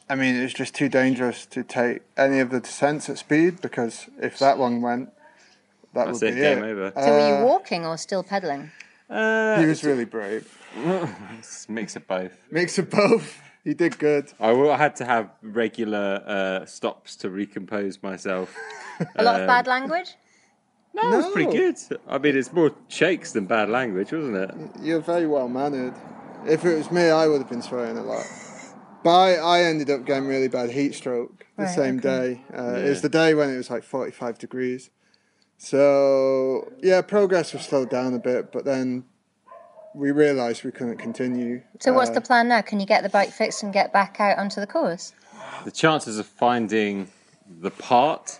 I 0.09 0.15
mean, 0.15 0.35
it 0.35 0.43
was 0.43 0.53
just 0.53 0.75
too 0.75 0.89
dangerous 0.89 1.45
to 1.47 1.63
take 1.63 2.01
any 2.17 2.39
of 2.39 2.49
the 2.49 2.59
descents 2.59 3.09
at 3.09 3.17
speed 3.17 3.61
because 3.61 4.07
if 4.21 4.39
that 4.39 4.57
one 4.57 4.81
went, 4.81 5.09
that 5.93 6.07
That's 6.07 6.21
would 6.21 6.31
it, 6.31 6.35
be 6.35 6.41
game 6.41 6.63
it. 6.63 6.71
over. 6.71 6.91
So 6.95 7.01
were 7.11 7.19
Uh, 7.19 7.39
you 7.39 7.45
walking 7.45 7.85
or 7.85 7.97
still 7.97 8.23
pedaling? 8.23 8.71
Uh, 9.09 9.59
he 9.59 9.65
was 9.65 9.83
really 9.83 10.05
brave. 10.05 10.45
It's 11.39 11.65
a 11.69 11.71
mix 11.71 11.95
of 11.95 12.07
both. 12.07 12.31
Mix 12.51 12.77
of 12.77 12.89
both. 12.89 13.39
He 13.63 13.73
did 13.73 13.97
good. 13.97 14.31
I, 14.39 14.51
will- 14.51 14.71
I 14.71 14.77
had 14.77 14.95
to 14.97 15.05
have 15.05 15.29
regular 15.41 16.21
uh, 16.25 16.65
stops 16.65 17.15
to 17.17 17.29
recompose 17.29 18.01
myself. 18.03 18.53
A 19.15 19.23
lot 19.23 19.35
of 19.35 19.41
Um, 19.41 19.47
bad 19.47 19.67
language? 19.67 20.15
No, 20.93 21.01
it 21.11 21.15
was 21.17 21.33
pretty 21.33 21.51
good. 21.57 21.75
I 22.07 22.17
mean, 22.19 22.37
it's 22.37 22.53
more 22.53 22.71
shakes 22.87 23.31
than 23.31 23.45
bad 23.45 23.69
language, 23.69 24.11
wasn't 24.11 24.35
it? 24.35 24.51
You're 24.81 24.99
very 25.01 25.25
well 25.25 25.47
mannered. 25.49 25.93
If 26.45 26.65
it 26.65 26.75
was 26.77 26.91
me, 26.91 27.09
I 27.09 27.25
would 27.27 27.39
have 27.41 27.49
been 27.49 27.61
swearing 27.63 27.97
a 27.97 28.03
lot. 28.03 28.25
But 29.03 29.09
I, 29.09 29.33
I 29.35 29.63
ended 29.63 29.89
up 29.89 30.05
getting 30.05 30.27
really 30.27 30.49
bad 30.49 30.69
heat 30.69 30.93
stroke 30.93 31.45
the 31.57 31.63
Right, 31.63 31.75
same 31.75 31.97
okay. 31.99 32.35
day. 32.35 32.41
Uh, 32.57 32.75
It 32.75 32.83
Yeah. 32.83 32.89
was 32.89 33.01
the 33.01 33.09
day 33.09 33.33
when 33.33 33.49
it 33.49 33.57
was 33.57 33.69
like 33.69 33.83
45 33.83 34.37
degrees. 34.37 34.91
So, 35.57 36.71
yeah, 36.81 37.01
progress 37.01 37.53
was 37.53 37.63
slowed 37.63 37.89
down 37.89 38.13
a 38.13 38.19
bit, 38.19 38.51
but 38.51 38.65
then 38.65 39.05
we 39.95 40.11
realised 40.11 40.63
we 40.63 40.71
couldn't 40.71 40.97
continue. 40.97 41.61
So 41.79 41.93
what's 41.93 42.09
Uh, 42.09 42.13
the 42.15 42.21
plan 42.21 42.47
now? 42.47 42.61
Can 42.61 42.79
you 42.79 42.85
get 42.85 43.03
the 43.03 43.09
bike 43.09 43.29
fixed 43.31 43.63
and 43.63 43.71
get 43.73 43.93
back 43.93 44.19
out 44.19 44.37
onto 44.37 44.59
the 44.59 44.67
course? 44.67 45.13
The 45.65 45.71
chances 45.71 46.17
of 46.17 46.25
finding 46.25 47.09
the 47.47 47.71
part 47.71 48.39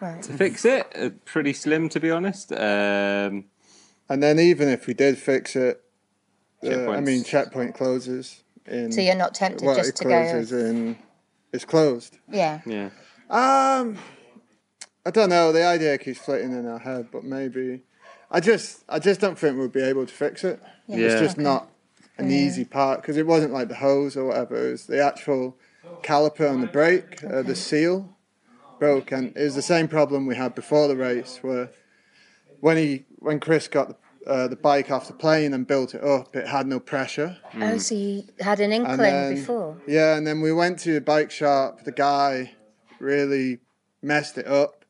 Right. 0.00 0.22
to 0.22 0.32
fix 0.34 0.64
it 0.64 0.86
are 0.96 1.10
pretty 1.10 1.52
slim, 1.52 1.88
to 1.90 2.00
be 2.00 2.10
honest. 2.10 2.52
Um, 2.52 3.44
And 4.10 4.22
then 4.22 4.38
even 4.38 4.68
if 4.68 4.86
we 4.86 4.92
did 4.92 5.16
fix 5.16 5.56
it, 5.56 5.80
uh, 6.62 6.66
I 6.66 6.70
Checkpoints. 6.70 7.06
mean, 7.06 7.24
checkpoint 7.24 7.74
closes 7.74 8.42
in. 8.66 8.92
So 8.92 9.00
you're 9.00 9.14
not 9.14 9.34
tempted 9.34 9.64
well, 9.64 9.74
just 9.76 9.88
it 9.90 9.96
to 9.96 10.04
go- 10.04 10.10
closes 10.30 10.52
in. 10.52 10.98
It's 11.54 11.64
closed. 11.64 12.18
Yeah. 12.28 12.60
yeah. 12.66 12.90
Um, 13.30 13.96
I 15.06 15.10
don't 15.10 15.30
know. 15.30 15.52
The 15.52 15.64
idea 15.64 15.96
keeps 15.96 16.18
flitting 16.18 16.52
in 16.52 16.66
our 16.66 16.78
head, 16.80 17.08
but 17.10 17.24
maybe. 17.24 17.82
I 18.34 18.40
just, 18.40 18.82
I 18.88 18.98
just 18.98 19.20
don't 19.20 19.38
think 19.38 19.56
we'll 19.56 19.68
be 19.68 19.80
able 19.82 20.06
to 20.06 20.12
fix 20.12 20.42
it. 20.42 20.60
Yeah. 20.88 20.96
It's 21.06 21.20
just 21.20 21.36
Okay. 21.36 21.44
not 21.44 21.68
an 22.18 22.28
Yeah. 22.30 22.36
easy 22.38 22.64
part 22.64 23.00
because 23.00 23.16
it 23.16 23.26
wasn't 23.28 23.52
like 23.52 23.68
the 23.68 23.76
hose 23.76 24.16
or 24.16 24.24
whatever. 24.26 24.56
It 24.68 24.72
was 24.72 24.86
the 24.86 25.00
actual 25.00 25.56
caliper 26.02 26.50
on 26.50 26.60
the 26.60 26.66
brake, 26.66 27.22
uh, 27.22 27.42
the 27.42 27.54
seal 27.54 28.16
broke, 28.80 29.12
and 29.12 29.36
it 29.36 29.42
was 29.44 29.54
the 29.54 29.62
same 29.62 29.86
problem 29.86 30.26
we 30.26 30.34
had 30.34 30.52
before 30.56 30.88
the 30.88 30.96
race, 30.96 31.38
where 31.42 31.70
when 32.58 32.76
he, 32.76 33.04
when 33.20 33.38
Chris 33.38 33.68
got 33.68 33.86
the, 33.90 33.96
uh, 34.28 34.48
the 34.48 34.56
bike 34.56 34.90
off 34.90 35.06
the 35.06 35.12
plane 35.12 35.54
and 35.54 35.64
built 35.66 35.94
it 35.94 36.02
up, 36.02 36.34
it 36.34 36.48
had 36.48 36.66
no 36.66 36.80
pressure. 36.80 37.36
Oh, 37.60 37.78
so 37.78 37.94
you 37.94 38.24
had 38.40 38.58
an 38.58 38.72
inkling 38.72 38.96
then- 38.98 39.34
before? 39.36 39.76
Yeah, 39.86 40.16
and 40.16 40.26
then 40.26 40.40
we 40.40 40.52
went 40.52 40.80
to 40.80 40.94
the 40.94 41.00
bike 41.00 41.30
shop. 41.30 41.84
The 41.84 41.92
guy 41.92 42.54
really 42.98 43.60
messed 44.02 44.38
it 44.38 44.48
up. 44.48 44.83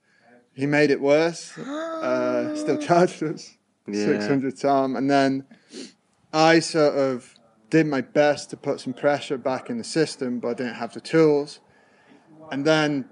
He 0.54 0.66
made 0.66 0.90
it 0.90 1.00
worse. 1.00 1.56
uh, 1.58 2.54
still 2.56 2.78
charged 2.78 3.22
us 3.22 3.56
Yeah. 3.86 4.04
six 4.06 4.26
hundred 4.26 4.56
tom, 4.58 4.96
and 4.96 5.10
then 5.10 5.44
I 6.32 6.60
sort 6.60 6.94
of 6.96 7.34
did 7.70 7.86
my 7.86 8.00
best 8.00 8.50
to 8.50 8.56
put 8.56 8.80
some 8.80 8.92
pressure 8.92 9.36
back 9.38 9.68
in 9.70 9.78
the 9.78 9.84
system, 9.84 10.38
but 10.40 10.48
I 10.48 10.54
didn't 10.54 10.74
have 10.74 10.94
the 10.94 11.00
tools. 11.00 11.60
And 12.52 12.64
then 12.64 13.06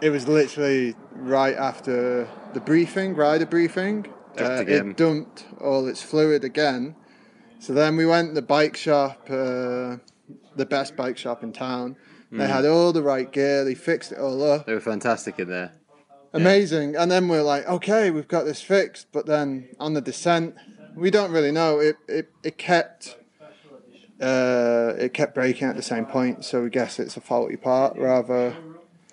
it 0.00 0.10
was 0.10 0.28
literally 0.28 0.94
right 1.12 1.56
after 1.56 2.28
the 2.52 2.60
briefing, 2.60 3.14
rider 3.16 3.46
briefing. 3.46 4.06
Uh. 4.38 4.64
It 4.66 4.96
dumped 4.96 5.46
all 5.60 5.86
its 5.88 6.02
fluid 6.02 6.44
again. 6.44 6.94
So 7.58 7.72
then 7.72 7.96
we 7.96 8.04
went 8.06 8.28
to 8.30 8.34
the 8.34 8.42
bike 8.42 8.76
shop, 8.76 9.22
uh, 9.30 9.96
the 10.54 10.66
best 10.68 10.94
bike 10.94 11.16
shop 11.16 11.42
in 11.42 11.52
town. 11.52 11.96
They 12.30 12.44
Mm. 12.44 12.48
had 12.48 12.66
all 12.66 12.92
the 12.92 13.02
right 13.02 13.30
gear. 13.32 13.64
They 13.64 13.74
fixed 13.74 14.12
it 14.12 14.18
all 14.18 14.42
up. 14.42 14.66
They 14.66 14.74
were 14.74 14.80
fantastic 14.80 15.38
in 15.38 15.48
there. 15.48 15.72
Amazing. 16.36 16.96
And 16.96 17.10
then 17.10 17.28
we're 17.28 17.42
like, 17.42 17.66
okay, 17.66 18.10
we've 18.10 18.28
got 18.28 18.44
this 18.44 18.60
fixed. 18.62 19.06
But 19.12 19.26
then 19.26 19.68
on 19.80 19.94
the 19.94 20.00
descent, 20.00 20.54
we 20.94 21.10
don't 21.10 21.32
really 21.32 21.52
know. 21.52 21.78
It 21.80 21.96
it, 22.08 22.30
it 22.42 22.58
kept 22.58 23.16
uh, 24.20 24.94
it 24.98 25.12
kept 25.12 25.34
breaking 25.34 25.68
at 25.68 25.76
the 25.76 25.82
same 25.82 26.06
point. 26.06 26.44
So 26.44 26.62
we 26.62 26.70
guess 26.70 26.98
it's 26.98 27.16
a 27.16 27.20
faulty 27.20 27.56
part. 27.56 27.96
Rather, 27.96 28.56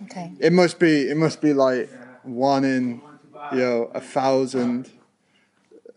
Okay. 0.03 0.31
it 0.39 0.53
must 0.53 0.79
be 0.79 1.09
it 1.09 1.17
must 1.17 1.41
be 1.41 1.53
like 1.53 1.89
one 2.23 2.63
in 2.63 3.01
you 3.51 3.59
know 3.59 3.91
a 3.93 4.01
thousand 4.01 4.89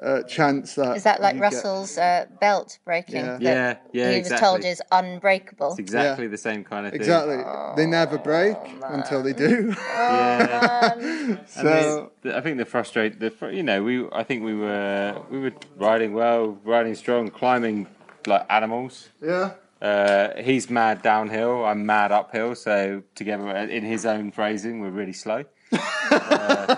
uh, 0.03 0.23
chance 0.25 0.75
that 0.75 0.97
Is 0.97 1.05
that 1.05 1.21
like 1.23 1.35
you 1.37 1.41
get- 1.41 1.53
Russell's 1.53 1.97
uh, 1.99 2.27
belt 2.41 2.79
breaking? 2.85 3.17
Yeah. 3.25 3.39
that 3.39 3.43
Yeah, 3.43 3.77
yeah, 3.93 4.13
He 4.13 4.19
was 4.19 4.41
told 4.41 4.65
is 4.65 4.83
unbreakable. 4.93 5.71
It's 5.71 5.79
exactly 5.79 6.27
the 6.27 6.37
same 6.39 6.65
kind 6.65 6.87
of 6.87 6.93
thing. 6.93 7.01
Exactly. 7.01 7.39
They 7.77 7.87
never 7.87 8.19
break 8.19 8.57
until 8.85 9.23
they 9.23 9.33
do. 9.33 9.75
Yeah. 9.87 11.37
so 11.47 11.61
And 11.61 11.67
the- 11.69 12.11
the- 12.31 12.37
I 12.37 12.41
think 12.41 12.59
the 12.59 12.65
frustrate 12.65 13.21
the 13.21 13.33
you 13.53 13.63
know 13.63 13.83
we 13.83 14.07
I 14.13 14.23
think 14.23 14.45
we 14.45 14.55
were 14.55 15.21
we 15.31 15.39
were 15.41 15.53
riding 15.77 16.13
well, 16.13 16.59
riding 16.65 16.95
strong, 16.95 17.29
climbing 17.29 17.87
like 18.27 18.45
animals. 18.51 19.09
yeah. 19.23 19.53
Uh, 19.81 20.35
he's 20.43 20.71
mad 20.71 21.03
downhill. 21.03 21.65
I'm 21.65 21.85
mad 21.85 22.11
uphill. 22.11 22.55
So 22.55 23.03
together, 23.15 23.49
in 23.55 23.85
his 23.85 24.07
own 24.07 24.33
phrasing, 24.33 24.81
we're 24.81 24.89
really 24.91 25.13
slow. 25.13 25.45
uh, 25.73 26.77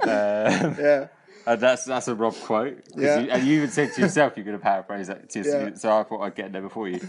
uh, 0.00 0.74
yeah. 0.78 1.06
And 1.46 1.60
that's 1.60 1.84
that's 1.84 2.08
a 2.08 2.14
Rob 2.14 2.34
quote. 2.34 2.82
Yeah. 2.96 3.20
You, 3.20 3.30
and 3.30 3.46
you 3.46 3.56
even 3.58 3.70
said 3.70 3.92
to 3.94 4.00
yourself 4.00 4.36
you're 4.36 4.44
going 4.44 4.58
to 4.58 4.62
paraphrase 4.62 5.06
that. 5.06 5.30
To 5.30 5.42
Yeah. 5.42 5.74
So 5.74 5.96
I 5.96 6.02
thought 6.02 6.22
I'd 6.22 6.34
get 6.34 6.52
there 6.52 6.62
before 6.62 6.88
you. 6.88 7.00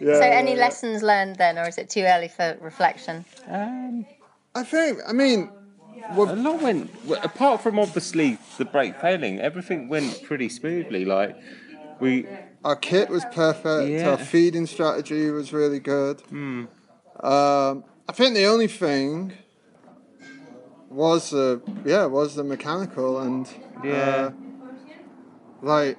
Yeah, 0.00 0.14
so, 0.14 0.20
yeah, 0.20 0.26
any 0.26 0.52
yeah. 0.52 0.60
lessons 0.60 1.02
learned 1.02 1.36
then, 1.36 1.58
or 1.58 1.66
is 1.66 1.76
it 1.76 1.90
too 1.90 2.02
early 2.02 2.28
for 2.28 2.56
reflection? 2.60 3.24
Um, 3.48 4.06
I 4.54 4.62
think. 4.62 5.00
I 5.06 5.12
mean, 5.12 5.50
a 6.08 6.14
lot 6.14 6.62
went. 6.62 7.04
well, 7.04 7.20
Apart 7.22 7.60
from 7.62 7.78
obviously 7.78 8.38
the 8.56 8.64
brake 8.64 9.00
failing, 9.00 9.40
everything 9.40 9.88
went 9.88 10.22
pretty 10.22 10.48
smoothly. 10.48 11.04
Like 11.04 11.36
we, 12.00 12.26
Our 12.64 12.76
kit 12.76 13.08
was 13.08 13.24
perfect. 13.32 13.90
Yeah. 13.90 14.10
Our 14.10 14.18
feeding 14.18 14.66
strategy 14.66 15.30
was 15.30 15.52
really 15.52 15.80
good. 15.80 16.20
Hmm. 16.22 16.66
Um, 17.20 17.84
I 18.08 18.12
think 18.12 18.34
the 18.34 18.46
only 18.46 18.68
thing 18.68 19.32
was 20.90 21.30
the 21.30 21.60
yeah 21.84 22.06
was 22.06 22.34
the 22.34 22.44
mechanical 22.44 23.18
and 23.20 23.48
Yeah. 23.84 23.94
uh, 23.94 24.30
like 25.62 25.98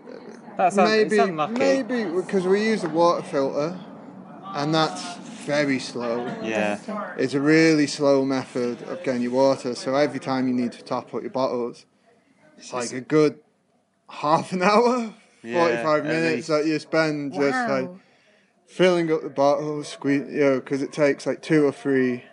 That's 0.58 0.78
un- 0.78 0.88
it's 0.88 1.12
maybe 1.12 1.20
unlucky. 1.20 1.54
maybe 1.54 2.06
because 2.06 2.46
we 2.48 2.64
use 2.66 2.84
a 2.84 2.90
water 2.90 3.24
filter 3.24 3.80
and 4.56 4.74
that's 4.74 5.16
very 5.46 5.80
slow. 5.80 6.28
Yeah. 6.44 6.78
It's 7.18 7.34
a 7.34 7.40
really 7.42 7.88
slow 7.88 8.24
method 8.26 8.82
of 8.84 9.04
getting 9.04 9.22
your 9.24 9.32
water. 9.32 9.76
So 9.76 9.96
every 9.96 10.20
time 10.20 10.48
you 10.48 10.54
need 10.54 10.72
to 10.74 10.84
top 10.84 11.14
up 11.14 11.22
your 11.22 11.32
bottles, 11.32 11.86
it's 12.58 12.74
like 12.74 12.92
a 12.94 13.02
good 13.02 13.40
half 14.10 14.52
an 14.52 14.62
hour, 14.64 15.14
Yeah, 15.44 15.54
45 15.54 16.00
at 16.00 16.06
minutes 16.06 16.36
least. 16.36 16.48
that 16.50 16.66
you 16.66 16.80
spend 16.80 17.34
just 17.34 17.68
Wow. 17.68 17.82
like 17.82 17.90
filling 18.68 19.12
up 19.12 19.22
the 19.22 19.30
bottles, 19.30 19.88
squeeze, 19.88 20.28
you 20.32 20.40
know, 20.40 20.60
because 20.60 20.82
it 20.82 20.92
takes 20.92 21.26
like 21.26 21.42
two 21.42 21.66
or 21.66 21.72
three 21.72 22.24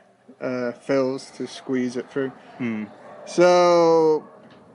uh, 0.40 0.72
fills 0.72 1.30
to 1.32 1.46
squeeze 1.46 1.96
it 1.96 2.10
through. 2.10 2.30
Hmm. 2.58 2.84
So 3.26 4.26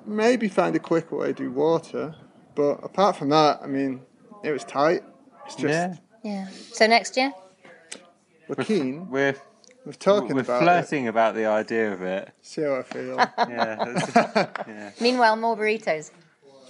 maybe 0.06 0.48
find 0.48 0.76
a 0.76 0.80
quicker 0.80 1.16
way 1.16 1.28
to 1.28 1.34
do 1.34 1.52
water. 1.52 2.16
But 2.56 2.84
apart 2.84 3.16
from 3.16 3.30
that, 3.30 3.60
I 3.64 3.68
mean, 3.68 4.02
it 4.44 4.52
was 4.52 4.64
tight. 4.64 5.04
It's 5.46 5.56
just 5.56 5.74
Yeah. 5.74 5.96
Yeah. 6.24 6.48
So 6.74 6.86
next 6.88 7.18
year? 7.18 7.32
we're 8.48 8.64
keen. 8.64 9.10
We're 9.10 9.36
We're 9.86 9.94
talking 9.94 10.36
we're 10.36 10.42
about 10.42 10.62
it. 10.62 10.66
flirting 10.66 11.08
about 11.08 11.34
the 11.36 11.46
idea 11.46 11.92
of 11.94 12.02
it. 12.02 12.30
See 12.42 12.62
how 12.62 12.76
I 12.76 12.84
feel. 12.84 13.16
Yeah. 13.18 13.76
that's- 13.76 14.50
yeah. 14.68 14.92
Meanwhile, 15.00 15.36
more 15.38 15.56
burritos. 15.58 16.12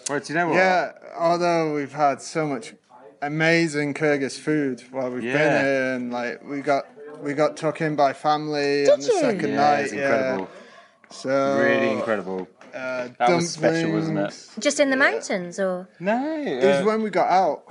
Well, 0.09 0.19
do 0.19 0.31
you 0.33 0.39
know 0.39 0.47
what? 0.49 0.55
Yeah, 0.55 0.91
although 1.17 1.73
we've 1.75 1.91
had 1.91 2.21
so 2.21 2.45
much 2.47 2.73
amazing 3.21 3.93
Kyrgyz 3.93 4.37
food 4.37 4.83
while 4.91 5.09
we've 5.11 5.23
Yeah. 5.23 5.33
been 5.37 5.65
here, 5.65 5.93
and 5.95 6.13
like 6.13 6.43
we 6.43 6.61
got 6.61 6.85
we 7.21 7.33
got 7.33 7.57
tucked 7.57 7.81
in 7.81 7.95
by 7.95 8.13
family 8.13 8.89
on 8.89 8.99
the 8.99 9.05
you? 9.05 9.19
second 9.19 9.49
Yeah, 9.49 9.55
night. 9.55 9.79
it's 9.81 9.91
incredible. 9.93 10.43
Yeah. 10.43 11.11
So 11.11 11.57
Really 11.59 11.91
incredible. 11.91 12.47
Uh, 12.73 13.09
That 13.19 13.29
was 13.35 13.49
special, 13.51 13.91
wasn't 13.91 14.19
it? 14.19 14.47
Just 14.59 14.79
in 14.79 14.89
the 14.89 14.95
mountains, 14.97 15.59
or 15.59 15.87
No. 15.99 16.41
It 16.41 16.63
was 16.65 16.81
uh, 16.81 16.83
when 16.85 17.01
we 17.03 17.09
got 17.09 17.29
out. 17.29 17.63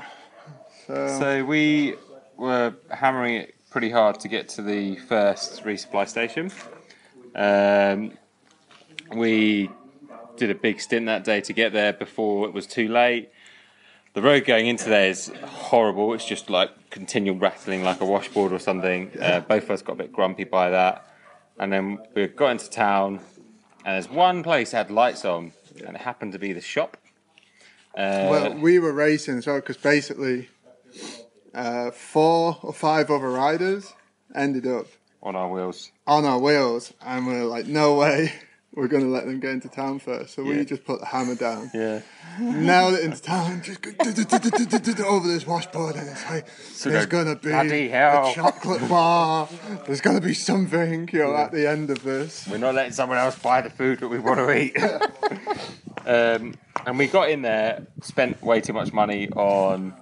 So, 0.87 1.19
So 1.19 1.45
we 1.45 1.95
were 2.37 2.75
hammering 2.91 3.37
it 3.37 3.55
pretty 3.71 3.91
hard 3.91 4.21
to 4.21 4.29
get 4.29 4.49
to 4.51 4.63
the 4.63 4.97
first 4.97 5.65
resupply 5.65 6.07
station. 6.09 6.51
Um, 7.35 8.13
we 9.15 9.71
did 10.37 10.51
a 10.51 10.55
big 10.55 10.81
stint 10.81 11.07
that 11.07 11.25
day 11.25 11.41
to 11.43 11.53
get 11.53 11.73
there 11.73 11.93
before 11.93 12.47
it 12.47 12.53
was 12.53 12.67
too 12.67 12.89
late. 12.89 13.31
The 14.13 14.23
road 14.23 14.45
going 14.45 14.67
into 14.67 14.89
there 14.89 15.09
is 15.09 15.31
horrible. 15.45 16.15
It's 16.15 16.25
just 16.25 16.51
like 16.51 16.91
continual 16.91 17.39
rattling 17.39 17.85
like 17.85 18.01
a 18.01 18.05
washboard 18.05 18.53
or 18.53 18.59
something. 18.59 19.11
Uh, 19.21 19.41
both 19.41 19.65
of 19.65 19.71
us 19.71 19.83
got 19.83 19.93
a 19.93 19.97
bit 19.97 20.13
grumpy 20.13 20.45
by 20.45 20.71
that. 20.71 21.07
And 21.59 21.73
then 21.73 21.99
we 22.15 22.27
got 22.27 22.51
into 22.51 22.69
town, 22.71 23.21
and 23.85 23.95
there's 23.95 24.09
one 24.09 24.43
place 24.43 24.73
that 24.73 24.89
had 24.89 24.91
lights 24.91 25.25
on, 25.25 25.53
and 25.87 25.95
it 25.95 26.01
happened 26.03 26.33
to 26.33 26.39
be 26.39 26.53
the 26.53 26.61
shop. 26.61 26.97
Uh, 27.95 28.27
well, 28.31 28.55
we 28.55 28.79
were 28.79 28.93
racing 28.93 29.39
as 29.39 29.47
well 29.47 29.57
because 29.57 29.77
basically 29.77 30.49
uh, 31.55 31.91
four 31.91 32.59
or 32.63 32.73
five 32.73 33.11
other 33.11 33.31
riders 33.31 33.93
ended 34.35 34.67
up 34.67 34.87
on 35.23 35.37
our 35.37 35.49
wheels. 35.49 35.93
on 36.07 36.25
our 36.25 36.39
wheels, 36.39 36.93
and 37.05 37.27
we 37.27 37.35
are 37.35 37.45
like, 37.45 37.67
no 37.67 37.95
way. 37.95 38.33
We're 38.73 38.87
going 38.87 39.03
to 39.03 39.09
let 39.11 39.27
them 39.27 39.41
get 39.41 39.51
into 39.51 39.69
town 39.69 39.99
first. 39.99 40.35
So 40.35 40.43
Yeah. 40.43 40.59
we 40.59 40.65
just 40.65 40.85
put 40.85 41.01
the 41.01 41.07
hammer 41.07 41.35
down. 41.35 41.71
Yeah. 41.75 42.01
nailed 42.39 42.95
it 42.95 43.05
into 43.05 43.21
town, 43.21 43.61
just 43.63 43.83
go 43.83 45.05
over 45.09 45.27
this 45.27 45.45
washboard, 45.47 45.97
and 45.97 46.09
it's 46.09 46.25
like 46.31 46.47
So 46.73 46.89
there's 46.89 47.07
gonna 47.07 47.35
be 47.35 47.89
hell." 47.89 48.31
a 48.31 48.33
chocolate 48.33 48.89
bar. 48.89 49.49
There's 49.87 50.01
gonna 50.01 50.21
be 50.21 50.33
something, 50.35 51.09
you 51.13 51.19
know, 51.19 51.35
at 51.37 51.51
the 51.51 51.69
end 51.69 51.91
of 51.91 52.03
this. 52.05 52.47
We're 52.49 52.59
not 52.59 52.75
letting 52.77 52.93
someone 52.93 53.19
else 53.19 53.37
buy 53.37 53.61
the 53.63 53.71
food 53.71 53.99
that 54.01 54.09
we 54.09 54.21
want 54.21 54.39
to 54.39 54.57
eat. 54.57 54.77
um, 56.07 56.55
and 56.87 56.97
we 56.99 57.09
got 57.09 57.29
in 57.31 57.43
there, 57.43 57.87
spent 58.03 58.41
way 58.43 58.61
too 58.61 58.73
much 58.73 58.93
money 58.93 59.29
on 59.31 59.93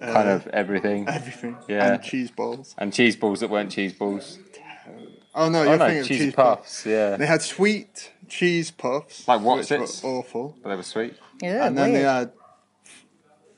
kind 0.00 0.28
Uh, 0.28 0.32
of 0.32 0.46
everything. 0.48 1.08
Everything. 1.08 1.56
Yeah. 1.68 1.94
And 1.94 2.02
cheese 2.02 2.30
balls. 2.32 2.74
And 2.76 2.92
cheese 2.92 3.14
balls 3.16 3.40
that 3.40 3.48
weren't 3.50 3.70
cheese 3.70 3.92
balls. 3.92 4.38
Oh 5.34 5.48
no, 5.48 5.60
Oh, 5.60 5.64
you're 5.64 5.76
no, 5.78 5.86
thinking 5.86 6.00
of 6.02 6.06
cheese 6.08 6.18
cheese, 6.18 6.34
puffs, 6.34 6.86
yeah. 6.86 7.16
They 7.16 7.26
had 7.26 7.42
sweet 7.42 8.12
cheese 8.28 8.70
puffs, 8.70 9.26
Like 9.26 9.40
which 9.40 9.70
were 9.70 9.78
Wotsits. 9.78 10.04
awful, 10.04 10.56
But 10.62 10.68
they 10.70 10.76
were 10.76 10.82
sweet. 10.82 11.14
Yeah, 11.42 11.66
and 11.66 11.76
then 11.76 11.92
they 11.92 12.02
had 12.02 12.32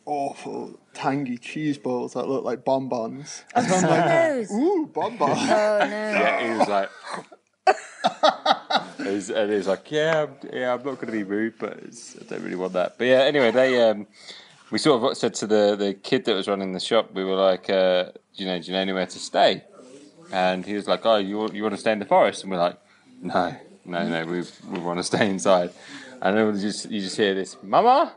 awful 0.05 0.79
tangy 0.95 1.37
cheese 1.39 1.79
balls 1.79 2.15
that 2.15 2.27
looked 2.29 2.45
like 2.45 2.65
bonbons. 2.65 3.45
Oh, 3.55 3.63
So 3.63 3.75
I'm 3.77 3.83
like, 3.91 4.09
those. 4.09 4.51
ooh, 4.53 4.91
bonbons. 4.93 5.39
Oh 5.41 5.79
no. 5.81 5.87
Yeah, 5.91 6.53
he 6.53 6.59
was 6.59 6.69
like. 6.69 6.91
It 8.99 9.13
was, 9.13 9.31
and 9.31 9.51
he 9.51 9.57
was 9.57 9.69
like, 9.69 9.89
yeah, 9.93 10.23
I'm, 10.25 10.49
yeah, 10.53 10.73
I'm 10.73 10.79
not 10.79 10.95
going 10.97 11.07
to 11.07 11.13
be 11.13 11.23
rude, 11.23 11.55
but 11.61 11.75
it's, 11.85 12.17
I 12.21 12.25
don't 12.25 12.43
really 12.43 12.57
want 12.57 12.73
that. 12.73 12.99
But 12.99 13.05
yeah, 13.07 13.21
anyway, 13.21 13.53
they 13.53 13.81
um, 13.89 14.07
we 14.73 14.79
sort 14.79 15.01
of 15.03 15.17
said 15.17 15.35
to 15.35 15.47
the 15.47 15.77
the 15.77 15.95
kid 15.95 16.25
that 16.25 16.35
was 16.35 16.49
running 16.49 16.73
the 16.73 16.81
shop, 16.81 17.13
we 17.15 17.23
were 17.23 17.37
like, 17.37 17.71
uh, 17.71 18.07
you 18.35 18.47
know, 18.47 18.59
do 18.59 18.67
you 18.67 18.73
know 18.73 18.81
anywhere 18.81 19.07
to 19.07 19.19
stay? 19.19 19.63
And 20.33 20.65
he 20.67 20.75
was 20.75 20.87
like, 20.89 21.05
oh, 21.07 21.17
you 21.17 21.39
want- 21.39 21.55
you 21.55 21.63
want 21.63 21.75
to 21.75 21.81
stay 21.81 21.93
in 21.93 21.99
the 21.99 22.05
forest? 22.05 22.43
And 22.43 22.51
we're 22.53 22.59
like, 22.59 22.79
no, 23.23 23.55
no, 23.85 24.09
no, 24.09 24.27
we 24.27 24.43
we 24.71 24.79
want 24.81 24.99
to 24.99 25.03
stay 25.05 25.29
inside. 25.31 25.71
And 26.21 26.37
then 26.37 26.53
we 26.53 26.61
just 26.61 26.91
you 26.91 27.01
just 27.01 27.17
hear 27.17 27.35
this, 27.35 27.57
mama, 27.63 28.13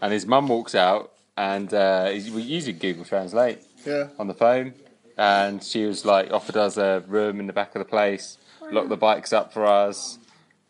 and 0.00 0.12
his 0.12 0.26
mum 0.26 0.48
walks 0.48 0.74
out, 0.74 1.12
and 1.36 1.72
uh, 1.74 2.06
he's- 2.06 2.30
we 2.30 2.42
using 2.42 2.78
Google 2.78 3.04
Translate 3.04 3.58
Yeah. 3.84 4.08
on 4.18 4.26
the 4.28 4.34
phone, 4.34 4.74
and 5.16 5.62
she 5.62 5.84
was 5.86 6.04
like 6.04 6.32
offered 6.32 6.56
us 6.56 6.76
a 6.76 7.02
room 7.06 7.40
in 7.40 7.46
the 7.46 7.52
back 7.52 7.74
of 7.74 7.80
the 7.80 7.84
place, 7.88 8.38
locked 8.70 8.88
the 8.88 8.96
bikes 8.96 9.32
up 9.32 9.52
for 9.52 9.64
us. 9.66 10.18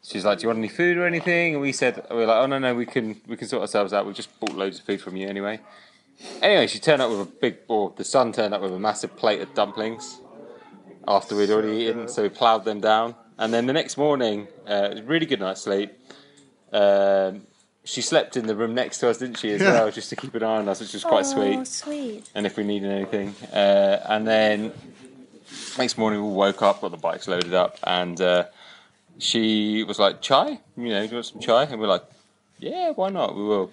She's 0.02 0.24
like, 0.24 0.38
"Do 0.38 0.42
you 0.44 0.48
want 0.48 0.58
any 0.60 0.68
food 0.68 0.96
or 0.98 1.04
anything?" 1.06 1.54
And 1.54 1.60
we 1.62 1.72
said, 1.72 2.04
"We 2.10 2.22
are 2.22 2.26
like, 2.26 2.36
oh 2.38 2.46
no, 2.46 2.58
no, 2.58 2.74
we 2.74 2.86
can 2.86 3.20
we 3.26 3.36
can 3.36 3.48
sort 3.48 3.62
ourselves 3.62 3.92
out. 3.92 4.06
We 4.06 4.12
just 4.12 4.38
bought 4.40 4.54
loads 4.56 4.78
of 4.78 4.84
food 4.84 5.00
from 5.00 5.16
you 5.16 5.28
anyway." 5.28 5.60
Anyway, 6.40 6.66
she 6.68 6.78
turned 6.78 7.02
up 7.02 7.10
with 7.10 7.20
a 7.20 7.24
big, 7.26 7.56
or 7.68 7.92
the 7.96 8.04
son 8.04 8.32
turned 8.32 8.54
up 8.54 8.62
with 8.62 8.72
a 8.72 8.78
massive 8.78 9.16
plate 9.16 9.40
of 9.42 9.52
dumplings 9.54 10.20
after 11.08 11.36
we'd 11.36 11.50
already 11.50 11.84
eaten, 11.84 12.08
so 12.08 12.22
we 12.22 12.28
ploughed 12.28 12.64
them 12.64 12.80
down. 12.80 13.14
And 13.38 13.52
then 13.52 13.66
the 13.66 13.72
next 13.72 13.96
morning, 13.96 14.48
uh, 14.68 14.88
it 14.90 14.90
was 14.90 15.00
a 15.00 15.02
really 15.04 15.26
good 15.26 15.40
night's 15.40 15.62
sleep. 15.62 15.92
Um, 16.72 17.42
she 17.84 18.02
slept 18.02 18.36
in 18.36 18.46
the 18.46 18.56
room 18.56 18.74
next 18.74 18.98
to 18.98 19.08
us, 19.08 19.18
didn't 19.18 19.36
she, 19.38 19.52
as 19.52 19.60
Yeah. 19.60 19.72
well, 19.72 19.90
just 19.90 20.10
to 20.10 20.16
keep 20.16 20.34
an 20.34 20.42
eye 20.42 20.56
on 20.58 20.68
us, 20.68 20.80
which 20.80 20.92
was 20.92 21.04
quite 21.04 21.24
oh, 21.26 21.34
sweet. 21.34 21.66
sweet. 21.68 22.30
And 22.34 22.46
if 22.46 22.56
we 22.56 22.64
needed 22.64 22.90
anything, 22.90 23.34
uh, 23.52 24.04
and 24.08 24.26
then 24.26 24.72
next 25.78 25.96
morning 25.96 26.20
we 26.20 26.26
all 26.26 26.34
woke 26.34 26.62
up, 26.62 26.80
got 26.80 26.90
the 26.90 26.96
bikes 26.96 27.28
loaded 27.28 27.54
up, 27.54 27.78
and 27.84 28.20
uh, 28.20 28.44
she 29.18 29.84
was 29.84 29.98
like, 30.00 30.20
"Chai, 30.20 30.58
you 30.76 30.88
know, 30.88 31.00
do 31.02 31.08
you 31.08 31.14
want 31.14 31.26
some 31.26 31.40
chai?" 31.40 31.62
And 31.64 31.80
we're 31.80 31.86
like, 31.86 32.04
"Yeah, 32.58 32.90
why 32.90 33.10
not? 33.10 33.36
We 33.36 33.44
will." 33.44 33.70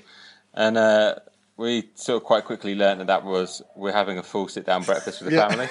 And 0.54 0.78
uh, 0.78 1.16
we 1.58 1.90
sort 1.96 2.18
of 2.22 2.24
quite 2.26 2.46
quickly 2.46 2.76
learned 2.76 3.00
that 3.00 3.08
that 3.08 3.24
was 3.26 3.64
we're 3.76 3.92
having 3.92 4.20
a 4.20 4.24
full 4.24 4.48
sit 4.48 4.66
down 4.66 4.84
breakfast 4.84 5.22
with 5.22 5.32
the 5.32 5.36
Yeah. 5.38 5.48
family. 5.50 5.70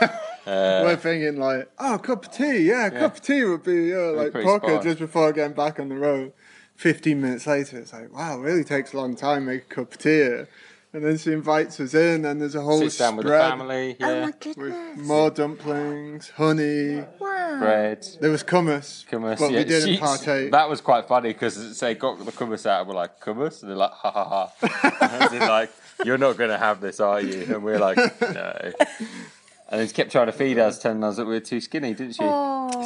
We're 0.46 0.92
Uh, 0.92 0.96
thinking 0.96 1.38
like, 1.38 1.70
oh, 1.78 1.94
a 1.94 1.98
cup 1.98 2.24
of 2.26 2.32
tea, 2.32 2.58
yeah, 2.68 2.86
a 2.86 2.90
cup 2.90 3.16
of 3.16 3.22
tea 3.22 3.44
would 3.44 3.62
be 3.62 3.88
yeah, 3.88 3.96
like 4.10 4.32
pretty 4.32 4.46
poker 4.46 4.80
just 4.82 4.98
before 4.98 5.32
getting 5.32 5.54
back 5.54 5.78
on 5.80 5.88
the 5.88 5.96
road. 5.96 6.32
Fifteen 6.76 7.20
minutes 7.20 7.46
later, 7.46 7.78
it's 7.78 7.92
like, 7.92 8.12
wow, 8.12 8.38
it 8.38 8.40
really 8.42 8.64
takes 8.64 8.94
a 8.94 8.96
long 8.96 9.14
time 9.14 9.42
to 9.44 9.52
make 9.52 9.62
a 9.70 9.74
cup 9.74 9.92
of 9.92 9.98
tea. 9.98 10.10
here. 10.10 10.48
And 10.92 11.04
then 11.04 11.18
she 11.18 11.32
invites 11.32 11.78
us 11.78 11.94
in, 11.94 12.24
and 12.24 12.40
there's 12.40 12.56
a 12.56 12.62
whole 12.62 12.80
Sits 12.80 12.98
down 12.98 13.14
with 13.14 13.24
the 13.26 13.30
spread 13.30 13.48
family, 13.50 13.96
Oh 14.00 14.08
yeah. 14.10 14.26
my 14.26 14.32
with 14.56 14.98
more 14.98 15.30
dumplings, 15.30 16.30
honey, 16.30 17.04
bread. 17.16 18.04
There 18.20 18.30
was 18.32 18.42
hummus, 18.42 19.06
Hummus, 19.06 19.38
but 19.38 19.52
yeah. 19.52 19.58
we 19.58 19.64
didn't 19.64 19.88
She- 19.88 19.98
partake. 19.98 20.50
That 20.50 20.68
was 20.68 20.80
quite 20.80 21.06
funny 21.06 21.32
because 21.32 21.78
they 21.78 21.94
got 21.94 22.18
the 22.18 22.32
hummus 22.32 22.66
out 22.66 22.80
and 22.80 22.88
we're 22.88 22.96
like, 22.96 23.20
hummus? 23.20 23.62
And 23.62 23.70
they're 23.70 23.76
like, 23.76 23.92
ha 23.92 24.10
ha 24.10 24.24
ha. 24.24 25.20
and 25.22 25.30
they're 25.30 25.48
like, 25.48 25.70
you're 26.04 26.18
not 26.18 26.36
going 26.36 26.50
to 26.50 26.58
have 26.58 26.80
this, 26.80 26.98
are 26.98 27.20
you? 27.20 27.42
And 27.54 27.62
we're 27.62 27.78
like, 27.78 27.96
no. 28.20 28.72
And 29.70 29.88
she 29.88 29.94
kept 29.94 30.10
trying 30.10 30.26
to 30.26 30.32
feed 30.32 30.58
us, 30.58 30.78
telling 30.78 31.02
us 31.04 31.16
that 31.16 31.26
we 31.26 31.34
were 31.34 31.40
too 31.40 31.60
skinny, 31.60 31.94
didn't 31.94 32.14
she? 32.14 32.24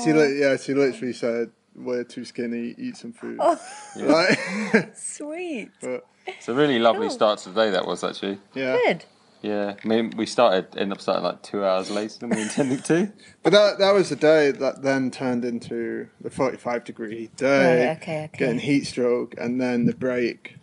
She 0.04 0.12
li- 0.12 0.38
yeah, 0.40 0.56
she 0.56 0.74
literally 0.74 1.14
said, 1.14 1.50
"We're 1.74 2.04
too 2.04 2.24
skinny. 2.24 2.74
Eat 2.76 2.96
some 2.98 3.12
food." 3.12 3.38
Oh. 3.40 3.58
Yeah. 3.96 4.06
Like, 4.06 4.96
Sweet. 4.96 5.70
but 5.80 6.06
It's 6.26 6.48
a 6.48 6.54
really 6.54 6.78
lovely 6.78 7.08
start 7.10 7.38
to 7.40 7.50
the 7.50 7.64
day, 7.64 7.70
that 7.70 7.86
was 7.86 8.04
actually. 8.04 8.38
yeah. 8.54 8.76
Good. 8.84 9.04
Yeah, 9.42 9.74
I 9.84 9.86
mean, 9.86 10.10
we 10.16 10.24
started, 10.24 10.68
ended 10.74 10.92
up 10.92 11.02
starting 11.02 11.22
like 11.24 11.42
two 11.42 11.62
hours 11.66 11.90
later 11.90 12.14
than 12.18 12.30
we 12.30 12.40
intended 12.40 12.82
to. 12.86 13.12
But 13.42 13.52
that 13.52 13.78
that 13.78 13.92
was 13.92 14.08
the 14.08 14.16
day 14.16 14.50
that 14.52 14.80
then 14.82 15.10
turned 15.10 15.44
into 15.44 16.08
the 16.20 16.30
forty-five 16.30 16.84
degree 16.84 17.28
day, 17.36 17.88
Right, 17.88 17.96
okay, 17.98 18.24
okay. 18.24 18.38
getting 18.38 18.58
heat 18.58 18.84
stroke, 18.86 19.34
and 19.36 19.60
then 19.60 19.84
the 19.84 19.94
break 19.94 20.56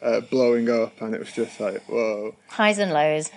uh, 0.00 0.20
blowing 0.20 0.70
up, 0.70 1.00
and 1.00 1.14
it 1.14 1.18
was 1.20 1.32
just 1.32 1.58
like 1.58 1.82
whoa. 1.88 2.36
Highs 2.48 2.78
and 2.78 2.92
lows. 2.92 3.30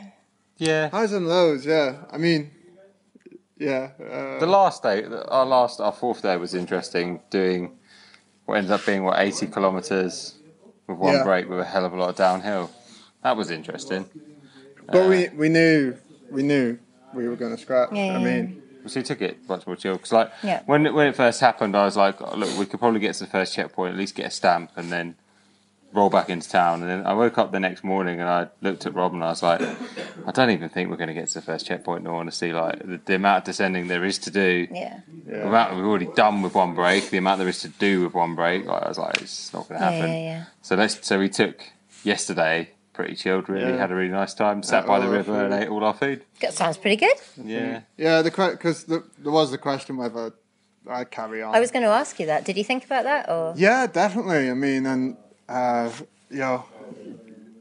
Yeah, 0.61 0.89
highs 0.89 1.11
and 1.11 1.27
lows. 1.27 1.65
Yeah, 1.65 1.95
I 2.11 2.17
mean, 2.17 2.51
yeah. 3.57 3.89
Uh, 3.99 4.37
The 4.39 4.45
last 4.45 4.83
day, 4.83 5.03
our 5.27 5.43
last, 5.45 5.81
our 5.81 5.91
fourth 5.91 6.21
day 6.21 6.37
was 6.37 6.53
interesting. 6.53 7.19
Doing 7.31 7.79
what 8.45 8.57
ended 8.59 8.71
up 8.71 8.85
being 8.85 9.03
what 9.03 9.17
eighty 9.19 9.47
kilometers 9.47 10.35
with 10.85 10.99
one 10.99 11.13
Yeah. 11.15 11.23
break 11.23 11.49
with 11.49 11.59
a 11.59 11.65
hell 11.65 11.83
of 11.83 11.93
a 11.93 11.97
lot 11.97 12.09
of 12.09 12.15
downhill. 12.15 12.69
That 13.23 13.35
was 13.35 13.49
interesting. 13.49 14.05
but 14.91 15.09
we 15.09 15.29
we 15.29 15.49
knew 15.49 15.95
we 16.29 16.43
knew 16.43 16.77
we 17.15 17.27
were 17.27 17.35
going 17.35 17.55
to 17.55 17.61
scratch. 17.61 17.89
Yeah, 17.91 18.01
I 18.01 18.05
yeah, 18.19 18.23
mean, 18.23 18.61
So 18.85 18.99
we 18.99 19.03
took 19.03 19.21
it 19.21 19.49
much 19.49 19.65
more 19.65 19.75
chill 19.75 19.93
because, 19.95 20.11
like, 20.11 20.31
Yeah. 20.43 20.61
when 20.67 20.85
it- 20.85 20.93
when 20.93 21.07
it 21.07 21.15
first 21.15 21.39
happened, 21.39 21.75
I 21.75 21.85
was 21.85 21.95
like, 21.97 22.15
oh, 22.21 22.35
"Look, 22.35 22.51
we 22.59 22.65
could 22.67 22.79
probably 22.79 22.99
get 22.99 23.13
to 23.15 23.23
the 23.25 23.29
first 23.37 23.53
checkpoint, 23.55 23.93
at 23.93 23.97
least 23.99 24.13
get 24.15 24.25
a 24.27 24.29
stamp, 24.31 24.71
and 24.75 24.91
then 24.91 25.15
roll 25.93 26.09
back 26.09 26.29
into 26.29 26.49
town." 26.49 26.81
And 26.81 26.89
then 26.89 27.05
I 27.05 27.13
woke 27.13 27.37
up 27.37 27.51
the 27.51 27.59
next 27.59 27.83
morning 27.83 28.19
and 28.19 28.29
I 28.29 28.47
looked 28.61 28.85
at 28.85 28.93
Rob 28.93 29.13
and 29.13 29.23
I 29.23 29.29
was 29.29 29.43
like, 29.43 29.61
"I 30.27 30.31
don't 30.31 30.49
even 30.49 30.69
think 30.69 30.89
we're 30.89 30.97
going 30.97 31.07
to 31.07 31.13
get 31.13 31.27
to 31.29 31.33
the 31.35 31.41
first 31.41 31.65
checkpoint." 31.65 32.01
In 32.01 32.07
all 32.07 32.19
honesty, 32.19 32.53
like 32.53 32.79
the, 32.79 32.99
the 33.05 33.15
amount 33.15 33.39
of 33.39 33.43
descending 33.45 33.87
there 33.87 34.03
is 34.03 34.17
to 34.19 34.31
do, 34.31 34.67
Yeah. 34.71 34.99
the 35.25 35.47
amount 35.47 35.75
we've 35.75 35.85
already 35.85 36.09
done 36.15 36.41
with 36.41 36.55
one 36.55 36.75
break, 36.75 37.09
the 37.09 37.17
amount 37.17 37.39
there 37.39 37.47
is 37.47 37.61
to 37.61 37.69
do 37.69 38.03
with 38.03 38.13
one 38.13 38.35
break, 38.35 38.65
like, 38.65 38.83
I 38.83 38.87
was 38.87 38.97
like, 38.97 39.21
"It's 39.21 39.53
not 39.53 39.67
going 39.67 39.79
to 39.79 39.85
happen." 39.85 40.09
yeah, 40.09 40.19
yeah. 40.19 40.43
So 40.61 40.75
let's. 40.75 41.05
So 41.05 41.19
we 41.19 41.29
took 41.29 41.61
yesterday. 42.03 42.69
Pretty 42.93 43.15
chilled, 43.15 43.47
really. 43.47 43.71
Yeah. 43.71 43.77
Had 43.77 43.91
a 43.91 43.95
really 43.95 44.11
nice 44.11 44.33
time. 44.33 44.61
Sat 44.63 44.83
Ate 44.83 44.87
by 44.87 44.97
oh, 44.97 45.01
the 45.01 45.09
river 45.09 45.45
and 45.45 45.53
ate 45.53 45.69
all 45.69 45.81
our 45.85 45.93
food. 45.93 46.25
That 46.41 46.53
sounds 46.53 46.77
pretty 46.77 46.97
good. 46.97 47.15
Yeah. 47.41 47.77
Mm. 47.77 47.83
yeah. 47.95 48.21
The 48.21 48.31
because 48.31 48.83
the, 48.83 49.05
there 49.17 49.31
was 49.31 49.49
the 49.49 49.57
question 49.57 49.95
whether 49.95 50.33
I'd 50.89 51.11
carry 51.11 51.41
on. 51.41 51.55
I 51.55 51.59
was 51.59 51.71
going 51.71 51.83
to 51.83 51.89
ask 51.89 52.19
you 52.19 52.25
that. 52.25 52.45
Did 52.45 52.57
you 52.57 52.63
think 52.63 52.85
about 52.85 53.03
that 53.05 53.29
or? 53.29 53.53
Yeah, 53.55 53.87
definitely. 53.87 54.49
I 54.49 54.53
mean, 54.53 54.85
and 54.85 55.15
uh, 55.51 55.91
you 56.29 56.37
know, 56.39 56.65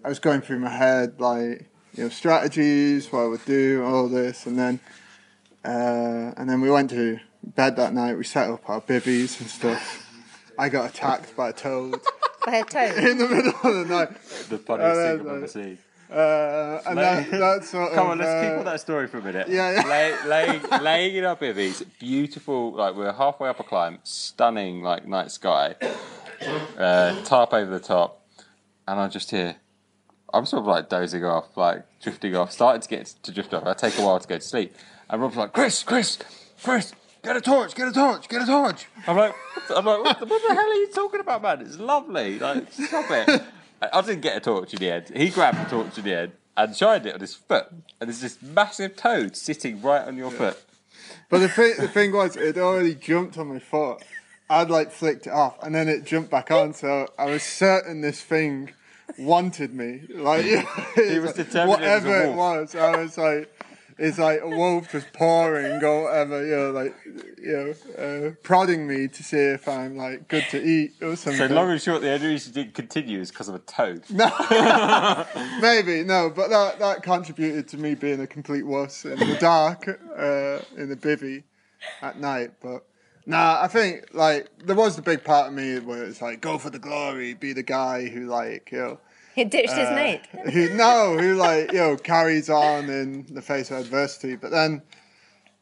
I 0.05 0.09
was 0.09 0.19
going 0.19 0.41
through 0.41 0.61
my 0.61 0.71
head 0.71 1.21
like 1.21 1.67
you 1.97 2.05
know 2.05 2.09
strategies, 2.09 3.11
what 3.13 3.21
I 3.21 3.27
would 3.27 3.45
do, 3.45 3.85
all 3.85 4.09
this, 4.09 4.47
and 4.47 4.59
then 4.59 4.81
uh, 5.65 6.33
and 6.37 6.49
then 6.49 6.61
we 6.61 6.71
went 6.71 6.91
to 6.91 7.19
bed 7.43 7.77
that 7.77 7.93
night. 7.93 8.17
We 8.17 8.25
set 8.25 8.49
up 8.51 8.69
our 8.69 8.81
bivvies 8.81 9.41
and 9.41 9.49
stuff. 9.51 10.07
I 10.59 10.69
got 10.69 10.91
attacked 10.91 11.35
by 11.37 11.51
a 11.51 11.53
toad 11.53 12.01
By 12.47 12.57
a 12.57 12.65
toad. 12.65 12.97
in 13.05 13.19
the 13.19 13.29
middle 13.29 13.53
of 13.65 13.89
the 13.89 13.95
night. 13.95 14.11
The 14.49 14.59
funniest 14.59 15.01
And 15.01 15.19
thing 15.19 15.19
then, 15.19 15.21
I've 15.21 15.27
uh, 15.27 15.37
ever 15.37 15.49
seen. 15.49 15.79
Uh, 16.11 16.83
and 16.87 16.97
Lay- 16.97 17.03
that, 17.03 17.31
that 17.39 17.65
sort 17.65 17.93
Come 17.93 18.07
of, 18.07 18.11
on, 18.13 18.19
let's 18.19 18.31
uh, 18.31 18.43
keep 18.51 18.59
on 18.59 18.65
that 18.65 18.81
story 18.81 19.07
for 19.07 19.19
a 19.19 19.23
minute. 19.23 19.49
Yeah, 19.49 19.71
yeah. 19.71 19.89
Lay, 19.89 20.15
laying, 20.29 20.63
laying 20.83 21.15
in 21.17 21.25
our 21.25 21.37
bivvies, 21.37 21.85
beautiful. 22.01 22.73
Like 22.73 22.97
we're 22.97 23.13
halfway 23.13 23.49
up 23.49 23.61
a 23.61 23.63
climb, 23.63 23.99
stunning 24.03 24.83
like 24.83 25.07
night 25.07 25.31
sky, 25.31 25.77
uh, 26.79 27.23
tarp 27.25 27.53
over 27.53 27.71
the 27.71 27.85
top, 27.85 28.27
and 28.87 29.01
I 29.01 29.09
just 29.09 29.31
hear. 29.31 29.57
I'm 30.33 30.47
sort 30.47 30.61
of 30.61 30.67
like 30.69 30.89
dozing 30.89 31.25
off, 31.25 31.57
like 31.57 31.85
drifting 32.01 32.37
off, 32.37 32.53
starting 32.53 32.81
to 32.81 32.89
get 32.89 33.07
to 33.25 33.33
drift 33.33 33.53
off. 33.53 33.67
I 33.67 33.75
take 33.75 33.99
a 33.99 34.03
while 34.03 34.19
to 34.21 34.29
go 34.29 34.37
to 34.37 34.45
sleep, 34.45 34.75
and 35.09 35.21
Rob's 35.21 35.37
like, 35.37 35.53
"Chris, 35.53 35.83
Chris, 35.83 36.19
Chris, 36.63 36.93
get 37.23 37.37
a 37.37 37.41
torch, 37.41 37.75
get 37.75 37.89
a 37.89 37.93
torch, 37.93 38.29
get 38.29 38.43
a 38.43 38.47
torch." 38.47 38.87
I'm 39.07 39.17
like, 39.17 39.35
I'm 39.75 39.85
like, 39.85 40.05
what 40.05 40.21
the, 40.21 40.27
what 40.27 40.43
the 40.47 40.55
hell 40.55 40.65
are 40.65 40.75
you 40.75 40.89
talking 40.89 41.21
about, 41.21 41.43
man? 41.43 41.61
It's 41.63 41.79
lovely. 41.79 42.39
Like, 42.39 42.73
stop 42.73 43.11
it. 43.11 43.43
I, 43.93 44.01
didn't 44.03 44.21
get 44.21 44.37
a 44.37 44.41
torch 44.41 44.75
in 44.75 44.81
the 44.81 44.91
end. 44.91 45.11
He 45.15 45.31
grabbed 45.31 45.67
the 45.67 45.71
torch 45.71 45.99
in 45.99 46.05
the 46.05 46.15
end 46.15 46.33
and 46.57 46.77
shined 46.77 47.07
it 47.07 47.15
on 47.15 47.21
his 47.21 47.35
foot, 47.35 47.67
and 47.71 48.09
there's 48.09 48.21
this 48.21 48.41
massive 48.43 48.95
toad 48.97 49.37
sitting 49.37 49.83
right 49.83 50.07
on 50.07 50.17
your 50.17 50.31
foot. 50.31 50.63
But 51.29 51.39
the 51.39 51.49
thing, 51.49 51.75
the 51.79 51.89
thing 51.89 52.13
was, 52.13 52.37
it 52.37 52.59
already 52.59 52.95
jumped 52.95 53.39
on 53.39 53.49
my 53.49 53.59
foot. 53.59 54.03
I'd 54.51 54.69
like 54.69 54.91
flicked 54.91 55.29
it 55.29 55.33
off, 55.33 55.63
and 55.63 55.73
then 55.73 55.89
it 55.89 56.05
jumped 56.05 56.29
back 56.29 56.51
on. 56.51 56.75
So 56.75 57.07
I 57.17 57.27
was 57.27 57.45
certain 57.45 58.01
this 58.01 58.21
thing 58.21 58.73
wanted 59.17 59.73
me. 59.73 60.03
Like 60.13 60.45
He 60.97 61.21
was 61.21 61.35
determined 61.35 61.71
whatever 61.71 62.25
it 62.25 62.35
was. 62.35 62.75
I 62.75 62.97
was 62.97 63.17
like, 63.17 63.49
it's 63.97 64.19
like 64.19 64.41
a 64.41 64.49
wolf 64.49 64.91
just 64.91 65.13
pouring 65.13 65.85
or 65.85 66.03
whatever. 66.03 66.45
You 66.45 66.57
know, 66.57 66.71
like 66.73 66.97
you 67.41 67.75
know, 67.97 68.03
uh, 68.03 68.31
prodding 68.43 68.89
me 68.89 69.07
to 69.07 69.23
see 69.23 69.37
if 69.37 69.69
I'm 69.69 69.97
like 69.97 70.27
good 70.27 70.45
to 70.51 70.61
eat 70.61 70.95
or 71.01 71.15
something. 71.15 71.49
So 71.49 71.55
long 71.55 71.71
and 71.71 71.81
short, 71.81 72.03
the 72.03 72.11
only 72.11 72.27
reason 72.27 72.73
continue 72.73 73.21
is 73.21 73.31
because 73.31 73.49
of 73.49 73.55
a 73.55 73.61
toad. 73.61 74.03
No, 74.11 74.27
maybe 75.61 76.03
no, 76.03 76.29
but 76.35 76.51
that 76.51 76.81
that 76.81 77.05
contributed 77.05 77.69
to 77.69 77.79
me 77.79 77.95
being 77.95 78.21
a 78.21 78.27
complete 78.27 78.67
wuss 78.67 79.05
in 79.05 79.17
the 79.17 79.37
dark 79.41 79.87
uh, 79.87 80.59
in 80.77 80.89
the 80.89 80.97
bivvy 80.97 81.45
at 82.03 82.19
night. 82.19 82.55
But 82.61 82.85
nah, 83.27 83.61
I 83.63 83.69
think 83.69 84.07
like 84.13 84.49
there 84.65 84.77
was 84.77 84.97
the 84.97 85.03
big 85.03 85.25
part 85.25 85.49
of 85.49 85.55
me 85.55 85.79
where 85.79 86.05
it's 86.05 86.21
like 86.23 86.41
go 86.41 86.59
for 86.59 86.71
the 86.71 86.79
glory, 86.79 87.35
be 87.35 87.53
the 87.53 87.63
guy 87.63 88.09
who 88.09 88.27
like 88.27 88.71
you 88.73 88.79
know. 88.79 88.99
He 89.35 89.45
ditched 89.45 89.73
his 89.73 89.89
uh, 89.89 89.93
mate. 89.95 90.23
Who 90.53 90.75
no, 90.75 91.17
who 91.17 91.37
like 91.37 91.71
you 91.73 91.79
know 91.79 91.97
carries 91.97 92.51
on 92.51 92.91
in 92.91 93.27
the 93.33 93.41
face 93.41 93.71
of 93.71 93.79
adversity. 93.79 94.35
But 94.35 94.51
then, 94.51 94.83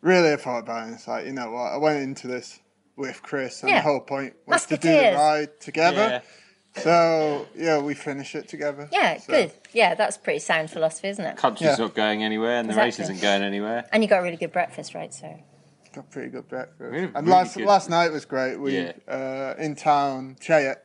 really, 0.01 0.33
I 0.33 0.37
thought 0.37 0.61
about 0.61 0.89
it. 0.89 0.93
It's 0.95 1.07
like 1.07 1.27
you 1.27 1.33
know 1.33 1.51
what, 1.51 1.73
I 1.73 1.77
went 1.77 2.03
into 2.03 2.27
this 2.29 2.61
with 2.97 3.23
Chris, 3.23 3.63
and 3.63 3.71
Yeah. 3.71 3.77
the 3.77 3.83
whole 3.83 4.01
point 4.01 4.35
was 4.47 4.65
to 4.67 4.79
do 4.79 4.89
the 4.89 5.13
ride 5.15 5.61
together. 5.61 6.23
So 6.77 7.47
yeah, 7.57 7.79
we 7.81 7.95
finish 7.95 8.35
it 8.35 8.49
together. 8.49 8.89
Yeah, 8.93 9.19
So- 9.19 9.33
good. 9.33 9.53
Yeah, 9.73 9.95
that's 9.95 10.17
pretty 10.17 10.39
sound 10.39 10.71
philosophy, 10.71 11.09
isn't 11.09 11.25
it? 11.25 11.37
Country's 11.37 11.79
not 11.79 11.95
going 11.95 12.23
anywhere, 12.25 12.59
and 12.59 12.71
the 12.71 12.75
race 12.75 12.99
isn't 12.99 13.21
going 13.21 13.43
anywhere. 13.43 13.85
And 13.93 14.03
you 14.03 14.09
got 14.09 14.21
a 14.21 14.23
really 14.23 14.37
good 14.37 14.53
breakfast, 14.53 14.95
right? 14.95 15.13
So 15.13 15.39
Got 15.99 16.11
pretty 16.13 16.31
good 16.31 16.49
breakfast. 16.49 16.79
Really- 16.81 17.11
and 17.13 17.27
last 17.29 17.57
good. 17.57 17.67
last 17.67 17.91
night 17.91 18.13
was 18.13 18.25
great. 18.25 18.57
We 18.57 18.77
Yeah. 18.79 18.93
uh, 19.09 19.55
in 19.59 19.75
town, 19.75 20.37
Chayek. 20.41 20.77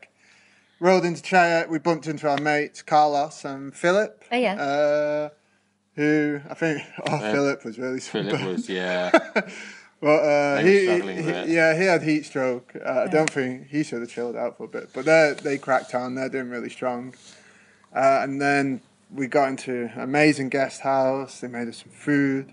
Rolled 0.80 1.06
into 1.06 1.22
Chayek. 1.22 1.70
We 1.70 1.78
bumped 1.78 2.08
into 2.08 2.28
our 2.28 2.40
mates 2.40 2.82
Carlos 2.82 3.46
and 3.46 3.76
Philip. 3.76 4.24
Oh 4.32 4.36
yeah. 4.36 4.56
Uh, 4.56 5.30
who 5.96 6.42
I 6.50 6.56
think 6.56 6.82
oh 7.08 7.20
Philip 7.20 7.64
was 7.64 7.78
really 7.78 8.00
Philip 8.00 8.42
was, 8.44 8.68
yeah. 8.68 9.12
Well, 10.02 10.58
uh, 10.58 10.62
he, 10.62 10.80
he- 10.90 11.54
yeah, 11.54 11.78
he 11.78 11.86
had 11.86 12.02
heat 12.04 12.26
stroke. 12.26 12.74
Uh, 12.76 13.04
I 13.04 13.08
don't 13.08 13.30
think 13.30 13.68
he 13.68 13.84
should 13.84 14.02
have 14.02 14.10
chilled 14.10 14.36
out 14.36 14.58
for 14.58 14.64
a 14.66 14.68
bit, 14.68 14.90
but 14.94 15.06
they 15.06 15.36
they 15.44 15.58
cracked 15.60 15.94
on. 15.96 16.16
They're 16.16 16.28
doing 16.28 16.50
really 16.50 16.70
strong. 16.72 17.14
Uh, 17.96 18.20
and 18.24 18.42
then 18.42 18.82
we 19.14 19.28
got 19.28 19.48
into 19.50 19.92
an 19.94 20.02
amazing 20.02 20.50
guest 20.50 20.82
house. 20.82 21.40
They 21.40 21.48
made 21.48 21.68
us 21.70 21.78
some 21.84 21.92
food. 21.94 22.52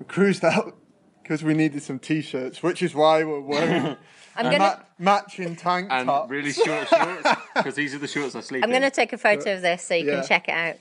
We 0.00 0.06
cruised 0.06 0.42
out 0.54 0.78
because 1.22 1.42
we 1.44 1.54
needed 1.54 1.82
some 1.82 1.98
t-shirts, 1.98 2.62
which 2.62 2.82
is 2.82 2.94
why 2.94 3.24
we're 3.24 3.40
wearing 3.40 3.96
I'm 4.36 4.46
a 4.46 4.50
gonna- 4.50 4.58
ma- 4.58 4.76
matching 4.98 5.56
tank 5.56 5.88
And 5.90 6.06
tops. 6.06 6.30
really 6.30 6.52
short 6.52 6.88
shorts, 6.88 7.28
because 7.56 7.74
these 7.74 7.94
are 7.94 7.98
the 7.98 8.08
shorts 8.08 8.34
I 8.34 8.40
sleep 8.40 8.58
in. 8.58 8.64
I'm 8.64 8.70
going 8.70 8.82
to 8.82 8.90
take 8.90 9.12
a 9.12 9.18
photo 9.18 9.54
of 9.54 9.62
this 9.62 9.82
so 9.82 9.94
you 9.94 10.06
Yeah. 10.06 10.20
can 10.20 10.26
check 10.28 10.48
it 10.48 10.52
out. 10.52 10.76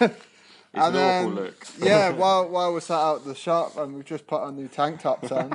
Uh, 0.00 0.08
It's 0.74 0.82
and 0.86 0.96
an 0.96 1.02
awful 1.02 1.30
then, 1.34 1.44
look. 1.44 1.66
yeah, 1.80 2.08
while 2.08 2.48
while 2.48 2.72
we're 2.72 2.80
sat 2.80 2.94
out 2.98 3.26
the 3.26 3.34
shop 3.34 3.76
and 3.76 3.94
we've 3.94 4.06
just 4.06 4.26
put 4.26 4.40
our 4.40 4.50
new 4.50 4.68
tank 4.68 5.00
tops 5.02 5.30
on, 5.30 5.52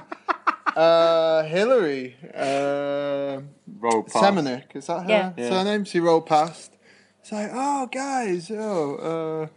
uh, 0.75 1.41
Hillary 1.45 2.15
uh, 2.35 3.41
Rolled 3.79 4.05
past. 4.07 4.23
Semenik, 4.23 4.75
is 4.75 4.85
that 4.85 5.03
her 5.05 5.09
Yeah. 5.09 5.31
Yeah. 5.35 5.49
surname? 5.49 5.85
She 5.85 5.99
rolled 5.99 6.27
past. 6.27 6.73
It's 7.21 7.31
like, 7.31 7.49
oh, 7.51 7.87
guys, 7.87 8.51
oh, 8.51 8.95
uh, 9.43 9.47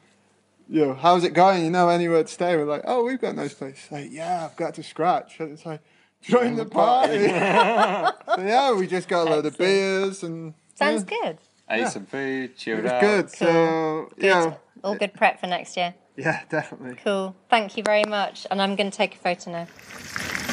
yo, 0.70 0.94
how's 0.94 1.24
it 1.24 1.34
going? 1.34 1.64
You 1.64 1.70
know 1.70 1.88
anywhere 1.88 2.22
to 2.22 2.28
stay? 2.28 2.56
We're 2.56 2.64
like, 2.64 2.82
oh, 2.86 3.04
we've 3.04 3.20
got 3.20 3.34
a 3.34 3.36
nice 3.36 3.54
place. 3.54 3.88
Like, 3.90 4.10
yeah, 4.12 4.44
I've 4.44 4.56
got 4.56 4.74
to 4.74 4.82
scratch. 4.82 5.40
And 5.40 5.52
it's 5.52 5.66
like, 5.66 5.80
join 6.22 6.54
the 6.56 6.64
party. 6.64 7.18
so 7.28 8.42
yeah, 8.42 8.72
we 8.74 8.86
just 8.86 9.08
got 9.08 9.26
a 9.26 9.30
load 9.30 9.46
of 9.46 9.58
beers 9.58 10.22
and 10.22 10.54
Sounds 10.74 11.04
yeah. 11.10 11.18
good. 11.22 11.38
Ate 11.68 11.80
Yeah. 11.80 11.88
some 11.88 12.06
food, 12.06 12.50
It 12.50 12.56
chilled 12.56 12.82
was 12.84 12.92
out. 12.92 13.00
good. 13.00 13.30
So 13.30 14.08
Good. 14.16 14.24
yeah, 14.24 14.54
All 14.82 14.94
good 14.94 15.12
prep 15.14 15.40
for 15.40 15.46
next 15.46 15.76
year. 15.76 15.94
yeah, 16.16 16.40
definitely. 16.48 16.96
Cool. 17.04 17.34
Thank 17.48 17.76
you 17.76 17.82
very 17.82 18.04
much. 18.04 18.46
And 18.50 18.60
I'm 18.62 18.76
going 18.76 18.90
to 18.90 18.96
take 18.96 19.14
a 19.14 19.18
photo 19.18 19.50
now. 19.52 20.49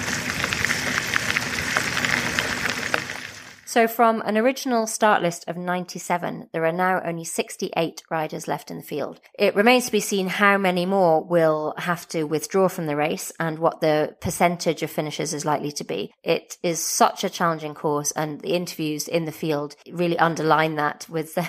So, 3.77 3.87
from 3.87 4.23
an 4.25 4.39
original 4.39 4.87
start 4.87 5.21
list 5.21 5.47
of 5.47 5.55
97, 5.55 6.49
there 6.51 6.65
are 6.65 6.71
now 6.71 6.99
only 7.05 7.23
68 7.23 8.01
riders 8.09 8.47
left 8.47 8.71
in 8.71 8.77
the 8.77 8.83
field. 8.83 9.21
It 9.37 9.55
remains 9.55 9.85
to 9.85 9.91
be 9.91 9.99
seen 9.99 10.29
how 10.29 10.57
many 10.57 10.87
more 10.87 11.23
will 11.23 11.75
have 11.77 12.07
to 12.07 12.23
withdraw 12.23 12.69
from 12.69 12.87
the 12.87 12.95
race 12.95 13.31
and 13.39 13.59
what 13.59 13.79
the 13.79 14.15
percentage 14.19 14.81
of 14.81 14.89
finishers 14.89 15.31
is 15.31 15.45
likely 15.45 15.71
to 15.73 15.83
be. 15.83 16.11
It 16.23 16.57
is 16.63 16.83
such 16.83 17.23
a 17.23 17.29
challenging 17.29 17.75
course, 17.75 18.09
and 18.13 18.41
the 18.41 18.55
interviews 18.55 19.07
in 19.07 19.25
the 19.25 19.31
field 19.31 19.75
really 19.91 20.17
underline 20.17 20.73
that 20.77 21.05
with 21.07 21.35
the 21.35 21.47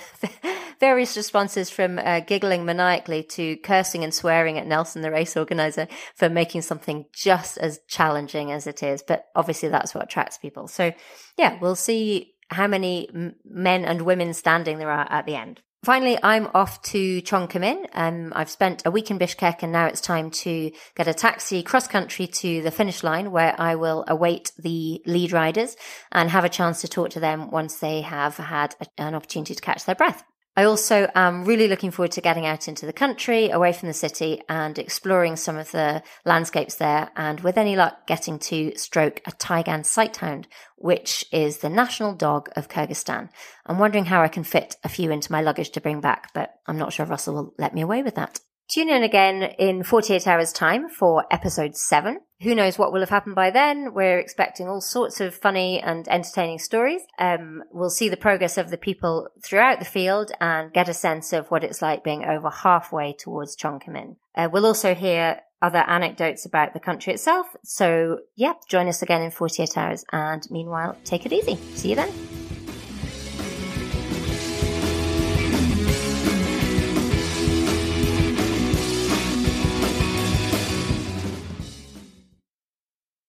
various 0.81 1.17
responses 1.17 1.71
from 1.71 1.99
uh, 1.99 2.21
giggling 2.21 2.65
maniacally 2.65 3.23
to 3.23 3.57
cursing 3.59 4.05
and 4.05 4.15
swearing 4.15 4.59
at 4.59 4.67
Nelson, 4.67 5.03
the 5.03 5.11
race 5.11 5.37
organizer, 5.37 5.89
for 6.15 6.29
making 6.29 6.63
something 6.63 7.07
just 7.13 7.59
as 7.59 7.81
challenging 7.89 8.53
as 8.53 8.67
it 8.67 8.83
is. 8.83 9.03
But 9.03 9.27
obviously, 9.35 9.69
that's 9.69 9.95
what 9.95 10.05
attracts 10.05 10.39
people. 10.39 10.69
So, 10.69 10.93
yeah, 11.37 11.59
we'll 11.61 11.77
see 11.77 12.35
how 12.51 12.67
many 12.67 13.09
men 13.45 13.85
and 13.85 14.03
women 14.03 14.35
standing 14.35 14.79
there 14.79 14.91
are 14.91 15.07
at 15.11 15.27
the 15.27 15.35
end. 15.37 15.61
Finally, 15.85 16.19
I'm 16.25 16.49
off 16.55 16.83
to 16.83 17.23
Chongqing. 17.23 17.87
Um, 17.93 18.33
I've 18.35 18.51
spent 18.51 18.85
a 18.85 18.91
week 18.91 19.13
in 19.13 19.19
Bishkek 19.19 19.63
and 19.63 19.71
now 19.71 19.87
it's 19.87 20.01
time 20.01 20.31
to 20.31 20.73
get 20.97 21.07
a 21.07 21.15
taxi 21.15 21.63
cross 21.63 21.87
country 21.87 22.27
to 22.27 22.63
the 22.63 22.73
finish 22.73 23.05
line 23.05 23.31
where 23.31 23.55
I 23.59 23.77
will 23.77 24.05
await 24.09 24.51
the 24.59 25.01
lead 25.07 25.31
riders 25.33 25.77
and 26.11 26.31
have 26.31 26.45
a 26.45 26.49
chance 26.49 26.81
to 26.81 26.89
talk 26.89 27.11
to 27.11 27.21
them 27.21 27.53
once 27.53 27.79
they 27.79 28.01
have 28.01 28.39
had 28.39 28.75
a, 28.81 28.87
an 29.01 29.15
opportunity 29.15 29.55
to 29.55 29.63
catch 29.63 29.85
their 29.85 29.95
breath. 29.95 30.25
I 30.59 30.65
also 30.65 31.09
am 31.15 31.45
really 31.45 31.69
looking 31.69 31.93
forward 31.93 32.11
to 32.11 32.21
getting 32.21 32.45
out 32.45 32.67
into 32.67 32.85
the 32.85 32.93
country, 32.93 33.49
away 33.49 33.73
from 33.73 33.87
the 33.87 33.95
city, 33.95 34.43
and 34.49 34.77
exploring 34.77 35.37
some 35.37 35.57
of 35.57 35.71
the 35.71 36.03
landscapes 36.25 36.75
there. 36.75 37.13
And 37.15 37.39
with 37.39 37.57
any 37.57 37.77
luck, 37.77 38.09
getting 38.09 38.41
to 38.41 38.77
stroke 38.77 39.21
a 39.25 39.31
Taigan 39.31 39.83
sighthound, 39.83 40.47
which 40.75 41.25
is 41.31 41.59
the 41.59 41.69
national 41.69 42.13
dog 42.15 42.49
of 42.57 42.69
Kyrgyzstan. 42.69 43.29
I'm 43.67 43.79
wondering 43.79 44.07
how 44.07 44.21
I 44.21 44.27
can 44.27 44.43
fit 44.43 44.75
a 44.83 44.89
few 44.89 45.13
into 45.13 45.31
my 45.31 45.43
luggage 45.43 45.71
to 45.71 45.81
bring 45.81 46.01
back, 46.01 46.35
but 46.35 46.55
I'm 46.67 46.77
not 46.77 46.93
sure 46.93 47.07
Russell 47.07 47.35
will 47.35 47.55
let 47.57 47.73
me 47.73 47.83
away 47.83 48.03
with 48.03 48.17
that. 48.17 48.41
Tune 48.69 48.91
in 48.91 49.03
again 49.03 49.43
in 49.59 49.83
48 49.83 50.27
hours' 50.27 50.53
time 50.53 50.91
for 50.91 51.25
episode 51.31 51.75
7. 51.75 52.21
Who 52.43 52.55
knows 52.55 52.79
what 52.79 52.93
will 52.93 53.01
have 53.01 53.09
happened 53.09 53.35
by 53.35 53.51
then? 53.51 53.95
We're 53.95 54.19
expecting 54.19 54.69
all 54.69 54.83
sorts 54.83 55.23
of 55.23 55.35
funny 55.35 55.81
and 55.81 56.07
entertaining 56.07 56.59
stories. 56.59 57.01
Um, 57.19 57.65
we'll 57.73 57.89
see 57.89 58.11
the 58.11 58.19
progress 58.19 58.59
of 58.59 58.71
the 58.71 58.77
people 58.77 59.29
throughout 59.43 59.79
the 59.79 59.87
field 59.87 60.33
and 60.39 60.71
get 60.73 60.89
a 60.89 60.95
sense 60.95 61.33
of 61.33 61.51
what 61.51 61.65
it's 61.65 61.81
like 61.81 62.05
being 62.05 62.25
over 62.27 62.51
halfway 62.51 63.15
towards 63.15 63.57
Chongqing. 63.57 64.17
Uh, 64.35 64.51
we'll 64.53 64.67
also 64.67 64.95
hear 64.95 65.41
other 65.63 65.79
anecdotes 65.79 66.45
about 66.45 66.75
the 66.75 66.81
country 66.81 67.15
itself. 67.15 67.47
So, 67.65 68.21
yeah, 68.37 68.53
join 68.69 68.87
us 68.87 69.01
again 69.01 69.23
in 69.23 69.31
48 69.31 69.79
hours. 69.79 70.05
And 70.13 70.47
meanwhile, 70.51 70.97
take 71.05 71.25
it 71.25 71.33
easy. 71.33 71.57
See 71.75 71.89
you 71.89 71.97
then. 71.97 72.38